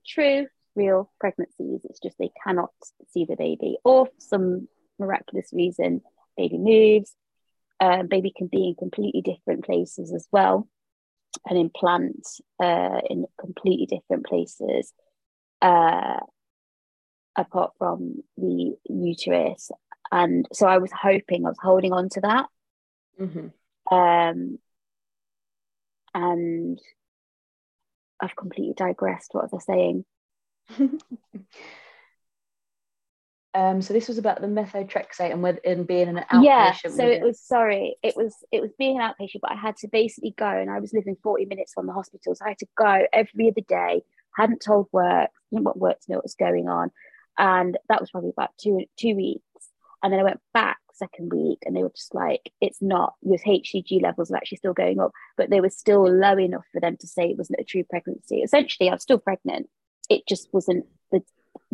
true 0.06 0.46
real 0.74 1.12
pregnancies. 1.20 1.80
It's 1.84 2.00
just 2.00 2.16
they 2.18 2.30
cannot 2.44 2.70
see 3.12 3.26
the 3.26 3.36
baby 3.36 3.76
or 3.84 4.06
for 4.06 4.12
some 4.18 4.68
miraculous 4.98 5.50
reason 5.52 6.00
baby 6.36 6.56
moves. 6.56 7.12
Um, 7.80 8.06
baby 8.06 8.32
can 8.34 8.46
be 8.46 8.68
in 8.68 8.74
completely 8.76 9.20
different 9.20 9.64
places 9.64 10.12
as 10.14 10.26
well 10.30 10.68
and 11.48 11.58
implant 11.58 12.26
uh, 12.62 13.00
in 13.08 13.26
completely 13.38 13.86
different 13.86 14.26
places 14.26 14.92
uh, 15.62 16.20
apart 17.36 17.72
from 17.78 18.22
the 18.36 18.74
uterus. 18.88 19.70
And 20.12 20.46
so 20.52 20.66
I 20.66 20.78
was 20.78 20.92
hoping, 20.92 21.44
I 21.44 21.48
was 21.48 21.58
holding 21.60 21.92
on 21.92 22.08
to 22.10 22.20
that. 22.20 22.46
Mm-hmm. 23.20 23.94
Um, 23.94 24.58
and 26.14 26.78
I've 28.20 28.36
completely 28.36 28.74
digressed. 28.76 29.30
What 29.32 29.50
was 29.52 29.64
I 29.68 29.72
saying? 29.72 30.04
um, 33.54 33.80
so 33.80 33.94
this 33.94 34.08
was 34.08 34.18
about 34.18 34.40
the 34.40 34.46
methotrexate 34.46 35.32
and 35.32 35.42
with 35.42 35.58
and 35.64 35.86
being 35.86 36.08
an 36.08 36.24
outpatient. 36.32 36.44
Yeah, 36.44 36.72
so 36.72 37.06
it, 37.06 37.18
it 37.18 37.22
was 37.22 37.40
sorry, 37.40 37.96
it 38.02 38.16
was 38.16 38.34
it 38.50 38.60
was 38.60 38.72
being 38.78 39.00
an 39.00 39.08
outpatient, 39.08 39.40
but 39.42 39.52
I 39.52 39.56
had 39.56 39.76
to 39.78 39.88
basically 39.88 40.34
go, 40.36 40.46
and 40.46 40.70
I 40.70 40.80
was 40.80 40.92
living 40.92 41.16
forty 41.22 41.44
minutes 41.44 41.72
from 41.72 41.86
the 41.86 41.92
hospital, 41.92 42.34
so 42.34 42.44
I 42.44 42.50
had 42.50 42.58
to 42.58 42.66
go 42.76 43.06
every 43.12 43.50
other 43.50 43.64
day. 43.66 44.02
Hadn't 44.36 44.62
told 44.62 44.88
work, 44.90 45.30
didn't 45.52 45.64
want 45.64 45.76
work 45.76 46.00
to 46.00 46.10
know 46.10 46.16
what 46.16 46.24
was 46.24 46.34
going 46.34 46.68
on, 46.68 46.90
and 47.38 47.78
that 47.88 48.00
was 48.00 48.10
probably 48.10 48.30
about 48.30 48.50
two 48.60 48.84
two 48.98 49.14
weeks 49.14 49.42
and 50.02 50.12
then 50.12 50.20
i 50.20 50.24
went 50.24 50.40
back 50.52 50.78
second 50.92 51.32
week 51.32 51.58
and 51.64 51.74
they 51.74 51.82
were 51.82 51.90
just 51.96 52.14
like 52.14 52.52
it's 52.60 52.80
not 52.80 53.14
your 53.22 53.38
hcg 53.38 54.00
levels 54.00 54.30
are 54.30 54.36
actually 54.36 54.58
still 54.58 54.72
going 54.72 55.00
up 55.00 55.10
but 55.36 55.50
they 55.50 55.60
were 55.60 55.70
still 55.70 56.08
low 56.08 56.38
enough 56.38 56.64
for 56.72 56.80
them 56.80 56.96
to 56.96 57.06
say 57.08 57.24
it 57.24 57.38
wasn't 57.38 57.58
a 57.58 57.64
true 57.64 57.82
pregnancy 57.82 58.42
essentially 58.42 58.88
i 58.88 58.92
was 58.92 59.02
still 59.02 59.18
pregnant 59.18 59.68
it 60.08 60.22
just 60.28 60.48
wasn't 60.52 60.84
the 61.10 61.20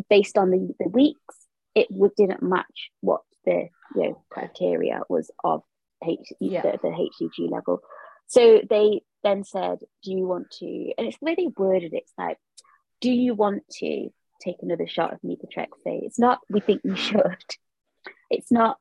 based 0.09 0.37
on 0.37 0.49
the, 0.49 0.73
the 0.79 0.89
weeks 0.89 1.35
it 1.75 1.87
didn't 2.17 2.43
match 2.43 2.91
what 3.01 3.21
the 3.45 3.67
you 3.95 4.03
know 4.03 4.23
criteria 4.29 5.01
was 5.09 5.31
of 5.43 5.63
H- 6.03 6.33
yeah. 6.39 6.63
the, 6.63 6.79
the 6.81 6.87
hcg 6.89 7.51
level 7.51 7.79
so 8.27 8.61
they 8.67 9.01
then 9.23 9.43
said 9.43 9.79
do 10.03 10.11
you 10.11 10.25
want 10.25 10.49
to 10.59 10.93
and 10.97 11.07
it's 11.07 11.17
the 11.19 11.25
way 11.25 11.35
they 11.35 11.47
worded 11.55 11.93
it 11.93 11.97
it's 11.97 12.13
like 12.17 12.37
do 13.01 13.11
you 13.11 13.35
want 13.35 13.63
to 13.79 14.09
take 14.41 14.57
another 14.61 14.87
shot 14.87 15.13
of 15.13 15.19
methotrexate. 15.21 16.03
It's 16.03 16.19
not 16.19 16.39
we 16.49 16.59
think 16.59 16.81
you 16.83 16.95
should. 16.95 17.37
It's 18.29 18.51
not 18.51 18.77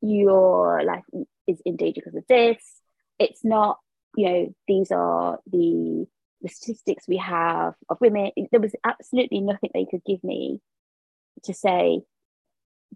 your 0.00 0.82
life 0.84 1.04
is 1.46 1.60
in 1.64 1.76
danger 1.76 2.00
because 2.04 2.16
of 2.16 2.26
this. 2.28 2.62
It's 3.18 3.44
not, 3.44 3.78
you 4.16 4.28
know, 4.28 4.54
these 4.68 4.90
are 4.90 5.38
the 5.50 6.06
the 6.42 6.48
statistics 6.48 7.04
we 7.06 7.18
have 7.18 7.74
of 7.88 7.98
women. 8.00 8.30
There 8.50 8.60
was 8.60 8.74
absolutely 8.84 9.40
nothing 9.40 9.70
they 9.74 9.86
could 9.90 10.04
give 10.06 10.24
me 10.24 10.60
to 11.44 11.54
say 11.54 12.00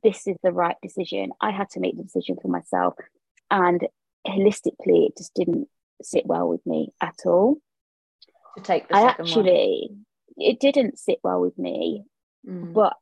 this 0.03 0.27
is 0.27 0.37
the 0.43 0.53
right 0.53 0.77
decision. 0.83 1.31
I 1.41 1.51
had 1.51 1.71
to 1.71 1.81
make 1.81 1.97
the 1.97 2.03
decision 2.03 2.37
for 2.41 2.49
myself. 2.49 2.95
And 3.51 3.87
holistically, 4.27 5.07
it 5.09 5.17
just 5.17 5.35
didn't 5.35 5.69
sit 6.03 6.27
well 6.27 6.49
with 6.49 6.65
me 6.67 6.93
at 7.01 7.21
all. 7.27 7.59
To 8.57 8.63
take 8.63 8.89
the 8.89 8.97
I 8.97 9.03
actually, 9.09 9.89
one 9.91 10.05
it 10.37 10.61
didn't 10.61 10.99
sit 10.99 11.19
well 11.23 11.41
with 11.41 11.59
me. 11.59 12.05
Mm. 12.49 12.73
But 12.73 12.95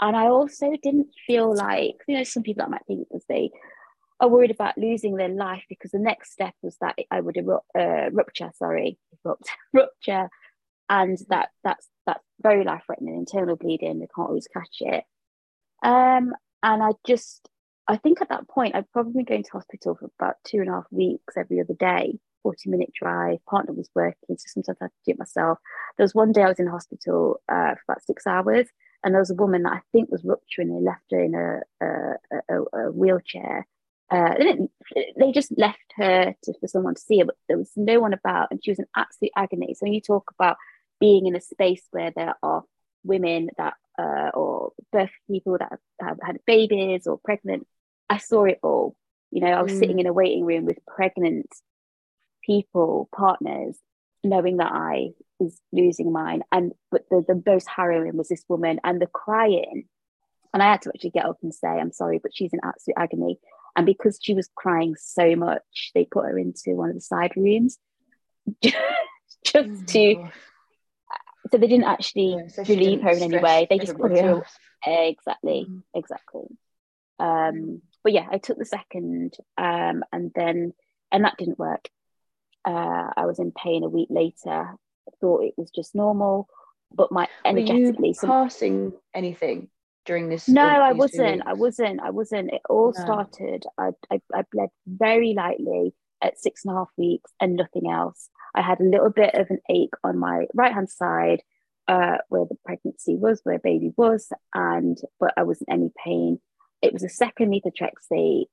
and 0.00 0.16
I 0.16 0.26
also 0.26 0.72
didn't 0.82 1.08
feel 1.26 1.54
like 1.54 1.94
you 2.08 2.16
know 2.16 2.24
some 2.24 2.42
people 2.42 2.64
that 2.64 2.70
might 2.70 2.86
think 2.86 3.06
because 3.08 3.24
they 3.28 3.50
are 4.20 4.28
worried 4.28 4.50
about 4.50 4.78
losing 4.78 5.16
their 5.16 5.28
life 5.28 5.64
because 5.68 5.90
the 5.90 5.98
next 5.98 6.32
step 6.32 6.54
was 6.62 6.76
that 6.80 6.96
I 7.10 7.20
would 7.20 7.36
erupt, 7.36 7.66
uh, 7.76 8.10
rupture, 8.12 8.50
sorry, 8.56 8.98
erupt, 9.24 9.48
rupture, 9.72 10.28
and 10.88 11.18
that 11.28 11.50
that's 11.64 11.88
that's 12.06 12.24
very 12.40 12.64
life 12.64 12.82
threatening. 12.86 13.16
Internal 13.16 13.56
bleeding, 13.56 14.00
they 14.00 14.08
can't 14.14 14.28
always 14.28 14.48
catch 14.48 14.76
it. 14.80 15.04
Um, 15.82 16.32
and 16.62 16.82
I 16.82 16.90
just 17.06 17.48
I 17.88 17.96
think 17.96 18.20
at 18.22 18.28
that 18.28 18.48
point 18.48 18.74
I'd 18.74 18.90
probably 18.92 19.12
been 19.12 19.24
going 19.24 19.42
to 19.42 19.50
hospital 19.50 19.96
for 19.96 20.10
about 20.18 20.36
two 20.44 20.58
and 20.58 20.68
a 20.68 20.72
half 20.72 20.86
weeks 20.90 21.36
every 21.36 21.60
other 21.60 21.74
day. 21.74 22.18
40 22.42 22.70
minute 22.70 22.92
drive. 22.92 23.38
Partner 23.48 23.72
was 23.72 23.88
working, 23.94 24.36
so 24.36 24.44
sometimes 24.48 24.78
I 24.80 24.84
had 24.86 24.90
to 24.90 25.02
do 25.06 25.12
it 25.12 25.18
myself. 25.18 25.58
There 25.96 26.04
was 26.04 26.14
one 26.14 26.32
day 26.32 26.42
I 26.42 26.48
was 26.48 26.58
in 26.58 26.66
hospital 26.66 27.40
uh, 27.48 27.74
for 27.74 27.80
about 27.88 28.02
six 28.04 28.26
hours, 28.26 28.66
and 29.04 29.14
there 29.14 29.20
was 29.20 29.30
a 29.30 29.36
woman 29.36 29.62
that 29.62 29.74
I 29.74 29.80
think 29.92 30.10
was 30.10 30.24
rupturing. 30.24 30.68
They 30.68 30.84
left 30.84 31.04
her 31.12 31.22
in 31.22 31.34
a, 31.34 31.60
a, 31.80 32.54
a, 32.54 32.86
a 32.86 32.92
wheelchair. 32.92 33.66
Uh, 34.10 34.34
they, 34.94 35.12
they 35.16 35.32
just 35.32 35.56
left 35.56 35.78
her 35.96 36.34
to, 36.42 36.52
for 36.60 36.66
someone 36.66 36.94
to 36.94 37.00
see 37.00 37.20
her, 37.20 37.24
but 37.24 37.36
there 37.48 37.58
was 37.58 37.70
no 37.76 38.00
one 38.00 38.12
about, 38.12 38.48
and 38.50 38.60
she 38.62 38.70
was 38.70 38.78
in 38.78 38.86
absolute 38.96 39.32
agony. 39.36 39.74
So 39.74 39.84
when 39.84 39.94
you 39.94 40.00
talk 40.00 40.30
about 40.38 40.56
being 41.00 41.26
in 41.26 41.36
a 41.36 41.40
space 41.40 41.84
where 41.90 42.12
there 42.14 42.34
are 42.42 42.64
women 43.04 43.50
that 43.58 43.74
uh, 43.98 44.30
or 44.34 44.72
birth 44.92 45.10
people 45.30 45.56
that 45.58 45.68
have, 45.70 45.80
have 46.08 46.18
had 46.22 46.38
babies 46.46 47.06
or 47.06 47.18
pregnant, 47.18 47.66
I 48.08 48.18
saw 48.18 48.44
it 48.44 48.58
all. 48.62 48.96
You 49.30 49.40
know, 49.40 49.52
I 49.52 49.62
was 49.62 49.72
mm. 49.72 49.78
sitting 49.78 49.98
in 49.98 50.06
a 50.06 50.12
waiting 50.12 50.44
room 50.44 50.64
with 50.64 50.78
pregnant 50.86 51.48
people, 52.44 53.08
partners, 53.14 53.78
knowing 54.24 54.58
that 54.58 54.72
I 54.72 55.10
was 55.38 55.58
losing 55.72 56.12
mine. 56.12 56.42
And 56.52 56.72
but 56.90 57.04
the, 57.10 57.24
the 57.26 57.42
most 57.46 57.68
harrowing 57.68 58.16
was 58.16 58.28
this 58.28 58.44
woman 58.48 58.80
and 58.84 59.00
the 59.00 59.06
crying. 59.06 59.84
And 60.52 60.62
I 60.62 60.70
had 60.70 60.82
to 60.82 60.90
actually 60.90 61.10
get 61.10 61.24
up 61.24 61.38
and 61.42 61.54
say, 61.54 61.68
I'm 61.68 61.92
sorry, 61.92 62.20
but 62.22 62.32
she's 62.34 62.52
in 62.52 62.60
absolute 62.62 62.96
agony. 62.98 63.38
And 63.74 63.86
because 63.86 64.18
she 64.22 64.34
was 64.34 64.50
crying 64.54 64.96
so 64.98 65.34
much, 65.34 65.92
they 65.94 66.04
put 66.04 66.26
her 66.26 66.38
into 66.38 66.74
one 66.74 66.90
of 66.90 66.94
the 66.94 67.00
side 67.00 67.32
rooms 67.36 67.78
just 68.62 68.76
oh 69.56 69.84
to. 69.86 70.28
So 71.52 71.58
they 71.58 71.66
didn't 71.66 71.84
actually 71.84 72.36
yeah, 72.38 72.48
so 72.48 72.62
relieve 72.62 73.02
her 73.02 73.10
in 73.10 73.22
any 73.22 73.38
way. 73.38 73.66
They 73.68 73.78
just 73.78 73.98
put 73.98 74.12
her 74.18 74.42
exactly, 74.86 75.66
mm. 75.68 75.82
exactly. 75.94 76.46
Um, 77.18 77.82
but 78.02 78.14
yeah, 78.14 78.26
I 78.30 78.38
took 78.38 78.58
the 78.58 78.64
second, 78.64 79.36
um, 79.58 80.02
and 80.12 80.32
then 80.34 80.72
and 81.12 81.24
that 81.24 81.36
didn't 81.38 81.58
work. 81.58 81.88
Uh, 82.64 83.10
I 83.16 83.26
was 83.26 83.38
in 83.38 83.52
pain 83.52 83.84
a 83.84 83.88
week 83.88 84.08
later. 84.10 84.48
I 84.48 85.10
thought 85.20 85.44
it 85.44 85.54
was 85.58 85.70
just 85.70 85.94
normal, 85.94 86.48
but 86.94 87.12
my 87.12 87.28
energetically 87.44 88.14
some... 88.14 88.30
passing 88.30 88.92
anything 89.14 89.68
during 90.06 90.30
this? 90.30 90.48
No, 90.48 90.66
I 90.66 90.92
wasn't. 90.92 91.42
I 91.46 91.52
wasn't. 91.52 92.00
I 92.00 92.10
wasn't. 92.10 92.50
It 92.50 92.62
all 92.68 92.94
no. 92.96 93.04
started. 93.04 93.64
I, 93.76 93.90
I 94.10 94.20
I 94.34 94.44
bled 94.50 94.70
very 94.86 95.34
lightly 95.34 95.92
at 96.22 96.38
six 96.38 96.64
and 96.64 96.74
a 96.74 96.78
half 96.78 96.90
weeks 96.96 97.30
and 97.40 97.56
nothing 97.56 97.90
else. 97.90 98.30
I 98.54 98.62
had 98.62 98.80
a 98.80 98.84
little 98.84 99.10
bit 99.10 99.34
of 99.34 99.48
an 99.50 99.58
ache 99.70 99.94
on 100.04 100.18
my 100.18 100.46
right 100.54 100.72
hand 100.72 100.90
side, 100.90 101.42
uh, 101.88 102.18
where 102.28 102.44
the 102.44 102.56
pregnancy 102.64 103.16
was, 103.16 103.40
where 103.44 103.58
baby 103.58 103.92
was, 103.96 104.28
and 104.54 104.98
but 105.18 105.32
I 105.36 105.42
wasn't 105.42 105.70
in 105.70 105.74
any 105.74 105.90
pain. 106.04 106.40
It 106.80 106.92
was 106.92 107.02
a 107.02 107.08
second 107.08 107.50
methotrexate 107.50 108.46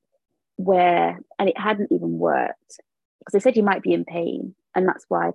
where, 0.55 1.19
and 1.37 1.49
it 1.49 1.57
hadn't 1.57 1.91
even 1.91 2.17
worked 2.17 2.79
because 3.19 3.33
they 3.33 3.39
said 3.39 3.57
you 3.57 3.63
might 3.63 3.83
be 3.83 3.93
in 3.93 4.05
pain, 4.05 4.55
and 4.75 4.87
that's 4.87 5.05
why 5.09 5.31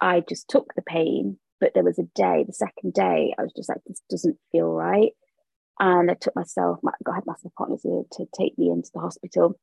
I 0.00 0.20
just 0.20 0.48
took 0.48 0.74
the 0.74 0.82
pain. 0.82 1.38
But 1.60 1.72
there 1.72 1.84
was 1.84 1.98
a 1.98 2.08
day, 2.14 2.44
the 2.46 2.52
second 2.52 2.92
day, 2.92 3.34
I 3.38 3.42
was 3.42 3.52
just 3.54 3.68
like, 3.68 3.78
this 3.86 4.02
doesn't 4.10 4.36
feel 4.52 4.68
right, 4.68 5.12
and 5.80 6.10
I 6.10 6.14
took 6.14 6.36
myself, 6.36 6.78
my, 6.82 6.92
I 7.06 7.14
had 7.14 7.26
my 7.26 7.34
partner 7.56 7.76
to, 7.82 8.04
to 8.12 8.26
take 8.38 8.58
me 8.58 8.70
into 8.70 8.90
the 8.92 9.00
hospital, 9.00 9.58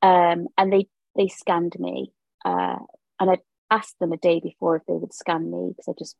um, 0.00 0.46
and 0.56 0.72
they 0.72 0.88
they 1.16 1.28
scanned 1.28 1.76
me, 1.78 2.12
uh, 2.44 2.78
and 3.20 3.30
I 3.30 3.38
asked 3.70 3.98
them 3.98 4.12
a 4.12 4.16
day 4.16 4.40
before 4.40 4.76
if 4.76 4.82
they 4.86 4.94
would 4.94 5.14
scan 5.14 5.50
me 5.50 5.72
because 5.74 5.88
I 5.88 5.92
just, 5.98 6.16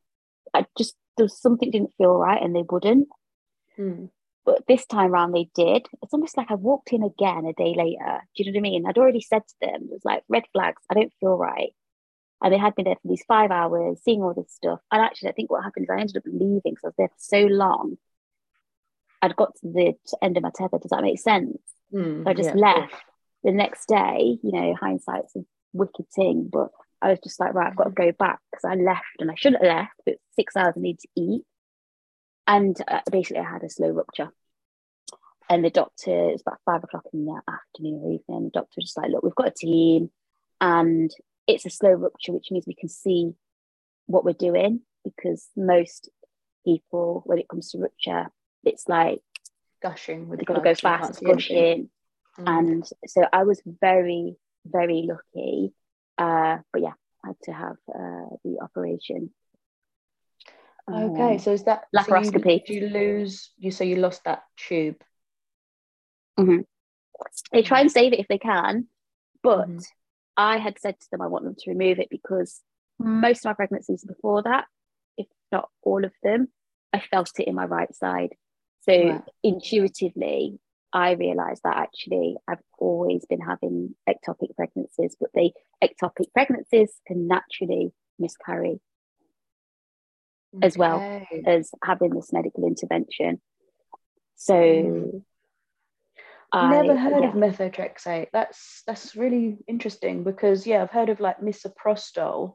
I 0.54 0.66
just 0.78 0.94
there 1.16 1.24
was 1.24 1.40
something 1.40 1.70
didn't 1.70 1.94
feel 1.98 2.14
right, 2.14 2.42
and 2.42 2.54
they 2.54 2.64
wouldn't. 2.68 3.08
Hmm. 3.76 4.06
But 4.44 4.66
this 4.66 4.84
time 4.86 5.12
around, 5.12 5.32
they 5.32 5.48
did. 5.54 5.86
It's 6.02 6.12
almost 6.12 6.36
like 6.36 6.50
I 6.50 6.54
walked 6.54 6.92
in 6.92 7.04
again 7.04 7.44
a 7.46 7.52
day 7.52 7.74
later. 7.76 8.22
Do 8.34 8.42
you 8.42 8.50
know 8.50 8.56
what 8.56 8.60
I 8.60 8.70
mean? 8.70 8.86
I'd 8.86 8.98
already 8.98 9.20
said 9.20 9.42
to 9.46 9.54
them, 9.60 9.82
it 9.84 9.90
was 9.92 10.04
like 10.04 10.24
red 10.28 10.44
flags. 10.52 10.82
I 10.90 10.94
don't 10.94 11.12
feel 11.20 11.36
right. 11.36 11.70
And 12.42 12.52
they 12.52 12.58
had 12.58 12.74
been 12.74 12.86
there 12.86 12.96
for 12.96 13.08
these 13.08 13.22
five 13.28 13.52
hours, 13.52 14.00
seeing 14.02 14.20
all 14.20 14.34
this 14.34 14.52
stuff. 14.52 14.80
And 14.90 15.00
actually, 15.00 15.28
I 15.28 15.32
think 15.32 15.48
what 15.48 15.62
happened 15.62 15.84
is 15.84 15.90
I 15.90 16.00
ended 16.00 16.16
up 16.16 16.24
leaving 16.26 16.60
because 16.64 16.82
I 16.82 16.88
was 16.88 16.94
there 16.98 17.08
for 17.08 17.14
so 17.18 17.40
long. 17.42 17.98
I'd 19.22 19.36
got 19.36 19.54
to 19.60 19.72
the 19.72 19.94
end 20.20 20.36
of 20.36 20.42
my 20.42 20.50
tether. 20.52 20.78
Does 20.78 20.90
that 20.90 21.02
make 21.02 21.20
sense? 21.20 21.58
Mm, 21.94 22.24
so 22.24 22.30
I 22.30 22.34
just 22.34 22.48
yeah, 22.48 22.60
left. 22.60 22.94
The 23.44 23.52
next 23.52 23.86
day, 23.86 24.38
you 24.42 24.52
know, 24.52 24.74
hindsight's 24.74 25.34
a 25.36 25.40
wicked 25.72 26.06
thing, 26.14 26.48
but 26.52 26.68
I 27.00 27.10
was 27.10 27.18
just 27.24 27.40
like, 27.40 27.54
right, 27.54 27.66
I've 27.66 27.76
got 27.76 27.84
to 27.84 27.90
go 27.90 28.12
back 28.12 28.38
because 28.50 28.64
I 28.64 28.74
left 28.74 29.04
and 29.18 29.30
I 29.30 29.34
shouldn't 29.34 29.64
have 29.64 29.76
left, 29.76 29.92
but 30.06 30.16
six 30.36 30.56
hours 30.56 30.74
I 30.76 30.80
need 30.80 31.00
to 31.00 31.08
eat 31.16 31.42
and 32.46 32.76
uh, 32.88 33.00
basically 33.10 33.40
I 33.40 33.50
had 33.50 33.62
a 33.62 33.70
slow 33.70 33.90
rupture. 33.90 34.30
And 35.48 35.64
the 35.64 35.70
doctor, 35.70 36.30
it's 36.30 36.42
about 36.42 36.60
five 36.64 36.82
o'clock 36.84 37.04
in 37.12 37.26
the 37.26 37.40
afternoon 37.48 38.00
or 38.02 38.12
evening. 38.12 38.44
The 38.44 38.60
doctor 38.60 38.74
was 38.76 38.86
just 38.86 38.96
like, 38.96 39.10
look, 39.10 39.22
we've 39.22 39.34
got 39.34 39.48
a 39.48 39.54
team, 39.54 40.10
and 40.60 41.10
it's 41.46 41.66
a 41.66 41.70
slow 41.70 41.90
rupture, 41.90 42.32
which 42.32 42.50
means 42.50 42.64
we 42.66 42.74
can 42.74 42.88
see 42.88 43.32
what 44.06 44.24
we're 44.24 44.32
doing 44.32 44.80
because 45.04 45.48
most 45.56 46.08
people, 46.64 47.22
when 47.26 47.38
it 47.38 47.48
comes 47.48 47.70
to 47.70 47.78
rupture, 47.78 48.28
it's 48.64 48.88
like 48.88 49.20
gushing. 49.82 50.30
They've 50.30 50.46
got 50.46 50.54
to 50.54 50.60
go 50.60 50.74
fast, 50.74 51.22
gushing. 51.22 51.90
Mm. 52.38 52.58
And 52.58 52.90
so 53.06 53.24
I 53.32 53.44
was 53.44 53.62
very, 53.66 54.36
very 54.64 55.08
lucky. 55.08 55.72
Uh, 56.18 56.58
but 56.72 56.82
yeah, 56.82 56.94
I 57.24 57.28
had 57.28 57.36
to 57.44 57.52
have 57.52 57.76
uh, 57.88 58.36
the 58.44 58.58
operation 58.62 59.30
Okay, 60.90 61.34
um, 61.34 61.38
so 61.38 61.52
is 61.52 61.64
that 61.64 61.84
laparoscopy? 61.94 62.66
So 62.66 62.72
you, 62.72 62.80
you, 62.80 62.88
lose 62.88 63.50
you 63.56 63.70
so 63.70 63.84
you 63.84 63.96
lost 63.96 64.24
that 64.24 64.42
tube? 64.56 65.00
Mm-hmm. 66.38 66.62
They 67.52 67.62
try 67.62 67.80
and 67.80 67.90
save 67.90 68.12
it 68.12 68.18
if 68.18 68.26
they 68.28 68.38
can, 68.38 68.88
but 69.42 69.68
mm-hmm. 69.68 69.78
I 70.36 70.58
had 70.58 70.80
said 70.80 70.98
to 70.98 71.06
them 71.10 71.20
I 71.20 71.28
want 71.28 71.44
them 71.44 71.54
to 71.56 71.70
remove 71.70 72.00
it 72.00 72.08
because 72.10 72.60
most 72.98 73.40
of 73.40 73.44
my 73.50 73.54
pregnancies 73.54 74.04
before 74.04 74.42
that, 74.42 74.66
if 75.16 75.26
not 75.52 75.68
all 75.82 76.04
of 76.04 76.12
them, 76.22 76.48
I 76.92 77.00
felt 77.00 77.30
it 77.38 77.46
in 77.46 77.54
my 77.54 77.64
right 77.64 77.94
side. 77.94 78.30
So 78.80 78.92
right. 78.92 79.22
intuitively, 79.44 80.58
I 80.92 81.12
realized 81.12 81.62
that 81.64 81.76
actually 81.76 82.36
I've 82.46 82.62
always 82.78 83.24
been 83.26 83.40
having 83.40 83.94
ectopic 84.08 84.54
pregnancies, 84.56 85.16
but 85.18 85.30
the 85.34 85.52
ectopic 85.82 86.32
pregnancies 86.34 86.92
can 87.06 87.26
naturally 87.26 87.92
miscarry 88.18 88.80
okay. 90.56 90.66
as 90.66 90.76
well 90.76 91.26
as 91.46 91.70
having 91.82 92.10
this 92.10 92.32
medical 92.32 92.66
intervention. 92.66 93.40
So 94.36 94.54
mm. 94.54 95.22
I 96.52 96.70
never 96.70 96.96
heard 96.96 97.22
yeah. 97.22 97.28
of 97.28 97.34
methotrexate. 97.34 98.28
That's 98.32 98.82
that's 98.86 99.16
really 99.16 99.58
interesting 99.66 100.24
because 100.24 100.66
yeah, 100.66 100.82
I've 100.82 100.90
heard 100.90 101.08
of 101.08 101.20
like 101.20 101.40
misoprostol 101.40 102.54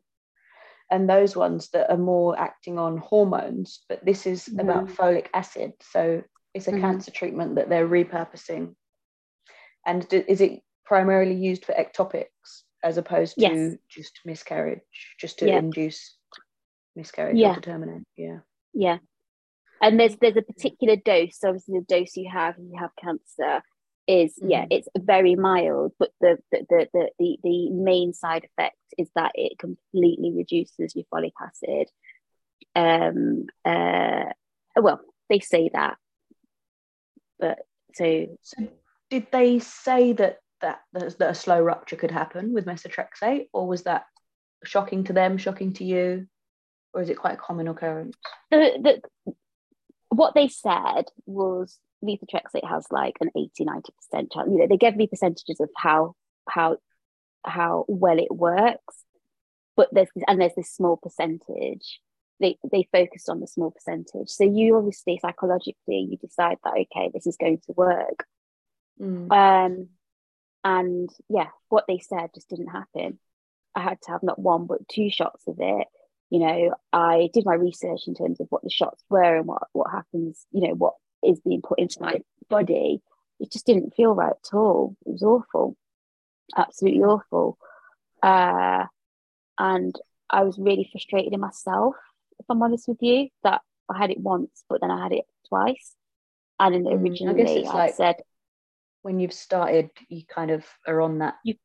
and 0.91 1.09
those 1.09 1.35
ones 1.35 1.69
that 1.73 1.89
are 1.89 1.97
more 1.97 2.39
acting 2.39 2.77
on 2.77 2.97
hormones, 2.97 3.83
but 3.89 4.05
this 4.05 4.25
is 4.25 4.47
mm. 4.47 4.61
about 4.61 4.87
folic 4.89 5.27
acid. 5.33 5.73
So 5.81 6.23
it's 6.53 6.67
a 6.67 6.71
mm. 6.71 6.81
cancer 6.81 7.11
treatment 7.11 7.55
that 7.55 7.69
they're 7.69 7.87
repurposing. 7.87 8.75
And 9.85 10.05
is 10.11 10.41
it 10.41 10.61
primarily 10.85 11.35
used 11.35 11.65
for 11.65 11.73
ectopics 11.73 12.63
as 12.83 12.97
opposed 12.97 13.35
to 13.35 13.41
yes. 13.41 13.75
just 13.89 14.19
miscarriage, 14.25 14.81
just 15.19 15.39
to 15.39 15.47
yeah. 15.47 15.59
induce 15.59 16.17
miscarriage 16.95 17.37
yeah. 17.37 17.51
or 17.51 17.55
determinate. 17.55 18.03
Yeah. 18.15 18.39
Yeah. 18.73 18.97
And 19.81 19.99
there's 19.99 20.15
there's 20.17 20.37
a 20.37 20.41
particular 20.41 20.95
dose. 20.95 21.39
So 21.39 21.49
obviously 21.49 21.79
the 21.79 21.85
dose 21.85 22.15
you 22.15 22.29
have 22.31 22.55
if 22.57 22.63
you 22.71 22.79
have 22.79 22.91
cancer 23.01 23.61
is 24.07 24.33
mm-hmm. 24.35 24.49
yeah, 24.49 24.65
it's 24.71 24.87
very 24.97 25.35
mild, 25.35 25.93
but 25.99 26.11
the 26.21 26.37
the, 26.51 26.65
the 26.69 26.87
the 26.93 27.09
the 27.19 27.37
the 27.43 27.69
main 27.69 28.13
side 28.13 28.45
effect 28.45 28.77
is 28.97 29.09
that 29.15 29.31
it 29.35 29.59
completely 29.59 30.31
reduces 30.35 30.95
your 30.95 31.05
folic 31.13 31.33
acid. 31.41 31.89
Um 32.75 33.45
uh 33.65 34.31
well, 34.75 35.01
they 35.29 35.39
say 35.39 35.69
that. 35.73 35.97
But 37.39 37.59
so, 37.93 38.37
so 38.41 38.67
did 39.09 39.27
they 39.31 39.59
say 39.59 40.13
that 40.13 40.39
that, 40.61 40.79
that 40.93 41.21
a 41.21 41.35
slow 41.35 41.61
rupture 41.61 41.95
could 41.95 42.11
happen 42.11 42.53
with 42.53 42.65
methotrexate, 42.65 43.49
or 43.53 43.67
was 43.67 43.83
that 43.83 44.05
shocking 44.63 45.03
to 45.05 45.13
them, 45.13 45.37
shocking 45.37 45.73
to 45.73 45.85
you? 45.85 46.27
or 46.97 47.01
is 47.01 47.09
it 47.09 47.17
quite 47.17 47.35
a 47.35 47.37
common 47.37 47.67
occurrence? 47.67 48.15
The, 48.49 49.01
the, 49.25 49.33
what 50.09 50.33
they 50.33 50.47
said 50.47 51.05
was 51.25 51.77
methotrexate 52.03 52.67
has 52.67 52.87
like 52.91 53.15
an 53.21 53.29
80 53.35 53.65
90% 53.65 53.81
chance 54.11 54.47
you 54.47 54.57
know 54.57 54.67
they 54.67 54.77
gave 54.77 54.95
me 54.95 55.07
percentages 55.07 55.59
of 55.59 55.69
how 55.75 56.13
how 56.47 56.77
how 57.43 57.85
well 57.87 58.19
it 58.19 58.31
works 58.31 59.03
but 59.75 59.89
there's 59.91 60.09
and 60.27 60.39
there's 60.39 60.53
this 60.55 60.71
small 60.71 60.97
percentage 60.97 61.99
they 62.39 62.57
they 62.71 62.87
focused 62.91 63.29
on 63.29 63.39
the 63.39 63.47
small 63.47 63.71
percentage. 63.71 64.29
So 64.29 64.43
you 64.43 64.77
obviously 64.77 65.19
psychologically 65.21 66.07
you 66.09 66.17
decide 66.17 66.57
that 66.63 66.73
okay 66.73 67.11
this 67.13 67.27
is 67.27 67.37
going 67.37 67.59
to 67.65 67.73
work. 67.73 68.25
Mm. 68.99 69.31
um 69.31 69.89
and 70.63 71.09
yeah 71.29 71.49
what 71.69 71.85
they 71.87 71.99
said 71.99 72.29
just 72.33 72.49
didn't 72.49 72.67
happen. 72.67 73.19
I 73.75 73.81
had 73.81 74.01
to 74.03 74.11
have 74.11 74.23
not 74.23 74.39
one 74.39 74.65
but 74.65 74.87
two 74.87 75.09
shots 75.09 75.47
of 75.47 75.57
it. 75.59 75.87
You 76.29 76.39
know 76.39 76.75
i 76.91 77.29
did 77.33 77.45
my 77.45 77.53
research 77.55 78.01
in 78.07 78.15
terms 78.15 78.39
of 78.39 78.47
what 78.49 78.63
the 78.63 78.69
shots 78.69 79.03
were 79.09 79.37
and 79.37 79.47
what 79.47 79.63
what 79.71 79.91
happens 79.91 80.45
you 80.51 80.67
know 80.67 80.73
what 80.73 80.95
is 81.23 81.39
being 81.39 81.61
put 81.61 81.79
into 81.79 82.01
my 82.01 82.21
body. 82.49 83.01
It 83.39 83.51
just 83.51 83.65
didn't 83.65 83.95
feel 83.95 84.15
right 84.15 84.31
at 84.31 84.53
all. 84.55 84.95
It 85.05 85.11
was 85.11 85.23
awful. 85.23 85.75
Absolutely 86.55 87.01
awful. 87.01 87.57
Uh, 88.21 88.85
and 89.57 89.95
i 90.29 90.43
was 90.43 90.57
really 90.57 90.87
frustrated 90.91 91.33
in 91.33 91.39
myself 91.39 91.95
if 92.39 92.45
i'm 92.49 92.61
honest 92.61 92.87
with 92.87 92.97
you 93.01 93.27
that 93.43 93.61
i 93.89 93.97
had 93.97 94.11
it 94.11 94.19
once 94.19 94.63
but 94.69 94.81
then 94.81 94.91
i 94.91 95.01
had 95.01 95.11
it 95.11 95.25
twice. 95.47 95.93
And 96.59 96.73
then 96.73 96.83
mm, 96.85 97.01
originally 97.01 97.65
i, 97.65 97.69
I 97.69 97.73
like 97.73 97.95
said 97.95 98.15
when 99.01 99.19
you've 99.19 99.33
started 99.33 99.89
you 100.09 100.23
kind 100.25 100.51
of 100.51 100.65
are 100.87 101.01
on 101.01 101.19
that 101.19 101.35
you, 101.43 101.55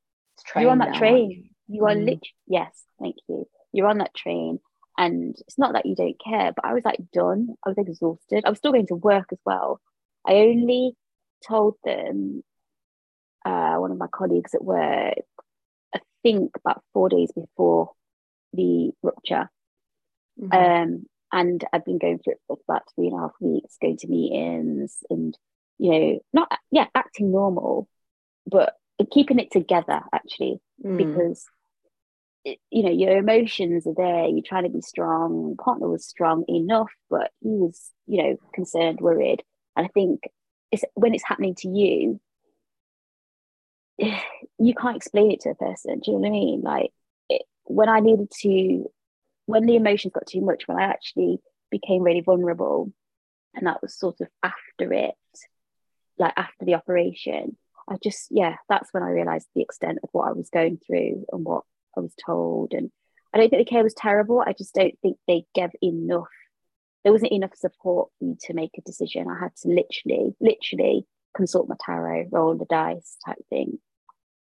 you're 0.56 0.70
on 0.70 0.78
that 0.78 0.92
now, 0.92 0.98
train. 0.98 1.30
you, 1.66 1.76
you 1.76 1.84
are 1.86 1.94
mm. 1.94 2.04
literally 2.04 2.34
yes 2.46 2.82
thank 3.00 3.16
you. 3.28 3.46
You're 3.72 3.88
on 3.88 3.98
that 3.98 4.14
train 4.14 4.60
and 4.98 5.34
it's 5.40 5.58
not 5.58 5.72
that 5.72 5.86
you 5.86 5.96
don't 5.96 6.20
care 6.22 6.52
but 6.54 6.64
i 6.64 6.74
was 6.74 6.84
like 6.84 7.00
done. 7.12 7.48
I 7.64 7.70
was 7.70 7.78
exhausted. 7.78 8.44
I 8.44 8.50
was 8.50 8.58
still 8.58 8.72
going 8.72 8.86
to 8.88 8.94
work 8.94 9.28
as 9.32 9.38
well. 9.44 9.80
I 10.26 10.34
only 10.34 10.92
told 11.46 11.74
them 11.84 12.44
uh, 13.44 13.74
one 13.76 13.90
of 13.90 13.98
my 13.98 14.06
colleagues 14.06 14.54
at 14.54 14.62
work 14.62 15.14
i 15.92 16.00
think 16.22 16.52
about 16.56 16.84
four 16.92 17.08
days 17.08 17.32
before 17.34 17.90
the 18.52 18.92
rupture. 19.02 19.50
Mhm. 20.40 20.82
Um, 20.82 21.06
and 21.32 21.64
I've 21.72 21.84
been 21.84 21.98
going 21.98 22.18
through 22.18 22.34
it 22.34 22.40
for 22.46 22.58
about 22.68 22.82
three 22.94 23.06
and 23.08 23.16
a 23.16 23.20
half 23.20 23.32
weeks, 23.40 23.78
going 23.80 23.96
to 23.98 24.08
meetings 24.08 25.02
and, 25.08 25.36
you 25.78 25.90
know, 25.90 26.20
not, 26.32 26.52
yeah, 26.70 26.88
acting 26.94 27.30
normal, 27.32 27.88
but 28.46 28.76
keeping 29.10 29.38
it 29.38 29.50
together 29.50 30.02
actually, 30.12 30.60
Mm. 30.84 30.96
because, 30.98 31.46
it, 32.44 32.58
you 32.70 32.82
know, 32.82 32.90
your 32.90 33.16
emotions 33.16 33.86
are 33.86 33.94
there, 33.94 34.26
you're 34.26 34.42
trying 34.42 34.64
to 34.64 34.68
be 34.68 34.80
strong. 34.80 35.56
Partner 35.56 35.88
was 35.88 36.04
strong 36.04 36.44
enough, 36.48 36.92
but 37.08 37.30
he 37.40 37.48
was, 37.50 37.90
you 38.06 38.22
know, 38.22 38.36
concerned, 38.52 39.00
worried. 39.00 39.42
And 39.76 39.86
I 39.86 39.88
think 39.88 40.24
it's 40.70 40.84
when 40.94 41.14
it's 41.14 41.24
happening 41.24 41.54
to 41.56 41.68
you, 41.68 42.20
you 43.98 44.74
can't 44.74 44.96
explain 44.96 45.30
it 45.32 45.40
to 45.40 45.50
a 45.50 45.54
person. 45.54 46.00
Do 46.00 46.10
you 46.12 46.18
know 46.18 46.20
what 46.22 46.26
I 46.28 46.30
mean? 46.30 46.60
Like 46.62 46.92
it, 47.28 47.42
when 47.64 47.88
I 47.88 48.00
needed 48.00 48.30
to, 48.42 48.90
when 49.52 49.66
the 49.66 49.76
emotions 49.76 50.12
got 50.12 50.26
too 50.26 50.40
much, 50.40 50.66
when 50.66 50.78
I 50.78 50.84
actually 50.84 51.38
became 51.70 52.02
really 52.02 52.20
vulnerable, 52.20 52.92
and 53.54 53.66
that 53.66 53.82
was 53.82 53.94
sort 53.98 54.20
of 54.20 54.28
after 54.42 54.92
it, 54.92 55.14
like 56.18 56.32
after 56.36 56.64
the 56.64 56.74
operation, 56.74 57.56
I 57.88 57.96
just, 58.02 58.28
yeah, 58.30 58.56
that's 58.68 58.92
when 58.92 59.02
I 59.02 59.10
realized 59.10 59.48
the 59.54 59.62
extent 59.62 59.98
of 60.02 60.08
what 60.12 60.28
I 60.28 60.32
was 60.32 60.50
going 60.50 60.78
through 60.86 61.26
and 61.32 61.44
what 61.44 61.64
I 61.96 62.00
was 62.00 62.14
told. 62.24 62.72
And 62.72 62.90
I 63.32 63.38
don't 63.38 63.50
think 63.50 63.66
the 63.66 63.70
care 63.70 63.82
was 63.82 63.94
terrible. 63.94 64.42
I 64.44 64.52
just 64.52 64.74
don't 64.74 64.98
think 65.00 65.18
they 65.26 65.44
gave 65.54 65.70
enough. 65.82 66.28
There 67.02 67.12
wasn't 67.12 67.32
enough 67.32 67.54
support 67.56 68.10
for 68.18 68.24
me 68.24 68.36
to 68.42 68.54
make 68.54 68.72
a 68.78 68.82
decision. 68.82 69.26
I 69.28 69.38
had 69.38 69.56
to 69.62 69.68
literally, 69.68 70.34
literally 70.40 71.06
consult 71.34 71.68
my 71.68 71.76
tarot, 71.84 72.28
roll 72.30 72.56
the 72.56 72.66
dice 72.66 73.16
type 73.24 73.44
thing 73.50 73.80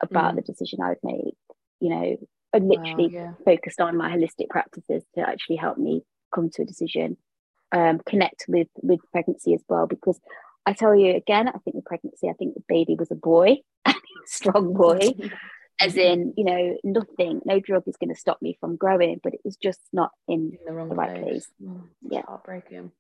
about 0.00 0.34
Mm. 0.34 0.36
the 0.36 0.42
decision 0.42 0.80
I 0.82 0.90
would 0.90 1.03
make. 1.03 1.36
You 1.80 1.90
know, 1.90 2.16
I 2.55 2.59
literally 2.59 3.11
yeah. 3.12 3.32
focused 3.44 3.80
on 3.80 3.96
my 3.96 4.11
holistic 4.11 4.48
practices 4.50 5.03
to 5.14 5.28
actually 5.28 5.57
help 5.57 5.78
me 5.78 6.03
come 6.34 6.50
to 6.50 6.62
a 6.62 6.66
decision, 6.66 7.16
um, 7.72 8.00
connect 8.07 8.44
with 8.48 8.68
with 8.76 9.00
pregnancy 9.11 9.55
as 9.55 9.62
well. 9.68 9.86
Because 9.86 10.20
I 10.66 10.72
tell 10.72 10.94
you 10.94 11.14
again, 11.14 11.48
I 11.48 11.59
think 11.64 11.76
the 11.76 11.82
pregnancy, 11.82 12.28
I 12.28 12.34
think 12.34 12.55
the 12.55 12.62
baby 12.68 12.94
was 12.98 13.11
a 13.11 13.16
boy, 13.16 13.59
a 13.84 13.94
strong 14.26 14.74
boy, 14.74 15.00
as 15.80 15.96
in, 15.96 16.34
you 16.36 16.44
know, 16.44 16.76
nothing, 16.84 17.40
no 17.44 17.59
drug 17.59 17.84
is 17.86 17.96
going 17.96 18.14
to 18.14 18.20
stop 18.20 18.40
me 18.40 18.57
from 18.61 18.76
growing, 18.76 19.20
but 19.22 19.34
it 19.34 19.40
was 19.44 19.57
just 19.57 19.80
not 19.92 20.11
in, 20.28 20.53
in 20.53 20.59
the 20.64 20.72
wrong 20.72 20.88
the 20.88 20.94
right 20.94 21.20
place. 21.20 21.24
place. 21.24 21.48
Mm, 21.62 21.88
Yeah. 22.09 22.22
heartbreaking. 22.26 22.92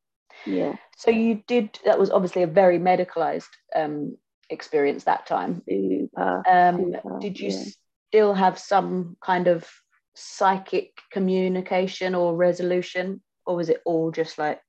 yeah, 0.46 0.74
So 0.96 1.10
you 1.10 1.42
did. 1.46 1.78
That 1.84 1.98
was 1.98 2.10
obviously 2.10 2.42
a 2.42 2.46
very 2.46 2.78
medicalized 2.78 3.50
um, 3.76 4.16
experience 4.50 5.04
that 5.04 5.26
time. 5.26 5.62
super. 5.68 6.42
Um, 6.48 6.94
Super, 6.94 7.18
did 7.20 7.38
you 7.38 7.50
yeah. 7.50 7.64
Still 8.12 8.34
have 8.34 8.58
some 8.58 9.16
kind 9.24 9.48
of 9.48 9.66
psychic 10.14 10.92
communication 11.10 12.14
or 12.14 12.36
resolution, 12.36 13.22
or 13.46 13.56
was 13.56 13.70
it 13.70 13.80
all 13.86 14.10
just 14.10 14.36
like 14.36 14.60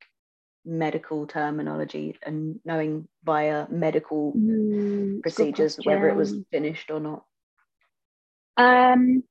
medical 0.64 1.28
terminology 1.28 2.18
and 2.26 2.62
knowing 2.64 3.06
via 3.26 3.68
medical 3.70 4.32
Mm, 4.32 5.20
it's 5.26 5.38
a 5.42 5.44
good 5.44 5.52
procedures 5.52 5.76
whether 5.84 6.08
it 6.08 6.16
was 6.16 6.38
finished 6.52 6.90
or 6.90 7.02
not? 7.02 7.26
Um, 8.56 9.24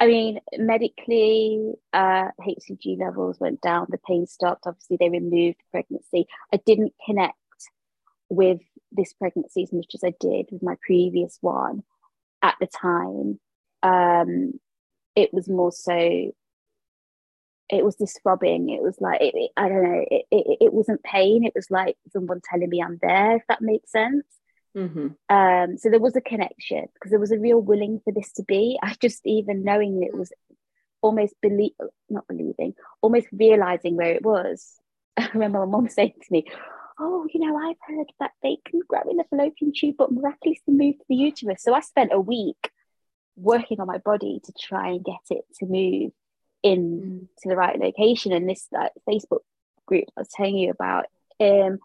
I 0.00 0.06
mean, 0.06 0.40
medically, 0.56 1.74
uh, 1.92 2.28
HCG 2.40 2.98
levels 2.98 3.38
went 3.38 3.60
down, 3.60 3.88
the 3.90 3.98
pain 3.98 4.26
stopped. 4.26 4.66
Obviously, 4.66 4.96
they 4.98 5.10
removed 5.10 5.58
the 5.58 5.70
pregnancy. 5.72 6.26
I 6.54 6.56
didn't 6.64 6.94
connect 7.04 7.36
with 8.30 8.62
this 8.92 9.12
pregnancy 9.12 9.64
as 9.64 9.74
much 9.74 9.94
as 9.94 10.02
I 10.02 10.14
did 10.18 10.46
with 10.50 10.62
my 10.62 10.76
previous 10.86 11.36
one 11.42 11.82
at 12.42 12.56
the 12.60 12.66
time. 12.66 13.40
Um, 13.82 14.60
it 15.16 15.32
was 15.34 15.48
more 15.48 15.72
so, 15.72 16.32
it 17.68 17.84
was 17.84 17.96
this 17.96 18.16
throbbing. 18.22 18.70
It 18.70 18.82
was 18.82 18.96
like, 19.00 19.20
it, 19.20 19.34
it- 19.34 19.52
I 19.56 19.68
don't 19.68 19.82
know, 19.82 20.04
it, 20.10 20.24
it, 20.30 20.58
it 20.60 20.72
wasn't 20.72 21.02
pain. 21.02 21.44
It 21.44 21.52
was 21.54 21.70
like 21.70 21.96
someone 22.12 22.40
telling 22.48 22.68
me 22.68 22.82
I'm 22.82 22.98
there, 23.00 23.36
if 23.36 23.42
that 23.48 23.62
makes 23.62 23.92
sense. 23.92 24.24
hmm 24.74 25.08
Um, 25.28 25.78
so 25.78 25.90
there 25.90 26.00
was 26.00 26.16
a 26.16 26.20
connection 26.20 26.86
because 26.94 27.10
there 27.10 27.20
was 27.20 27.32
a 27.32 27.38
real 27.38 27.60
willing 27.60 28.00
for 28.04 28.12
this 28.12 28.32
to 28.32 28.42
be. 28.42 28.78
I 28.82 28.94
just 29.00 29.20
even 29.24 29.64
knowing 29.64 30.02
it 30.02 30.14
was 30.16 30.32
almost 31.02 31.34
believe 31.40 31.72
not 32.08 32.26
believing, 32.28 32.74
almost 33.02 33.28
realizing 33.32 33.96
where 33.96 34.12
it 34.14 34.24
was. 34.24 34.74
I 35.16 35.28
remember 35.32 35.60
my 35.60 35.66
mom 35.66 35.88
saying 35.88 36.14
to 36.22 36.32
me, 36.32 36.44
Oh, 37.02 37.26
you 37.32 37.40
know, 37.40 37.56
I've 37.56 37.76
heard 37.86 38.06
that 38.20 38.32
they 38.42 38.58
can 38.66 38.80
grow 38.86 39.00
in 39.10 39.16
the 39.16 39.24
fallopian 39.30 39.72
tube 39.74 39.94
but 39.98 40.12
miraculously 40.12 40.74
move 40.74 40.98
to 40.98 41.04
the 41.08 41.14
uterus. 41.16 41.62
So 41.62 41.72
I 41.74 41.80
spent 41.80 42.12
a 42.12 42.20
week 42.20 42.70
working 43.36 43.80
on 43.80 43.86
my 43.86 43.98
body 43.98 44.40
to 44.44 44.52
try 44.60 44.88
and 44.90 45.04
get 45.04 45.20
it 45.30 45.44
to 45.60 45.66
move 45.66 46.12
in 46.62 47.00
Mm. 47.00 47.28
to 47.42 47.48
the 47.48 47.56
right 47.56 47.78
location. 47.80 48.32
And 48.32 48.48
this 48.48 48.66
like, 48.70 48.92
Facebook 49.08 49.40
group 49.86 50.04
I 50.16 50.20
was 50.20 50.28
telling 50.28 50.56
you 50.58 50.70
about, 50.70 51.06
um, 51.40 51.78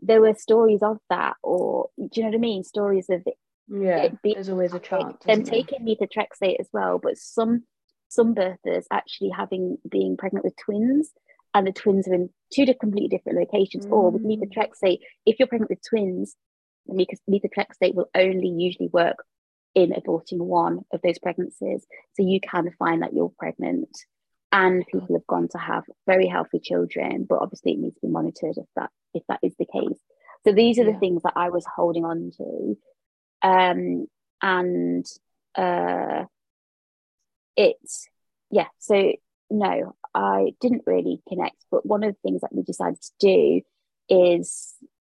there 0.00 0.20
were 0.20 0.34
stories 0.34 0.82
of 0.82 0.98
that, 1.10 1.36
or 1.44 1.90
do 1.98 2.08
you 2.14 2.22
know 2.22 2.30
what 2.30 2.36
I 2.36 2.40
mean? 2.40 2.64
Stories 2.64 3.08
of 3.08 3.22
it, 3.24 3.34
Yeah, 3.68 4.02
it 4.02 4.20
being 4.22 4.34
there's 4.34 4.48
always 4.48 4.74
a 4.74 4.80
chance. 4.80 5.24
them 5.24 5.30
isn't 5.42 5.44
there? 5.44 5.54
taking 5.62 5.86
methotrexate 5.86 6.56
as 6.58 6.68
well, 6.72 6.98
but 6.98 7.16
some 7.16 7.64
some 8.08 8.34
birthers 8.34 8.84
actually 8.90 9.30
having 9.30 9.78
being 9.88 10.16
pregnant 10.16 10.44
with 10.44 10.56
twins, 10.56 11.12
and 11.56 11.66
the 11.66 11.72
twins 11.72 12.06
are 12.06 12.12
in 12.12 12.28
two 12.52 12.66
completely 12.78 13.08
different 13.08 13.38
locations. 13.38 13.86
Or 13.86 14.10
with 14.10 14.22
Mm. 14.22 14.30
methotrexate, 14.30 15.00
if 15.24 15.38
you're 15.38 15.48
pregnant 15.48 15.70
with 15.70 15.80
twins, 15.88 16.36
methotrexate 16.86 17.94
will 17.94 18.10
only 18.14 18.48
usually 18.48 18.88
work 18.88 19.24
in 19.74 19.92
aborting 19.92 20.40
one 20.40 20.84
of 20.92 21.00
those 21.00 21.18
pregnancies. 21.18 21.86
So 22.12 22.22
you 22.22 22.40
can 22.40 22.70
find 22.78 23.02
that 23.02 23.14
you're 23.14 23.32
pregnant, 23.38 23.88
and 24.52 24.86
people 24.86 25.16
have 25.16 25.26
gone 25.26 25.48
to 25.48 25.58
have 25.58 25.84
very 26.06 26.26
healthy 26.26 26.60
children, 26.60 27.24
but 27.24 27.40
obviously 27.40 27.72
it 27.72 27.78
needs 27.78 27.94
to 27.96 28.06
be 28.06 28.12
monitored 28.12 28.58
if 28.58 28.68
that 28.76 28.90
if 29.14 29.22
that 29.28 29.40
is 29.42 29.54
the 29.58 29.66
case. 29.66 29.98
So 30.44 30.52
these 30.52 30.78
are 30.78 30.84
Yeah. 30.84 30.92
the 30.92 30.98
things 30.98 31.22
that 31.22 31.36
I 31.36 31.48
was 31.48 31.64
holding 31.64 32.04
on 32.04 32.32
to, 32.36 32.78
um, 33.42 34.06
and 34.42 35.06
uh, 35.54 36.26
it's 37.56 38.08
yeah. 38.50 38.68
So 38.78 39.14
no, 39.50 39.96
I 40.16 40.54
didn't 40.62 40.84
really 40.86 41.20
connect. 41.28 41.56
But 41.70 41.84
one 41.84 42.02
of 42.02 42.14
the 42.14 42.20
things 42.22 42.40
that 42.40 42.54
we 42.54 42.62
decided 42.62 43.00
to 43.02 43.10
do 43.20 43.60
is 44.08 44.74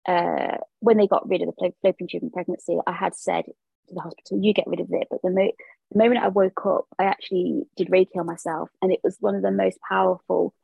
uh, 0.07 0.57
when 0.79 0.97
they 0.97 1.07
got 1.07 1.29
rid 1.29 1.43
of 1.43 1.49
the 1.49 1.71
fallopian 1.81 2.07
tube 2.07 2.23
in 2.23 2.31
pregnancy, 2.31 2.77
I 2.87 2.93
had 2.93 3.15
said 3.15 3.45
to 3.45 3.93
the 3.93 4.01
hospital, 4.01 4.39
"You 4.41 4.53
get 4.53 4.65
rid 4.65 4.79
of 4.79 4.87
it." 4.91 5.07
But 5.11 5.21
the, 5.21 5.29
mo- 5.29 5.51
the 5.91 5.97
moment 5.99 6.23
I 6.23 6.29
woke 6.29 6.65
up, 6.65 6.85
I 6.97 7.03
actually 7.03 7.63
did 7.77 7.89
Reiki 7.89 8.17
on 8.17 8.25
myself, 8.25 8.69
and 8.81 8.91
it 8.91 9.01
was 9.03 9.17
one 9.19 9.35
of 9.35 9.43
the 9.43 9.51
most 9.51 9.77
powerful, 9.87 10.55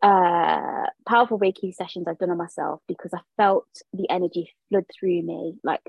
uh, 0.00 0.86
powerful 1.08 1.38
Reiki 1.38 1.74
sessions 1.74 2.06
I've 2.06 2.18
done 2.18 2.30
on 2.30 2.38
myself 2.38 2.82
because 2.86 3.12
I 3.12 3.20
felt 3.36 3.66
the 3.92 4.08
energy 4.10 4.52
flood 4.68 4.84
through 4.96 5.22
me, 5.22 5.54
like 5.64 5.82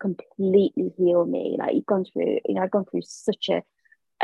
completely 0.00 0.92
heal 0.96 1.24
me. 1.24 1.56
Like 1.58 1.74
you've 1.74 1.86
gone 1.86 2.04
through, 2.04 2.38
you 2.46 2.54
know, 2.54 2.62
I've 2.62 2.70
gone 2.70 2.84
through 2.84 3.02
such 3.04 3.48
a 3.48 3.62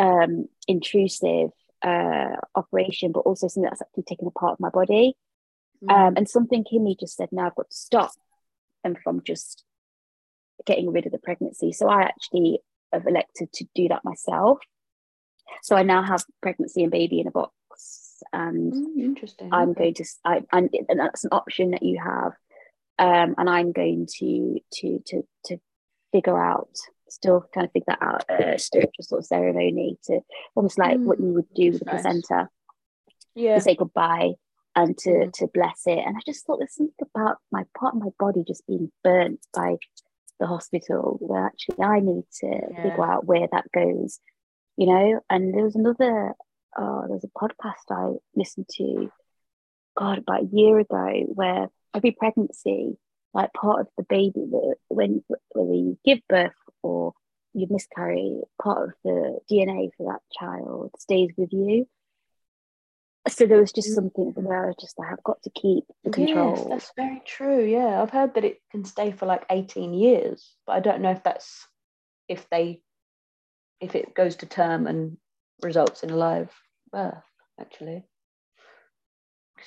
um 0.01 0.47
intrusive 0.69 1.51
uh 1.83 2.37
operation, 2.55 3.13
but 3.13 3.21
also 3.21 3.49
something 3.49 3.69
that's 3.69 3.83
actually 3.83 4.05
taken 4.05 4.27
a 4.29 4.31
part 4.31 4.53
of 4.53 4.61
my 4.61 4.71
body. 4.71 5.15
Mm. 5.83 5.93
Um, 6.09 6.15
and 6.17 6.29
something 6.29 6.65
in 6.71 6.85
me 6.85 6.97
just 6.99 7.17
said, 7.17 7.29
now 7.33 7.47
I've 7.47 7.55
got 7.55 7.71
to 7.71 7.77
stop," 7.77 8.13
them 8.83 8.97
from 9.03 9.23
just 9.25 9.65
getting 10.67 10.91
rid 10.91 11.07
of 11.07 11.13
the 11.13 11.19
pregnancy. 11.19 11.73
So 11.73 11.89
I 11.89 12.03
actually 12.03 12.61
have 12.93 13.07
elected 13.07 13.53
to 13.53 13.65
do 13.75 13.89
that 13.89 14.05
myself. 14.05 14.59
So 15.63 15.77
I 15.77 15.83
now 15.83 16.03
have 16.03 16.25
pregnancy 16.43 16.83
and 16.83 16.93
baby 16.93 17.21
in 17.21 17.27
a 17.27 17.31
box, 17.31 18.23
and 18.33 18.73
Mm, 18.73 19.01
interesting. 19.01 19.49
I'm 19.53 19.73
going 19.73 19.95
to, 19.95 20.05
I, 20.25 20.43
and, 20.53 20.69
and 20.89 21.01
that's 21.01 21.25
an 21.25 21.31
option 21.33 21.71
that 21.71 21.83
you 21.83 22.01
have, 22.03 22.33
um, 22.99 23.35
and 23.39 23.49
I'm 23.49 23.73
going 23.73 24.07
to 24.19 24.61
to 24.73 24.99
to 25.07 25.23
to 25.47 25.59
figure 26.13 26.39
out, 26.43 26.71
still 27.11 27.45
kind 27.55 27.67
of 27.67 27.73
figure 27.73 27.85
that 27.89 28.03
out, 28.03 28.25
a 28.31 28.59
spiritual 28.59 29.03
sort 29.03 29.21
of 29.21 29.27
ceremony 29.27 29.99
to 30.05 30.21
almost 30.55 30.79
like 30.79 30.99
what 31.01 31.19
you 31.21 31.33
would 31.35 31.53
do 31.55 31.73
with 31.73 31.83
a 31.83 31.85
Nice. 31.85 32.03
placenta 32.03 32.49
Yeah. 33.35 33.55
to 33.55 33.61
say 33.61 33.75
goodbye 33.75 34.33
and 34.77 34.97
to 34.99 35.11
Mhm. 35.11 35.33
to 35.33 35.47
bless 35.49 35.87
it. 35.87 35.99
And 35.99 36.17
I 36.17 36.21
just 36.27 36.45
thought 36.47 36.59
there's 36.59 36.75
something 36.75 36.95
about 37.15 37.39
my 37.51 37.65
part 37.79 37.95
of 37.95 38.01
my 38.03 38.11
body 38.19 38.45
just 38.45 38.67
being 38.67 38.93
burnt 39.03 39.41
by 39.55 39.77
the 40.39 40.47
hospital 40.47 41.17
where 41.21 41.47
actually 41.47 41.83
I 41.83 42.01
need 42.01 42.25
to 42.41 42.47
Yeah. 42.47 42.83
figure 42.83 43.05
out 43.05 43.25
where 43.27 43.49
that 43.51 43.71
goes, 43.73 44.21
you 44.77 44.87
know. 44.87 45.21
And 45.31 45.55
there 45.55 45.65
was 45.65 45.77
another 45.77 46.35
oh, 46.77 47.07
there's 47.09 47.25
a 47.25 47.29
podcast 47.29 47.91
I 47.91 48.19
listened 48.37 48.69
to, 48.77 49.11
God, 49.97 50.19
about 50.19 50.43
a 50.43 50.47
year 50.47 50.79
ago 50.79 51.23
where 51.35 51.71
every 51.93 52.13
pregnancy, 52.13 52.97
like 53.35 53.53
part 53.53 53.81
of 53.81 53.89
the 53.97 54.05
baby, 54.05 54.45
the, 54.47 54.77
when 54.89 55.25
whether 55.55 55.73
you 55.75 55.99
give 56.05 56.21
birth 56.29 56.53
or 56.83 57.13
you 57.55 57.67
miscarry, 57.71 58.41
part 58.63 58.89
of 58.89 58.95
the 59.05 59.39
DNA 59.51 59.91
for 59.97 60.13
that 60.13 60.21
child 60.39 60.91
stays 60.99 61.31
with 61.37 61.53
you. 61.53 61.87
So 63.29 63.47
there 63.47 63.61
was 63.61 63.73
just 63.73 63.91
mm. 63.91 63.95
something 63.95 64.33
where 64.37 64.65
I 64.65 64.67
was 64.69 64.77
just 64.81 64.99
like, 64.99 65.13
I've 65.13 65.23
got 65.23 65.43
to 65.43 65.51
keep 65.51 65.85
the 66.05 66.11
control. 66.11 66.57
Yes, 66.57 66.67
that's 66.69 66.93
very 66.97 67.23
true. 67.27 67.65
Yeah, 67.65 68.01
I've 68.01 68.11
heard 68.11 68.35
that 68.35 68.45
it 68.45 68.61
can 68.71 68.85
stay 68.85 69.13
for 69.13 69.27
like 69.27 69.45
18 69.51 69.93
years, 69.93 70.55
but 70.67 70.75
I 70.77 70.81
don't 70.81 71.03
know 71.03 71.11
if 71.11 71.23
that's 71.23 71.67
if 72.29 72.49
they 72.51 72.81
if 73.81 73.95
it 73.95 74.15
goes 74.15 74.37
to 74.37 74.47
term 74.47 74.87
and 74.87 75.17
results 75.63 76.03
in 76.03 76.11
a 76.11 76.17
live 76.17 76.53
birth, 76.91 77.25
actually. 77.61 78.05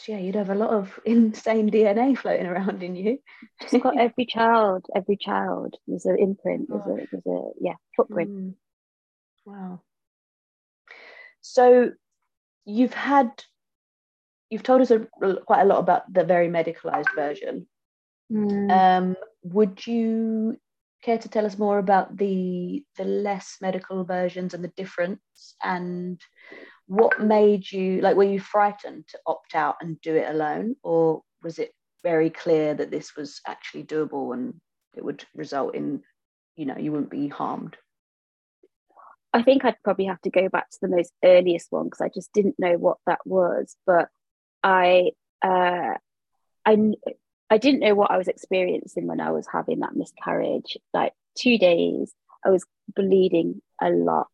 Yeah, 0.07 0.17
you'd 0.17 0.35
have 0.35 0.49
a 0.49 0.55
lot 0.55 0.71
of 0.71 0.99
insane 1.05 1.69
DNA 1.69 2.17
floating 2.17 2.45
around 2.45 2.83
in 2.83 2.95
you. 2.95 3.19
Just 3.61 3.83
got 3.83 3.99
every 3.99 4.25
child, 4.25 4.85
every 4.95 5.17
child. 5.17 5.75
There's 5.87 6.05
an 6.05 6.17
imprint. 6.19 6.69
There's 6.69 6.85
a, 6.85 7.07
there's 7.11 7.25
a 7.25 7.49
yeah 7.59 7.75
footprint. 7.95 8.29
Mm. 8.29 8.53
Wow. 9.45 9.81
So 11.41 11.91
you've 12.65 12.93
had, 12.93 13.31
you've 14.49 14.63
told 14.63 14.81
us 14.81 14.91
a, 14.91 15.07
quite 15.45 15.61
a 15.61 15.65
lot 15.65 15.79
about 15.79 16.11
the 16.11 16.23
very 16.23 16.47
medicalized 16.47 17.13
version. 17.15 17.67
Mm. 18.31 18.71
Um, 18.71 19.15
would 19.43 19.85
you 19.85 20.57
care 21.01 21.17
to 21.17 21.29
tell 21.29 21.45
us 21.45 21.57
more 21.57 21.79
about 21.79 22.15
the 22.15 22.83
the 22.97 23.03
less 23.03 23.57
medical 23.59 24.03
versions 24.03 24.53
and 24.53 24.63
the 24.63 24.71
difference 24.77 25.55
and 25.63 26.21
what 26.91 27.21
made 27.21 27.71
you 27.71 28.01
like 28.01 28.17
were 28.17 28.23
you 28.25 28.37
frightened 28.37 29.07
to 29.07 29.17
opt 29.25 29.55
out 29.55 29.77
and 29.79 30.01
do 30.01 30.13
it 30.13 30.29
alone 30.29 30.75
or 30.83 31.21
was 31.41 31.57
it 31.57 31.71
very 32.03 32.29
clear 32.29 32.73
that 32.73 32.91
this 32.91 33.15
was 33.15 33.39
actually 33.47 33.81
doable 33.81 34.33
and 34.33 34.55
it 34.97 35.05
would 35.05 35.23
result 35.33 35.73
in 35.73 36.01
you 36.57 36.65
know 36.65 36.77
you 36.77 36.91
wouldn't 36.91 37.09
be 37.09 37.29
harmed 37.29 37.77
i 39.33 39.41
think 39.41 39.63
i'd 39.63 39.81
probably 39.85 40.03
have 40.03 40.19
to 40.19 40.29
go 40.29 40.49
back 40.49 40.69
to 40.69 40.79
the 40.81 40.89
most 40.89 41.13
earliest 41.23 41.67
one 41.69 41.85
because 41.85 42.01
i 42.01 42.09
just 42.13 42.29
didn't 42.33 42.59
know 42.59 42.73
what 42.73 42.97
that 43.07 43.19
was 43.25 43.77
but 43.85 44.09
i 44.61 45.11
uh 45.45 45.93
i 46.65 46.93
I 47.53 47.57
didn't 47.57 47.81
know 47.81 47.95
what 47.95 48.11
I 48.11 48.17
was 48.17 48.29
experiencing 48.29 49.07
when 49.07 49.19
I 49.19 49.31
was 49.31 49.45
having 49.51 49.81
that 49.81 49.93
miscarriage. 49.93 50.77
Like 50.93 51.11
two 51.37 51.57
days, 51.57 52.13
I 52.45 52.49
was 52.49 52.63
bleeding 52.95 53.61
a 53.81 53.89
lot, 53.89 54.27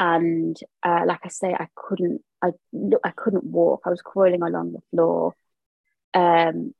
and 0.00 0.56
uh, 0.82 1.02
like 1.06 1.20
I 1.24 1.28
say, 1.28 1.52
I 1.52 1.68
couldn't. 1.76 2.22
I 2.42 2.52
I 3.04 3.10
couldn't 3.10 3.44
walk. 3.44 3.82
I 3.84 3.90
was 3.90 4.00
crawling 4.00 4.42
along 4.42 4.72
the 4.72 4.80
floor. 4.90 5.34
Um, 6.14 6.74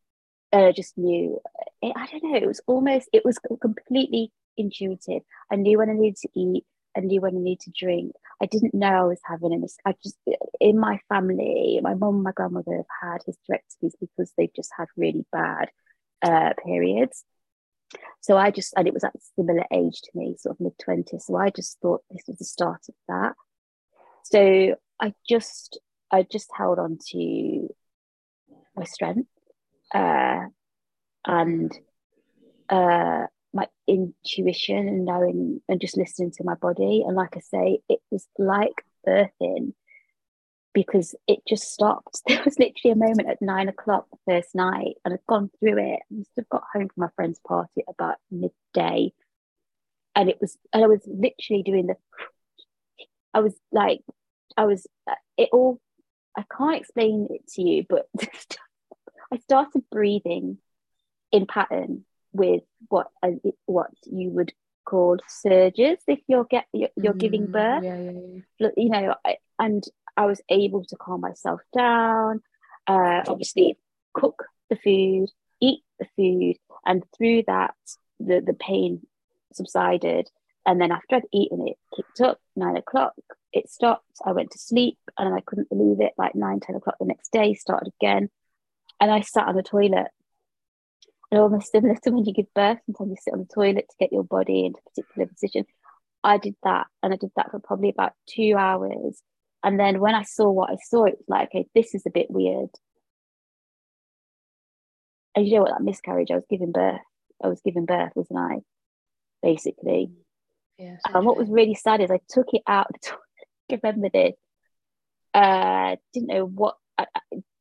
and 0.52 0.64
I 0.64 0.72
just 0.72 0.96
knew. 0.96 1.38
It, 1.82 1.92
I 1.94 2.06
don't 2.06 2.24
know. 2.24 2.36
It 2.36 2.46
was 2.46 2.62
almost. 2.66 3.10
It 3.12 3.22
was 3.24 3.38
completely 3.60 4.32
intuitive. 4.56 5.22
I 5.52 5.56
knew 5.56 5.76
when 5.78 5.90
I 5.90 5.92
needed 5.92 6.16
to 6.22 6.28
eat. 6.34 6.64
I 6.96 7.00
knew 7.00 7.20
when 7.20 7.36
I 7.36 7.40
needed 7.40 7.60
to 7.64 7.72
drink. 7.78 8.12
I 8.42 8.46
didn't 8.46 8.74
know 8.74 8.88
I 8.88 9.04
was 9.04 9.20
having 9.22 9.52
a 9.52 9.58
mis- 9.58 9.76
I 9.84 9.94
just 10.02 10.16
in 10.58 10.78
my 10.78 10.98
family, 11.10 11.78
my 11.82 11.94
mum 11.94 12.14
and 12.16 12.22
my 12.22 12.32
grandmother 12.32 12.78
have 12.78 12.86
had 13.02 13.20
hysterectomies 13.20 13.92
because 14.00 14.32
they've 14.38 14.54
just 14.56 14.70
had 14.76 14.88
really 14.96 15.26
bad 15.30 15.68
uh, 16.22 16.54
periods. 16.64 17.22
So 18.20 18.36
I 18.36 18.51
just 18.51 18.74
and 18.76 18.86
it 18.86 18.95
was 18.95 19.05
at 19.05 19.14
a 19.14 19.20
similar 19.36 19.64
age 19.72 20.01
to 20.03 20.11
me, 20.14 20.36
sort 20.38 20.57
of 20.57 20.61
mid 20.61 20.78
twenties. 20.78 21.26
So 21.26 21.36
I 21.36 21.51
just 21.51 21.78
thought 21.80 22.03
this 22.11 22.24
was 22.26 22.38
the 22.38 22.45
start 22.45 22.82
of 22.88 22.95
that. 23.09 23.34
So 24.24 24.76
I 25.01 25.14
just 25.28 25.78
I 26.11 26.22
just 26.22 26.51
held 26.55 26.78
on 26.78 26.99
to 27.11 27.68
my 28.76 28.84
strength 28.84 29.28
uh, 29.95 30.47
and 31.26 31.78
uh, 32.68 33.26
my 33.53 33.66
intuition 33.86 34.88
and 34.88 35.05
knowing 35.05 35.61
and 35.68 35.80
just 35.80 35.97
listening 35.97 36.32
to 36.32 36.45
my 36.45 36.55
body. 36.55 37.05
And 37.07 37.16
like 37.16 37.36
I 37.36 37.41
say, 37.41 37.80
it 37.88 38.01
was 38.11 38.26
like 38.38 38.84
birthing 39.07 39.72
because 40.72 41.14
it 41.26 41.40
just 41.48 41.72
stopped. 41.72 42.20
There 42.28 42.42
was 42.44 42.58
literally 42.58 42.92
a 42.92 42.96
moment 42.96 43.28
at 43.28 43.42
nine 43.42 43.68
o'clock 43.68 44.06
the 44.10 44.32
first 44.32 44.54
night, 44.54 44.96
and 45.04 45.14
I'd 45.14 45.26
gone 45.28 45.50
through 45.58 45.78
it. 45.78 46.00
I 46.00 46.14
must 46.14 46.30
have 46.36 46.48
got 46.48 46.64
home 46.72 46.88
from 46.88 47.02
my 47.02 47.08
friend's 47.16 47.40
party 47.46 47.82
at 47.86 47.94
about 47.94 48.16
midday. 48.30 49.12
And 50.14 50.28
it 50.28 50.38
was, 50.40 50.56
and 50.72 50.82
I 50.84 50.86
was 50.86 51.00
literally 51.06 51.62
doing 51.62 51.86
the, 51.86 51.96
I 53.32 53.40
was 53.40 53.54
like, 53.72 54.00
I 54.56 54.64
was, 54.64 54.86
it 55.36 55.50
all, 55.52 55.80
I 56.36 56.44
can't 56.56 56.80
explain 56.80 57.28
it 57.30 57.46
to 57.54 57.62
you, 57.62 57.84
but 57.88 58.08
I 59.32 59.38
started 59.38 59.82
breathing 59.90 60.58
in 61.32 61.46
pattern 61.46 62.04
with 62.32 62.62
what 62.88 63.08
uh, 63.22 63.30
what 63.66 63.90
you 64.04 64.30
would 64.30 64.52
call 64.84 65.18
surges 65.28 65.98
if 66.06 66.18
you're 66.26 66.44
get 66.44 66.66
you're, 66.72 66.88
you're 66.96 67.14
mm, 67.14 67.18
giving 67.18 67.46
birth. 67.46 67.84
Yeah, 67.84 67.96
yeah, 67.96 68.10
yeah. 68.58 68.68
You 68.76 68.88
know, 68.88 69.14
and 69.58 69.84
I 70.16 70.26
was 70.26 70.40
able 70.48 70.84
to 70.86 70.96
calm 70.96 71.20
myself 71.20 71.61
down. 71.76 72.42
Uh, 72.86 73.22
obviously, 73.26 73.78
cook 74.14 74.44
the 74.68 74.76
food, 74.76 75.28
eat 75.61 75.80
the 75.98 76.06
food, 76.16 76.56
and 76.84 77.02
through 77.16 77.44
that, 77.46 77.74
the 78.18 78.40
the 78.40 78.54
pain 78.54 79.06
subsided. 79.52 80.28
And 80.66 80.80
then 80.80 80.92
after 80.92 81.16
I'd 81.16 81.24
eaten 81.32 81.66
it, 81.66 81.76
kicked 81.96 82.20
up 82.20 82.38
nine 82.54 82.76
o'clock. 82.76 83.14
It 83.52 83.68
stopped. 83.68 84.06
I 84.24 84.32
went 84.32 84.50
to 84.52 84.58
sleep, 84.58 84.98
and 85.18 85.34
I 85.34 85.40
couldn't 85.40 85.68
believe 85.68 86.00
it. 86.00 86.12
Like 86.18 86.34
nine, 86.34 86.61
ten 86.61 86.76
o'clock 86.76 86.96
the 87.00 87.06
next 87.06 87.32
day, 87.32 87.54
started 87.54 87.92
again, 88.00 88.30
and 89.00 89.11
I 89.11 89.20
sat 89.20 89.48
on 89.48 89.56
the 89.56 89.62
toilet 89.62 90.08
and 91.30 91.40
almost 91.40 91.70
similar 91.70 91.94
to 92.02 92.11
when 92.11 92.24
you 92.24 92.32
give 92.32 92.52
birth, 92.54 92.78
sometimes 92.86 93.11
you 93.11 93.16
sit 93.20 93.34
on 93.34 93.40
the 93.40 93.54
toilet 93.54 93.86
to 93.88 93.96
get 94.00 94.12
your 94.12 94.24
body 94.24 94.66
into 94.66 94.80
a 94.80 94.90
particular 94.90 95.26
position. 95.28 95.64
I 96.24 96.38
did 96.38 96.56
that 96.64 96.86
and 97.02 97.12
I 97.12 97.16
did 97.16 97.30
that 97.36 97.50
for 97.50 97.61
probably 97.61 97.90
about 97.90 98.12
two 98.28 98.54
hours. 98.58 99.22
And 99.62 99.78
then 99.78 100.00
when 100.00 100.14
I 100.14 100.22
saw 100.22 100.50
what 100.50 100.70
I 100.70 100.76
saw, 100.82 101.04
it 101.04 101.18
was 101.18 101.28
like, 101.28 101.48
okay, 101.48 101.66
this 101.74 101.94
is 101.94 102.04
a 102.06 102.11
bit 102.11 102.30
weird. 102.30 102.70
And 105.34 105.46
you 105.46 105.56
know 105.56 105.62
what, 105.62 105.72
that 105.72 105.82
miscarriage, 105.82 106.30
I 106.30 106.36
was 106.36 106.46
giving 106.48 106.72
birth. 106.72 107.00
I 107.42 107.48
was 107.48 107.61
giving 107.64 107.86
birth, 107.86 108.12
wasn't 108.14 108.38
I? 108.38 108.56
Basically. 109.42 110.11
Yeah, 110.78 110.96
and 111.06 111.26
what 111.26 111.36
was 111.36 111.48
really 111.48 111.74
sad 111.74 112.00
is 112.00 112.11
I 112.11 112.20
took 112.28 112.48
it 112.52 112.62
out 112.66 112.88
the 112.90 112.98
toilet. 113.04 113.20
I 113.70 113.78
remember 113.82 114.08
this. 114.12 114.34
Uh, 115.32 115.96
didn't 116.12 116.28
know 116.28 116.44
what 116.44 116.76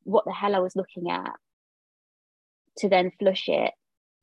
what 0.04 0.26
the 0.26 0.34
hell 0.34 0.56
I 0.56 0.60
was 0.60 0.76
looking 0.76 1.12
at 1.12 1.32
to 2.78 2.90
then 2.90 3.12
flush 3.20 3.48
it. 3.48 3.74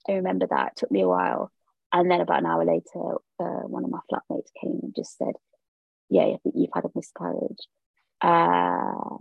I 0.08 0.12
remember 0.12 0.46
that 0.50 0.68
it 0.68 0.76
took 0.76 0.90
me 0.90 1.02
a 1.02 1.08
while. 1.08 1.52
And 1.92 2.10
then 2.10 2.20
about 2.20 2.40
an 2.40 2.46
hour 2.46 2.64
later, 2.64 3.16
uh, 3.38 3.66
one 3.68 3.84
of 3.84 3.90
my 3.90 4.00
flatmates 4.10 4.50
came 4.60 4.80
and 4.82 4.94
just 4.94 5.16
said, 5.16 5.34
Yeah, 6.08 6.22
I 6.22 6.38
think 6.42 6.54
you've 6.56 6.70
had 6.74 6.84
a 6.84 6.90
miscarriage. 6.94 7.66
Uh, 8.20 9.16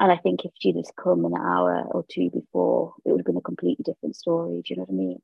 and 0.00 0.10
I 0.10 0.16
think 0.16 0.44
if 0.44 0.52
she'd 0.60 0.76
have 0.76 0.96
come 0.96 1.24
an 1.24 1.34
hour 1.36 1.82
or 1.82 2.04
two 2.10 2.30
before, 2.30 2.94
it 3.04 3.10
would 3.10 3.20
have 3.20 3.26
been 3.26 3.36
a 3.36 3.42
completely 3.42 3.84
different 3.84 4.16
story. 4.16 4.62
Do 4.62 4.62
you 4.66 4.76
know 4.76 4.84
what 4.86 4.94
I 4.94 4.96
mean? 4.96 5.18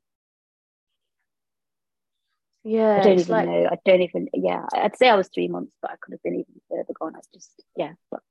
Yeah, 2.63 2.97
I 2.97 3.03
don't 3.03 3.19
even 3.19 3.35
like... 3.35 3.47
know. 3.47 3.67
I 3.71 3.77
don't 3.85 4.01
even. 4.01 4.27
Yeah, 4.33 4.65
I'd 4.73 4.97
say 4.97 5.09
I 5.09 5.15
was 5.15 5.29
three 5.33 5.47
months, 5.47 5.75
but 5.81 5.91
I 5.91 5.95
could 5.99 6.13
have 6.13 6.23
been 6.23 6.35
even 6.35 6.61
further 6.69 6.93
gone. 6.99 7.15
I 7.15 7.19
just 7.33 7.51
yeah. 7.75 7.93
But 8.11 8.21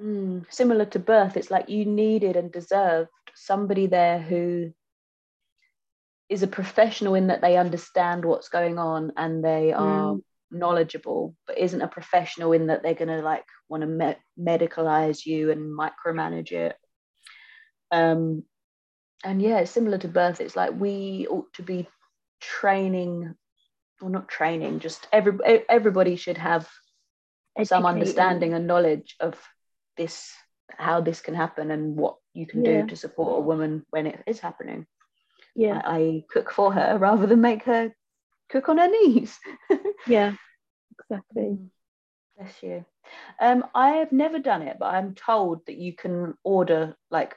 Mm, 0.00 0.44
similar 0.52 0.84
to 0.86 0.98
birth, 0.98 1.36
it's 1.36 1.50
like 1.50 1.68
you 1.68 1.84
needed 1.84 2.36
and 2.36 2.50
deserved 2.50 3.10
somebody 3.34 3.86
there 3.86 4.20
who 4.20 4.72
is 6.28 6.42
a 6.42 6.48
professional 6.48 7.14
in 7.14 7.28
that 7.28 7.40
they 7.40 7.56
understand 7.56 8.24
what's 8.24 8.48
going 8.48 8.78
on 8.78 9.12
and 9.16 9.44
they 9.44 9.72
are 9.72 10.14
mm. 10.14 10.22
Knowledgeable, 10.50 11.34
but 11.46 11.58
isn't 11.58 11.82
a 11.82 11.88
professional 11.88 12.52
in 12.52 12.68
that 12.68 12.82
they're 12.82 12.94
going 12.94 13.08
to 13.08 13.22
like 13.22 13.44
want 13.68 13.82
to 13.82 13.86
me- 13.86 14.16
medicalize 14.38 15.26
you 15.26 15.50
and 15.50 15.76
micromanage 15.78 16.52
it. 16.52 16.76
Um, 17.90 18.44
and 19.24 19.40
yeah, 19.40 19.64
similar 19.64 19.98
to 19.98 20.08
birth. 20.08 20.40
It's 20.40 20.56
like 20.56 20.78
we 20.78 21.26
ought 21.28 21.52
to 21.54 21.62
be 21.62 21.88
training, 22.40 23.34
or 24.00 24.10
not 24.10 24.28
training, 24.28 24.80
just 24.80 25.06
every 25.12 25.38
everybody 25.68 26.16
should 26.16 26.38
have 26.38 26.68
some 27.62 27.86
understanding 27.86 28.52
and 28.52 28.66
knowledge 28.66 29.16
of 29.20 29.40
this 29.96 30.32
how 30.76 31.00
this 31.00 31.20
can 31.20 31.34
happen 31.34 31.70
and 31.70 31.96
what 31.96 32.16
you 32.32 32.46
can 32.46 32.64
yeah. 32.64 32.82
do 32.82 32.88
to 32.88 32.96
support 32.96 33.38
a 33.38 33.46
woman 33.46 33.84
when 33.90 34.06
it 34.06 34.20
is 34.26 34.40
happening 34.40 34.86
yeah 35.54 35.80
I, 35.84 35.96
I 35.96 36.24
cook 36.30 36.50
for 36.50 36.72
her 36.72 36.98
rather 36.98 37.26
than 37.26 37.40
make 37.40 37.62
her 37.64 37.94
cook 38.50 38.68
on 38.68 38.78
her 38.78 38.88
knees 38.88 39.38
yeah 40.06 40.32
exactly 40.98 41.42
mm. 41.42 41.68
bless 42.36 42.62
you 42.62 42.84
um 43.40 43.64
i 43.74 43.90
have 43.90 44.12
never 44.12 44.38
done 44.38 44.62
it 44.62 44.76
but 44.78 44.94
i'm 44.94 45.14
told 45.14 45.64
that 45.66 45.76
you 45.76 45.92
can 45.92 46.34
order 46.44 46.94
like 47.10 47.36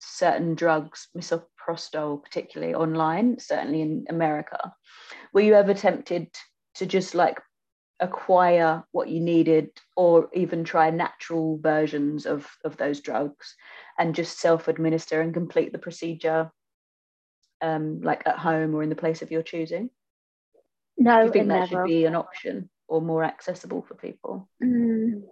certain 0.00 0.54
drugs 0.54 1.08
misoprostol 1.16 2.22
particularly 2.22 2.74
online 2.74 3.38
certainly 3.38 3.80
in 3.80 4.04
america 4.08 4.72
were 5.32 5.40
you 5.40 5.54
ever 5.54 5.74
tempted 5.74 6.28
to 6.74 6.86
just 6.86 7.14
like 7.14 7.40
acquire 8.00 8.84
what 8.92 9.08
you 9.08 9.20
needed 9.20 9.70
or 9.96 10.28
even 10.34 10.64
try 10.64 10.90
natural 10.90 11.58
versions 11.58 12.26
of, 12.26 12.46
of 12.64 12.76
those 12.76 13.00
drugs 13.00 13.56
and 13.98 14.14
just 14.14 14.38
self-administer 14.38 15.20
and 15.20 15.32
complete 15.32 15.72
the 15.72 15.78
procedure 15.78 16.50
um, 17.62 18.02
like 18.02 18.22
at 18.26 18.38
home 18.38 18.74
or 18.74 18.82
in 18.82 18.90
the 18.90 18.96
place 18.96 19.22
of 19.22 19.30
your 19.30 19.42
choosing? 19.42 19.88
No, 20.98 21.20
Do 21.20 21.26
you 21.26 21.32
think 21.32 21.48
that 21.48 21.70
never. 21.70 21.84
should 21.84 21.84
be 21.88 22.04
an 22.04 22.14
option 22.14 22.70
or 22.88 23.00
more 23.00 23.24
accessible 23.24 23.82
for 23.82 23.94
people? 23.94 24.48
Mm. 24.62 25.22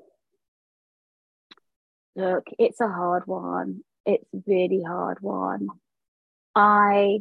Look, 2.16 2.44
it's 2.58 2.80
a 2.80 2.88
hard 2.88 3.26
one. 3.26 3.82
It's 4.06 4.28
a 4.34 4.42
really 4.46 4.82
hard 4.82 5.18
one. 5.20 5.68
I 6.54 7.20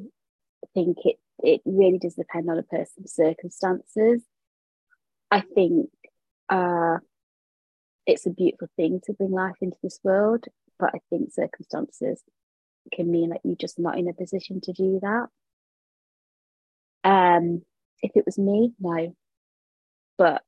think 0.73 0.97
it 1.05 1.17
it 1.41 1.61
really 1.65 1.97
does 1.97 2.15
depend 2.15 2.49
on 2.49 2.57
a 2.57 2.63
person's 2.63 3.13
circumstances. 3.13 4.21
I 5.31 5.41
think 5.41 5.89
uh, 6.49 6.97
it's 8.05 8.25
a 8.27 8.29
beautiful 8.29 8.69
thing 8.75 9.01
to 9.05 9.13
bring 9.13 9.31
life 9.31 9.55
into 9.61 9.77
this 9.81 9.99
world, 10.03 10.45
but 10.79 10.91
I 10.93 10.99
think 11.09 11.33
circumstances 11.33 12.21
can 12.93 13.09
mean 13.09 13.29
that 13.29 13.41
you're 13.43 13.55
just 13.55 13.79
not 13.79 13.97
in 13.97 14.07
a 14.07 14.13
position 14.13 14.61
to 14.61 14.73
do 14.73 14.99
that. 15.01 15.27
Um, 17.03 17.63
if 18.03 18.11
it 18.15 18.25
was 18.25 18.37
me, 18.37 18.73
no. 18.79 19.15
But 20.17 20.43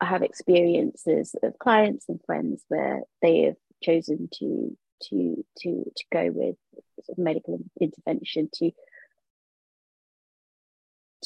I 0.00 0.06
have 0.06 0.22
experiences 0.22 1.36
of 1.42 1.58
clients 1.58 2.06
and 2.08 2.18
friends 2.26 2.64
where 2.68 3.02
they 3.22 3.42
have 3.42 3.56
chosen 3.82 4.28
to 4.40 4.76
to 5.10 5.44
to 5.58 5.92
to 5.96 6.04
go 6.12 6.30
with 6.32 6.56
sort 7.04 7.18
of 7.18 7.18
medical 7.18 7.60
intervention 7.80 8.48
to 8.54 8.70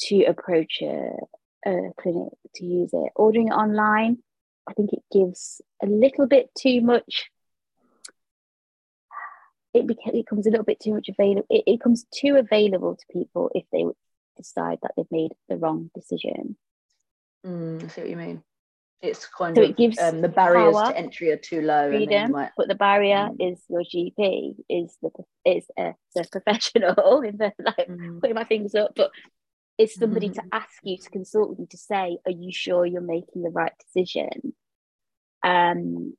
to 0.07 0.23
approach 0.25 0.81
a, 0.81 1.11
a 1.65 1.91
clinic 1.99 2.33
to 2.55 2.65
use 2.65 2.91
it. 2.93 3.11
Ordering 3.15 3.47
it 3.47 3.53
online, 3.53 4.19
I 4.67 4.73
think 4.73 4.91
it 4.93 5.03
gives 5.11 5.61
a 5.81 5.87
little 5.87 6.27
bit 6.27 6.49
too 6.57 6.81
much. 6.81 7.29
It, 9.73 9.85
beca- 9.85 10.09
it 10.09 10.25
becomes 10.25 10.47
a 10.47 10.51
little 10.51 10.65
bit 10.65 10.79
too 10.79 10.93
much 10.93 11.09
available. 11.09 11.45
It, 11.49 11.63
it 11.67 11.79
becomes 11.79 12.05
too 12.13 12.35
available 12.37 12.95
to 12.95 13.05
people 13.11 13.51
if 13.53 13.65
they 13.71 13.85
decide 14.39 14.79
that 14.81 14.91
they've 14.95 15.11
made 15.11 15.31
the 15.49 15.57
wrong 15.57 15.91
decision. 15.93 16.57
Mm, 17.45 17.83
I 17.83 17.87
see 17.87 18.01
what 18.01 18.09
you 18.09 18.17
mean. 18.17 18.43
It's 19.01 19.25
kind 19.27 19.55
So 19.57 19.63
of 19.63 19.69
it 19.69 19.77
gives 19.77 19.97
um, 20.01 20.21
the 20.21 20.27
barriers 20.27 20.75
power, 20.75 20.91
to 20.91 20.97
entry 20.97 21.31
are 21.31 21.37
too 21.37 21.61
low. 21.61 21.89
freedom, 21.89 22.31
might- 22.31 22.51
but 22.57 22.67
the 22.67 22.75
barrier 22.75 23.29
Mm. 23.31 23.51
is 23.53 23.63
your 23.69 23.83
GP 23.83 24.55
is 24.67 24.97
the 25.01 25.09
is 25.45 25.65
a, 25.77 25.93
the 26.15 26.27
professional 26.31 27.21
in 27.29 27.37
the 27.37 27.53
like 27.63 27.87
Mm, 27.87 28.19
putting 28.19 28.35
my 28.35 28.43
fingers 28.43 28.75
up, 28.75 28.91
but 28.95 29.11
it's 29.77 29.97
somebody 29.97 30.29
to 30.31 30.41
Mhm. 30.41 30.49
ask 30.51 30.73
you 30.83 30.97
to 30.97 31.09
consult 31.09 31.49
with 31.51 31.59
you 31.59 31.67
to 31.67 31.77
say, 31.77 32.17
are 32.25 32.31
you 32.31 32.51
sure 32.51 32.85
you're 32.85 32.99
making 33.01 33.41
the 33.43 33.49
right 33.49 33.71
decision? 33.79 34.53
Um, 35.43 36.17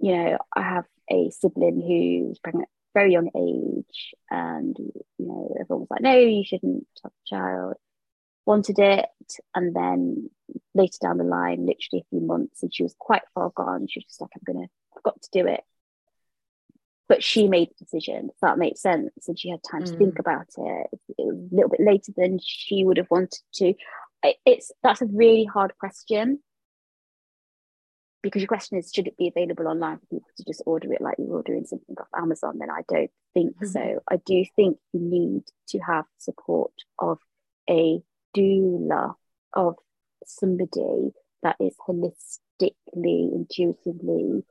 you 0.00 0.16
know, 0.16 0.38
I 0.56 0.62
have 0.62 0.86
a 1.08 1.30
sibling 1.30 1.80
who's 1.80 2.40
pregnant 2.40 2.68
very 2.94 3.12
young 3.12 3.30
age, 3.36 4.14
and 4.30 4.76
you 4.78 5.26
know, 5.26 5.54
everyone 5.60 5.80
was 5.82 5.90
like, 5.90 6.02
no, 6.02 6.16
you 6.16 6.44
shouldn't 6.44 6.86
have 7.02 7.12
a 7.12 7.28
child. 7.28 7.74
Wanted 8.44 8.78
it, 8.80 9.06
and 9.54 9.74
then 9.74 10.28
later 10.74 10.98
down 11.00 11.18
the 11.18 11.24
line, 11.24 11.66
literally 11.66 12.04
a 12.04 12.08
few 12.10 12.20
months, 12.20 12.62
and 12.62 12.74
she 12.74 12.82
was 12.82 12.94
quite 12.98 13.22
far 13.34 13.50
gone. 13.54 13.86
She 13.88 14.00
was 14.00 14.06
just 14.06 14.20
like, 14.20 14.30
I'm 14.34 14.54
gonna, 14.54 14.66
I've 14.96 15.02
got 15.02 15.22
to 15.22 15.28
do 15.32 15.46
it. 15.46 15.60
But 17.08 17.22
she 17.22 17.46
made 17.46 17.68
the 17.68 17.84
decision. 17.84 18.30
If 18.30 18.40
that 18.40 18.58
makes 18.58 18.80
sense, 18.80 19.28
and 19.28 19.38
she 19.38 19.50
had 19.50 19.60
time 19.62 19.84
to 19.84 19.96
think 19.96 20.14
Mm. 20.16 20.20
about 20.20 20.48
it. 20.56 20.86
It 21.18 21.24
was 21.26 21.36
a 21.52 21.54
little 21.54 21.70
bit 21.70 21.80
later 21.80 22.12
than 22.16 22.40
she 22.42 22.84
would 22.84 22.96
have 22.96 23.10
wanted 23.10 23.40
to. 23.54 23.74
It's 24.46 24.72
that's 24.82 25.02
a 25.02 25.06
really 25.06 25.44
hard 25.44 25.72
question 25.78 26.40
because 28.22 28.42
your 28.42 28.48
question 28.48 28.78
is, 28.78 28.92
should 28.94 29.08
it 29.08 29.16
be 29.16 29.28
available 29.28 29.66
online 29.66 29.98
for 29.98 30.06
people 30.06 30.28
to 30.36 30.44
just 30.44 30.62
order 30.64 30.92
it 30.92 31.00
like 31.00 31.16
you're 31.18 31.36
ordering 31.36 31.64
something 31.64 31.96
off 31.98 32.08
Amazon? 32.16 32.58
Then 32.58 32.70
I 32.70 32.82
don't 32.88 33.10
think 33.34 33.56
Mhm. 33.56 33.66
so. 33.66 34.00
I 34.08 34.16
do 34.16 34.44
think 34.56 34.78
you 34.92 35.00
need 35.00 35.44
to 35.68 35.78
have 35.80 36.06
support 36.18 36.72
of 36.98 37.18
a 37.68 38.02
doula, 38.36 39.14
of 39.54 39.76
somebody 40.24 41.12
that 41.42 41.56
is 41.60 41.76
holistically, 41.86 43.32
intuitively 43.32 44.44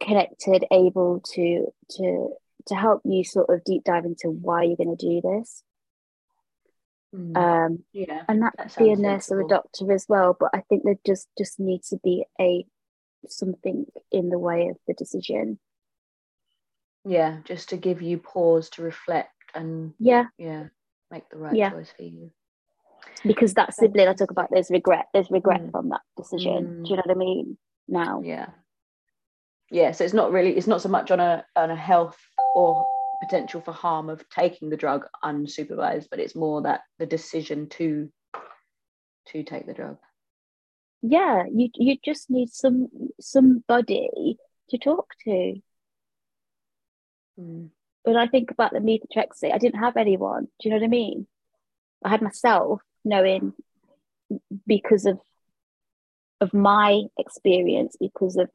connected, 0.00 0.64
able 0.70 1.20
to 1.34 1.72
to 1.90 2.34
to 2.66 2.74
help 2.74 3.02
you 3.04 3.24
sort 3.24 3.50
of 3.50 3.64
deep 3.64 3.84
dive 3.84 4.04
into 4.04 4.30
why 4.30 4.62
you're 4.64 4.76
going 4.76 4.96
to 4.96 5.06
do 5.06 5.20
this. 5.20 5.62
Mm. 7.14 7.36
Um, 7.36 7.84
yeah. 7.92 8.22
and 8.28 8.42
that 8.42 8.54
That 8.56 8.74
could 8.74 8.84
be 8.84 8.90
a 8.92 8.96
nurse 8.96 9.30
or 9.30 9.40
a 9.40 9.48
doctor 9.48 9.92
as 9.92 10.06
well. 10.08 10.36
But 10.38 10.50
I 10.54 10.60
think 10.68 10.84
there 10.84 10.98
just 11.06 11.28
just 11.36 11.58
needs 11.60 11.88
to 11.90 11.98
be 11.98 12.24
a 12.40 12.64
something 13.28 13.86
in 14.10 14.28
the 14.30 14.38
way 14.38 14.68
of 14.68 14.76
the 14.86 14.94
decision. 14.94 15.58
Yeah, 17.04 17.38
just 17.44 17.70
to 17.70 17.76
give 17.76 18.02
you 18.02 18.18
pause 18.18 18.70
to 18.70 18.82
reflect 18.82 19.32
and 19.54 19.94
Yeah, 19.98 20.26
yeah, 20.38 20.66
make 21.10 21.28
the 21.30 21.38
right 21.38 21.54
Yeah. 21.54 21.70
choice 21.70 21.90
for 21.90 22.02
you. 22.02 22.30
because 23.24 23.54
that 23.54 23.74
sibling 23.74 24.08
I 24.08 24.14
talk 24.14 24.30
about, 24.30 24.50
there's 24.50 24.70
regret. 24.70 25.08
There's 25.12 25.30
regret 25.30 25.62
Mm. 25.62 25.70
from 25.70 25.88
that 25.88 26.02
decision. 26.16 26.66
Mm. 26.66 26.84
Do 26.84 26.90
you 26.90 26.96
know 26.96 27.02
what 27.06 27.16
I 27.16 27.18
mean? 27.18 27.58
Now, 27.88 28.20
Yeah. 28.22 28.50
Yeah, 29.70 29.92
so 29.92 30.04
it's 30.04 30.14
not 30.14 30.32
really 30.32 30.56
it's 30.56 30.66
not 30.66 30.80
so 30.82 30.88
much 30.88 31.10
on 31.10 31.20
a 31.20 31.44
on 31.56 31.70
a 31.70 31.76
health 31.76 32.18
or 32.54 32.86
potential 33.20 33.60
for 33.60 33.72
harm 33.72 34.08
of 34.08 34.28
taking 34.30 34.70
the 34.70 34.76
drug 34.76 35.06
unsupervised, 35.24 36.08
but 36.10 36.20
it's 36.20 36.34
more 36.34 36.62
that 36.62 36.80
the 36.98 37.06
decision 37.06 37.68
to 37.70 38.10
to 39.28 39.42
take 39.42 39.66
the 39.66 39.74
drug. 39.74 39.98
yeah, 41.02 41.44
you 41.52 41.70
you 41.74 41.96
just 42.04 42.30
need 42.30 42.50
some 42.52 42.88
somebody 43.20 44.36
to 44.70 44.78
talk 44.78 45.14
to. 45.24 45.60
Mm. 47.38 47.70
when 48.02 48.16
I 48.16 48.26
think 48.26 48.50
about 48.50 48.72
the 48.72 48.80
methotrexate, 48.80 49.52
I 49.54 49.58
didn't 49.58 49.80
have 49.80 49.96
anyone. 49.96 50.44
Do 50.58 50.68
you 50.68 50.70
know 50.70 50.76
what 50.76 50.84
I 50.84 50.88
mean? 50.88 51.26
I 52.04 52.08
had 52.08 52.22
myself 52.22 52.82
knowing 53.04 53.52
because 54.66 55.06
of 55.06 55.18
of 56.40 56.54
my 56.54 57.02
experience, 57.18 57.96
because 58.00 58.36
of 58.36 58.50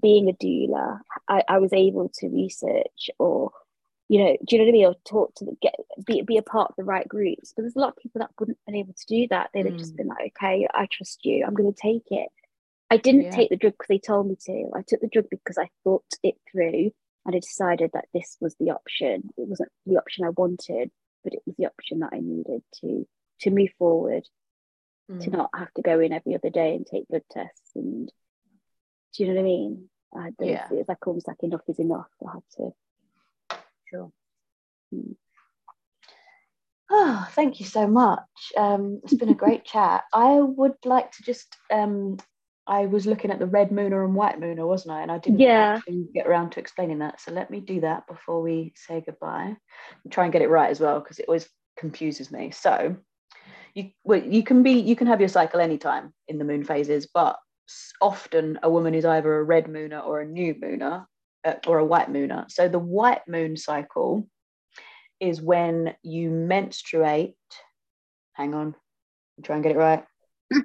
being 0.00 0.28
a 0.28 0.32
doula, 0.32 1.00
I, 1.28 1.42
I 1.48 1.58
was 1.58 1.72
able 1.72 2.10
to 2.14 2.28
research 2.28 3.10
or 3.18 3.52
you 4.08 4.18
know, 4.24 4.36
do 4.44 4.56
you 4.56 4.58
know 4.58 4.64
what 4.64 4.70
I 4.70 4.72
mean? 4.72 4.86
Or 4.86 4.94
talk 5.04 5.34
to 5.36 5.44
the, 5.44 5.56
get 5.62 5.74
be 6.04 6.22
be 6.22 6.36
a 6.36 6.42
part 6.42 6.70
of 6.70 6.76
the 6.76 6.82
right 6.82 7.06
groups. 7.06 7.52
But 7.54 7.62
there's 7.62 7.76
a 7.76 7.78
lot 7.78 7.90
of 7.90 7.96
people 7.96 8.18
that 8.18 8.30
wouldn't 8.40 8.58
have 8.58 8.66
been 8.66 8.80
able 8.80 8.92
to 8.92 9.06
do 9.06 9.28
that. 9.30 9.50
They'd 9.54 9.66
have 9.66 9.76
just 9.78 9.94
Mm. 9.94 9.98
been 9.98 10.08
like, 10.08 10.32
okay, 10.36 10.66
I 10.74 10.88
trust 10.90 11.24
you. 11.24 11.44
I'm 11.46 11.54
going 11.54 11.72
to 11.72 11.80
take 11.80 12.06
it. 12.10 12.28
I 12.90 12.96
didn't 12.96 13.26
Yeah. 13.26 13.30
take 13.30 13.50
the 13.50 13.56
drug 13.56 13.74
because 13.74 13.86
they 13.88 14.00
told 14.00 14.26
me 14.26 14.36
to. 14.46 14.70
I 14.74 14.82
took 14.82 15.00
the 15.00 15.06
drug 15.06 15.26
because 15.30 15.58
I 15.58 15.68
thought 15.84 16.02
it 16.24 16.34
through 16.50 16.90
and 17.24 17.36
I 17.36 17.38
decided 17.38 17.92
that 17.94 18.06
this 18.12 18.36
was 18.40 18.56
the 18.58 18.70
option. 18.70 19.30
It 19.36 19.46
wasn't 19.46 19.70
the 19.86 19.98
option 19.98 20.24
I 20.24 20.30
wanted, 20.30 20.90
but 21.22 21.32
it 21.34 21.42
was 21.46 21.54
the 21.56 21.66
option 21.66 22.00
that 22.00 22.10
I 22.12 22.18
needed 22.18 22.62
to 22.80 23.06
to 23.42 23.50
move 23.50 23.70
forward, 23.78 24.24
to 25.20 25.30
Mm. 25.30 25.32
not 25.32 25.50
have 25.54 25.72
to 25.74 25.82
go 25.82 26.00
in 26.00 26.12
every 26.12 26.34
other 26.34 26.50
day 26.50 26.74
and 26.74 26.84
take 26.84 27.06
blood 27.06 27.22
tests. 27.30 27.70
And 27.76 28.10
do 29.14 29.22
you 29.22 29.28
know 29.28 29.34
what 29.34 29.40
I 29.40 29.44
mean? 29.44 29.88
I 30.16 30.22
had 30.24 30.34
those, 30.38 30.48
Yeah. 30.48 30.82
Like 30.88 31.06
almost 31.06 31.28
like 31.28 31.42
enough 31.42 31.62
is 31.68 31.78
enough. 31.78 32.08
I 32.26 32.32
had 32.32 32.42
to. 32.56 32.74
Sure. 33.88 34.12
Mm. 34.94 35.16
Oh, 36.90 37.28
thank 37.32 37.60
you 37.60 37.66
so 37.66 37.86
much. 37.86 38.20
Um, 38.56 39.00
it's 39.04 39.14
been 39.14 39.28
a 39.28 39.34
great 39.34 39.64
chat. 39.72 40.04
I 40.12 40.40
would 40.40 40.74
like 40.84 41.12
to 41.12 41.22
just 41.22 41.56
um, 41.70 42.18
I 42.66 42.86
was 42.86 43.06
looking 43.06 43.30
at 43.30 43.38
the 43.38 43.46
red 43.46 43.70
mooner 43.70 44.04
and 44.04 44.14
white 44.14 44.40
mooner, 44.40 44.66
wasn't 44.66 44.94
I? 44.94 45.02
And 45.02 45.10
I 45.12 45.18
didn't 45.18 45.40
Yeah. 45.40 45.80
get 46.14 46.26
around 46.26 46.50
to 46.52 46.60
explaining 46.60 46.98
that. 46.98 47.20
So 47.20 47.32
let 47.32 47.50
me 47.50 47.60
do 47.60 47.80
that 47.80 48.06
before 48.06 48.42
we 48.42 48.72
say 48.76 49.02
goodbye. 49.04 49.56
And 50.04 50.12
try 50.12 50.24
and 50.24 50.32
get 50.32 50.42
it 50.42 50.48
right 50.50 50.70
as 50.70 50.80
well, 50.80 51.00
because 51.00 51.18
it 51.18 51.26
always 51.28 51.48
confuses 51.76 52.30
me. 52.30 52.50
So 52.50 52.96
you 53.74 53.90
well, 54.04 54.22
you 54.22 54.42
can 54.42 54.62
be 54.62 54.72
you 54.72 54.96
can 54.96 55.06
have 55.06 55.20
your 55.20 55.28
cycle 55.28 55.60
anytime 55.60 56.12
in 56.28 56.38
the 56.38 56.44
moon 56.44 56.64
phases, 56.64 57.06
but 57.12 57.38
often 58.00 58.58
a 58.62 58.70
woman 58.70 58.94
is 58.94 59.04
either 59.04 59.38
a 59.38 59.44
red 59.44 59.66
mooner 59.66 60.04
or 60.04 60.20
a 60.20 60.26
new 60.26 60.54
mooner 60.54 61.06
uh, 61.44 61.54
or 61.66 61.78
a 61.78 61.84
white 61.84 62.10
mooner. 62.10 62.50
So 62.50 62.68
the 62.68 62.78
white 62.78 63.26
moon 63.28 63.56
cycle 63.56 64.28
is 65.18 65.40
when 65.40 65.94
you 66.02 66.30
menstruate. 66.30 67.34
Hang 68.32 68.54
on, 68.54 68.74
try 69.42 69.56
and 69.56 69.62
get 69.62 69.72
it 69.72 69.78
right. 69.78 70.04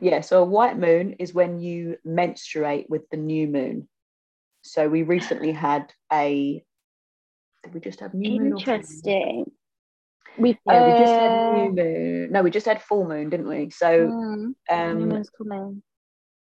yeah, 0.00 0.20
so 0.20 0.42
a 0.42 0.46
white 0.46 0.78
moon 0.78 1.14
is 1.18 1.32
when 1.32 1.60
you 1.60 1.96
menstruate 2.04 2.88
with 2.88 3.08
the 3.10 3.16
new 3.16 3.48
moon. 3.48 3.88
So 4.62 4.88
we 4.88 5.02
recently 5.02 5.52
had 5.52 5.92
a. 6.12 6.64
Did 7.62 7.74
we 7.74 7.80
just 7.80 8.00
have 8.00 8.14
new 8.14 8.30
moon? 8.30 8.38
moon? 8.38 8.58
Interesting. 8.58 9.50
We've 10.38 10.58
Yeah, 10.66 10.86
we 10.86 10.98
just 10.98 11.14
had 11.14 11.30
uh, 11.30 11.52
new 11.56 11.72
moon. 11.72 12.32
No, 12.32 12.42
we 12.42 12.50
just 12.50 12.66
had 12.66 12.82
full 12.82 13.06
moon, 13.06 13.30
didn't 13.30 13.48
we? 13.48 13.70
So 13.70 14.08
mm, 14.08 14.36
new 14.36 14.54
um, 14.70 15.08
moon's 15.08 15.30
coming. 15.30 15.82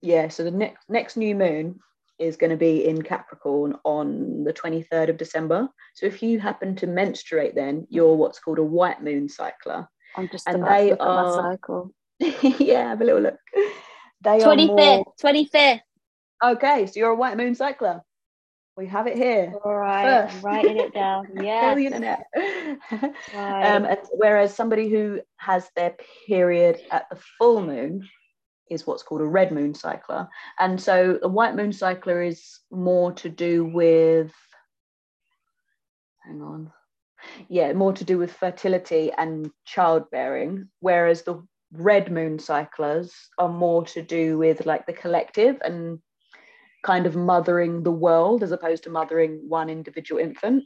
yeah, 0.02 0.28
so 0.28 0.44
the 0.44 0.50
next 0.50 0.88
next 0.88 1.16
new 1.16 1.34
moon 1.34 1.78
is 2.18 2.36
going 2.36 2.50
to 2.50 2.56
be 2.56 2.86
in 2.86 3.02
Capricorn 3.02 3.76
on 3.84 4.42
the 4.44 4.52
23rd 4.52 5.10
of 5.10 5.18
December. 5.18 5.68
So 5.94 6.06
if 6.06 6.22
you 6.22 6.40
happen 6.40 6.74
to 6.76 6.86
menstruate 6.86 7.54
then, 7.54 7.86
you're 7.90 8.16
what's 8.16 8.38
called 8.38 8.58
a 8.58 8.62
white 8.64 9.02
moon 9.02 9.28
cycler. 9.28 9.86
I'm 10.16 10.28
just 10.30 10.48
and 10.48 10.64
they 10.66 10.90
look 10.90 11.00
at 11.00 11.06
my 11.06 11.14
are- 11.14 11.42
cycle. 11.52 11.92
yeah, 12.18 12.88
have 12.88 13.02
a 13.02 13.04
little 13.04 13.20
look. 13.20 13.36
They 14.22 14.40
are 14.40 14.40
Twenty 14.40 14.66
fifth, 14.66 14.76
more 14.76 15.14
twenty 15.20 15.44
fifth. 15.44 15.82
okay. 16.42 16.86
So 16.86 16.94
you're 16.98 17.10
a 17.10 17.14
white 17.16 17.36
moon 17.36 17.54
cycler. 17.54 18.00
We 18.76 18.86
have 18.88 19.06
it 19.06 19.16
here. 19.16 19.54
All 19.64 19.74
right, 19.74 20.30
First. 20.30 20.44
writing 20.44 20.76
it 20.76 20.92
down. 20.92 21.28
Yeah. 21.34 21.74
the 21.74 21.86
internet. 21.86 22.26
Right. 23.34 23.66
um, 23.74 23.86
whereas 24.12 24.54
somebody 24.54 24.88
who 24.90 25.20
has 25.38 25.70
their 25.76 25.94
period 26.26 26.80
at 26.90 27.08
the 27.10 27.18
full 27.38 27.62
moon 27.62 28.06
is 28.70 28.86
what's 28.86 29.02
called 29.02 29.22
a 29.22 29.26
red 29.26 29.50
moon 29.52 29.74
cycler. 29.74 30.28
And 30.58 30.80
so 30.80 31.18
a 31.22 31.28
white 31.28 31.54
moon 31.54 31.72
cycler 31.72 32.22
is 32.22 32.60
more 32.70 33.12
to 33.12 33.28
do 33.28 33.64
with, 33.64 34.32
hang 36.24 36.42
on. 36.42 36.72
yeah, 37.48 37.72
more 37.72 37.92
to 37.94 38.04
do 38.04 38.18
with 38.18 38.32
fertility 38.32 39.10
and 39.16 39.50
childbearing, 39.64 40.68
whereas 40.80 41.22
the 41.22 41.42
red 41.72 42.12
moon 42.12 42.38
cyclers 42.38 43.14
are 43.38 43.48
more 43.48 43.84
to 43.86 44.02
do 44.02 44.36
with 44.36 44.66
like 44.66 44.86
the 44.86 44.92
collective 44.92 45.56
and 45.64 45.98
kind 46.86 47.06
of 47.06 47.16
mothering 47.16 47.82
the 47.82 47.90
world 47.90 48.42
as 48.44 48.52
opposed 48.52 48.84
to 48.84 48.90
mothering 48.90 49.42
one 49.48 49.68
individual 49.68 50.20
infant. 50.20 50.62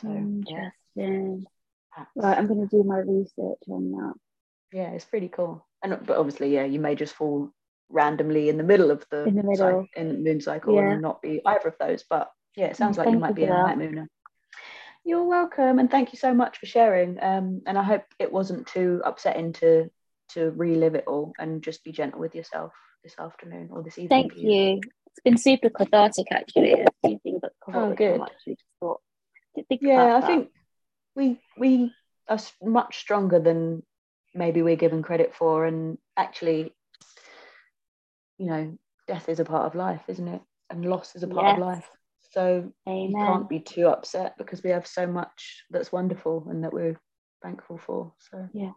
So, 0.00 0.08
Interesting. 0.08 0.72
Yeah. 0.94 2.04
Right, 2.14 2.38
I'm 2.38 2.46
going 2.46 2.68
to 2.68 2.76
do 2.76 2.84
my 2.84 2.98
research 2.98 3.58
on 3.68 3.90
that. 3.92 4.14
Yeah, 4.72 4.90
it's 4.90 5.06
pretty 5.06 5.28
cool. 5.28 5.66
And 5.82 5.98
but 6.06 6.18
obviously, 6.18 6.54
yeah, 6.54 6.64
you 6.64 6.78
may 6.78 6.94
just 6.94 7.14
fall 7.14 7.50
randomly 7.88 8.50
in 8.50 8.58
the 8.58 8.62
middle 8.62 8.90
of 8.90 9.04
the 9.10 9.24
in 9.24 9.34
the 9.34 9.42
middle 9.42 9.86
in 9.96 10.22
moon 10.22 10.40
cycle 10.40 10.74
yeah. 10.74 10.92
and 10.92 11.02
not 11.02 11.22
be 11.22 11.40
either 11.44 11.68
of 11.68 11.78
those. 11.80 12.04
But 12.08 12.30
yeah, 12.54 12.66
it 12.66 12.76
sounds 12.76 12.98
like 12.98 13.08
you 13.08 13.18
might 13.18 13.34
be 13.34 13.44
a 13.44 13.48
night 13.48 13.78
mooner. 13.78 14.06
You're 15.04 15.24
welcome, 15.24 15.78
and 15.78 15.90
thank 15.90 16.12
you 16.12 16.18
so 16.18 16.34
much 16.34 16.58
for 16.58 16.66
sharing. 16.66 17.18
Um, 17.22 17.62
and 17.66 17.78
I 17.78 17.82
hope 17.82 18.04
it 18.18 18.30
wasn't 18.30 18.66
too 18.66 19.00
upsetting 19.04 19.54
to 19.54 19.88
to 20.34 20.50
relive 20.50 20.94
it 20.94 21.04
all 21.06 21.32
and 21.38 21.62
just 21.62 21.82
be 21.82 21.92
gentle 21.92 22.20
with 22.20 22.34
yourself 22.34 22.72
this 23.02 23.18
afternoon 23.18 23.70
or 23.72 23.82
this 23.82 23.98
evening. 23.98 24.30
Thank 24.30 24.36
you. 24.36 24.80
It's 25.18 25.24
been 25.24 25.36
super 25.36 25.68
cathartic, 25.68 26.26
actually. 26.30 26.72
A 26.72 26.86
few 27.04 27.18
things 27.24 27.40
that 27.42 27.50
come 27.64 27.74
oh, 27.74 27.94
good. 27.94 28.20
Thought, 28.78 29.00
yeah, 29.80 30.16
I 30.16 30.24
think 30.24 30.50
we 31.16 31.40
we 31.58 31.92
are 32.28 32.38
much 32.62 32.98
stronger 32.98 33.40
than 33.40 33.82
maybe 34.32 34.62
we're 34.62 34.76
given 34.76 35.02
credit 35.02 35.34
for, 35.34 35.66
and 35.66 35.98
actually, 36.16 36.72
you 38.38 38.46
know, 38.46 38.78
death 39.08 39.28
is 39.28 39.40
a 39.40 39.44
part 39.44 39.66
of 39.66 39.74
life, 39.74 40.02
isn't 40.06 40.28
it? 40.28 40.40
And 40.70 40.84
loss 40.84 41.16
is 41.16 41.24
a 41.24 41.26
part 41.26 41.46
yes. 41.46 41.54
of 41.54 41.66
life. 41.66 41.88
So 42.30 42.72
Amen. 42.86 43.10
you 43.10 43.16
can't 43.16 43.48
be 43.48 43.58
too 43.58 43.88
upset 43.88 44.34
because 44.38 44.62
we 44.62 44.70
have 44.70 44.86
so 44.86 45.06
much 45.06 45.64
that's 45.70 45.90
wonderful 45.90 46.46
and 46.48 46.62
that 46.62 46.72
we're 46.72 47.00
thankful 47.42 47.78
for. 47.78 48.12
So 48.30 48.48
yeah, 48.52 48.72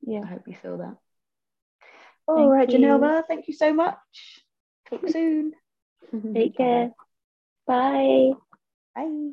yeah. 0.00 0.20
I 0.24 0.26
hope 0.28 0.44
you 0.46 0.54
feel 0.54 0.78
that. 0.78 0.96
All 2.26 2.36
thank 2.36 2.52
right, 2.52 2.70
Genelva, 2.70 3.22
thank 3.28 3.48
you 3.48 3.54
so 3.54 3.74
much. 3.74 3.98
Talk 4.88 5.06
soon. 5.10 5.52
Take 6.34 6.56
care. 6.56 6.90
Bye. 7.66 8.32
Bye. 8.94 9.32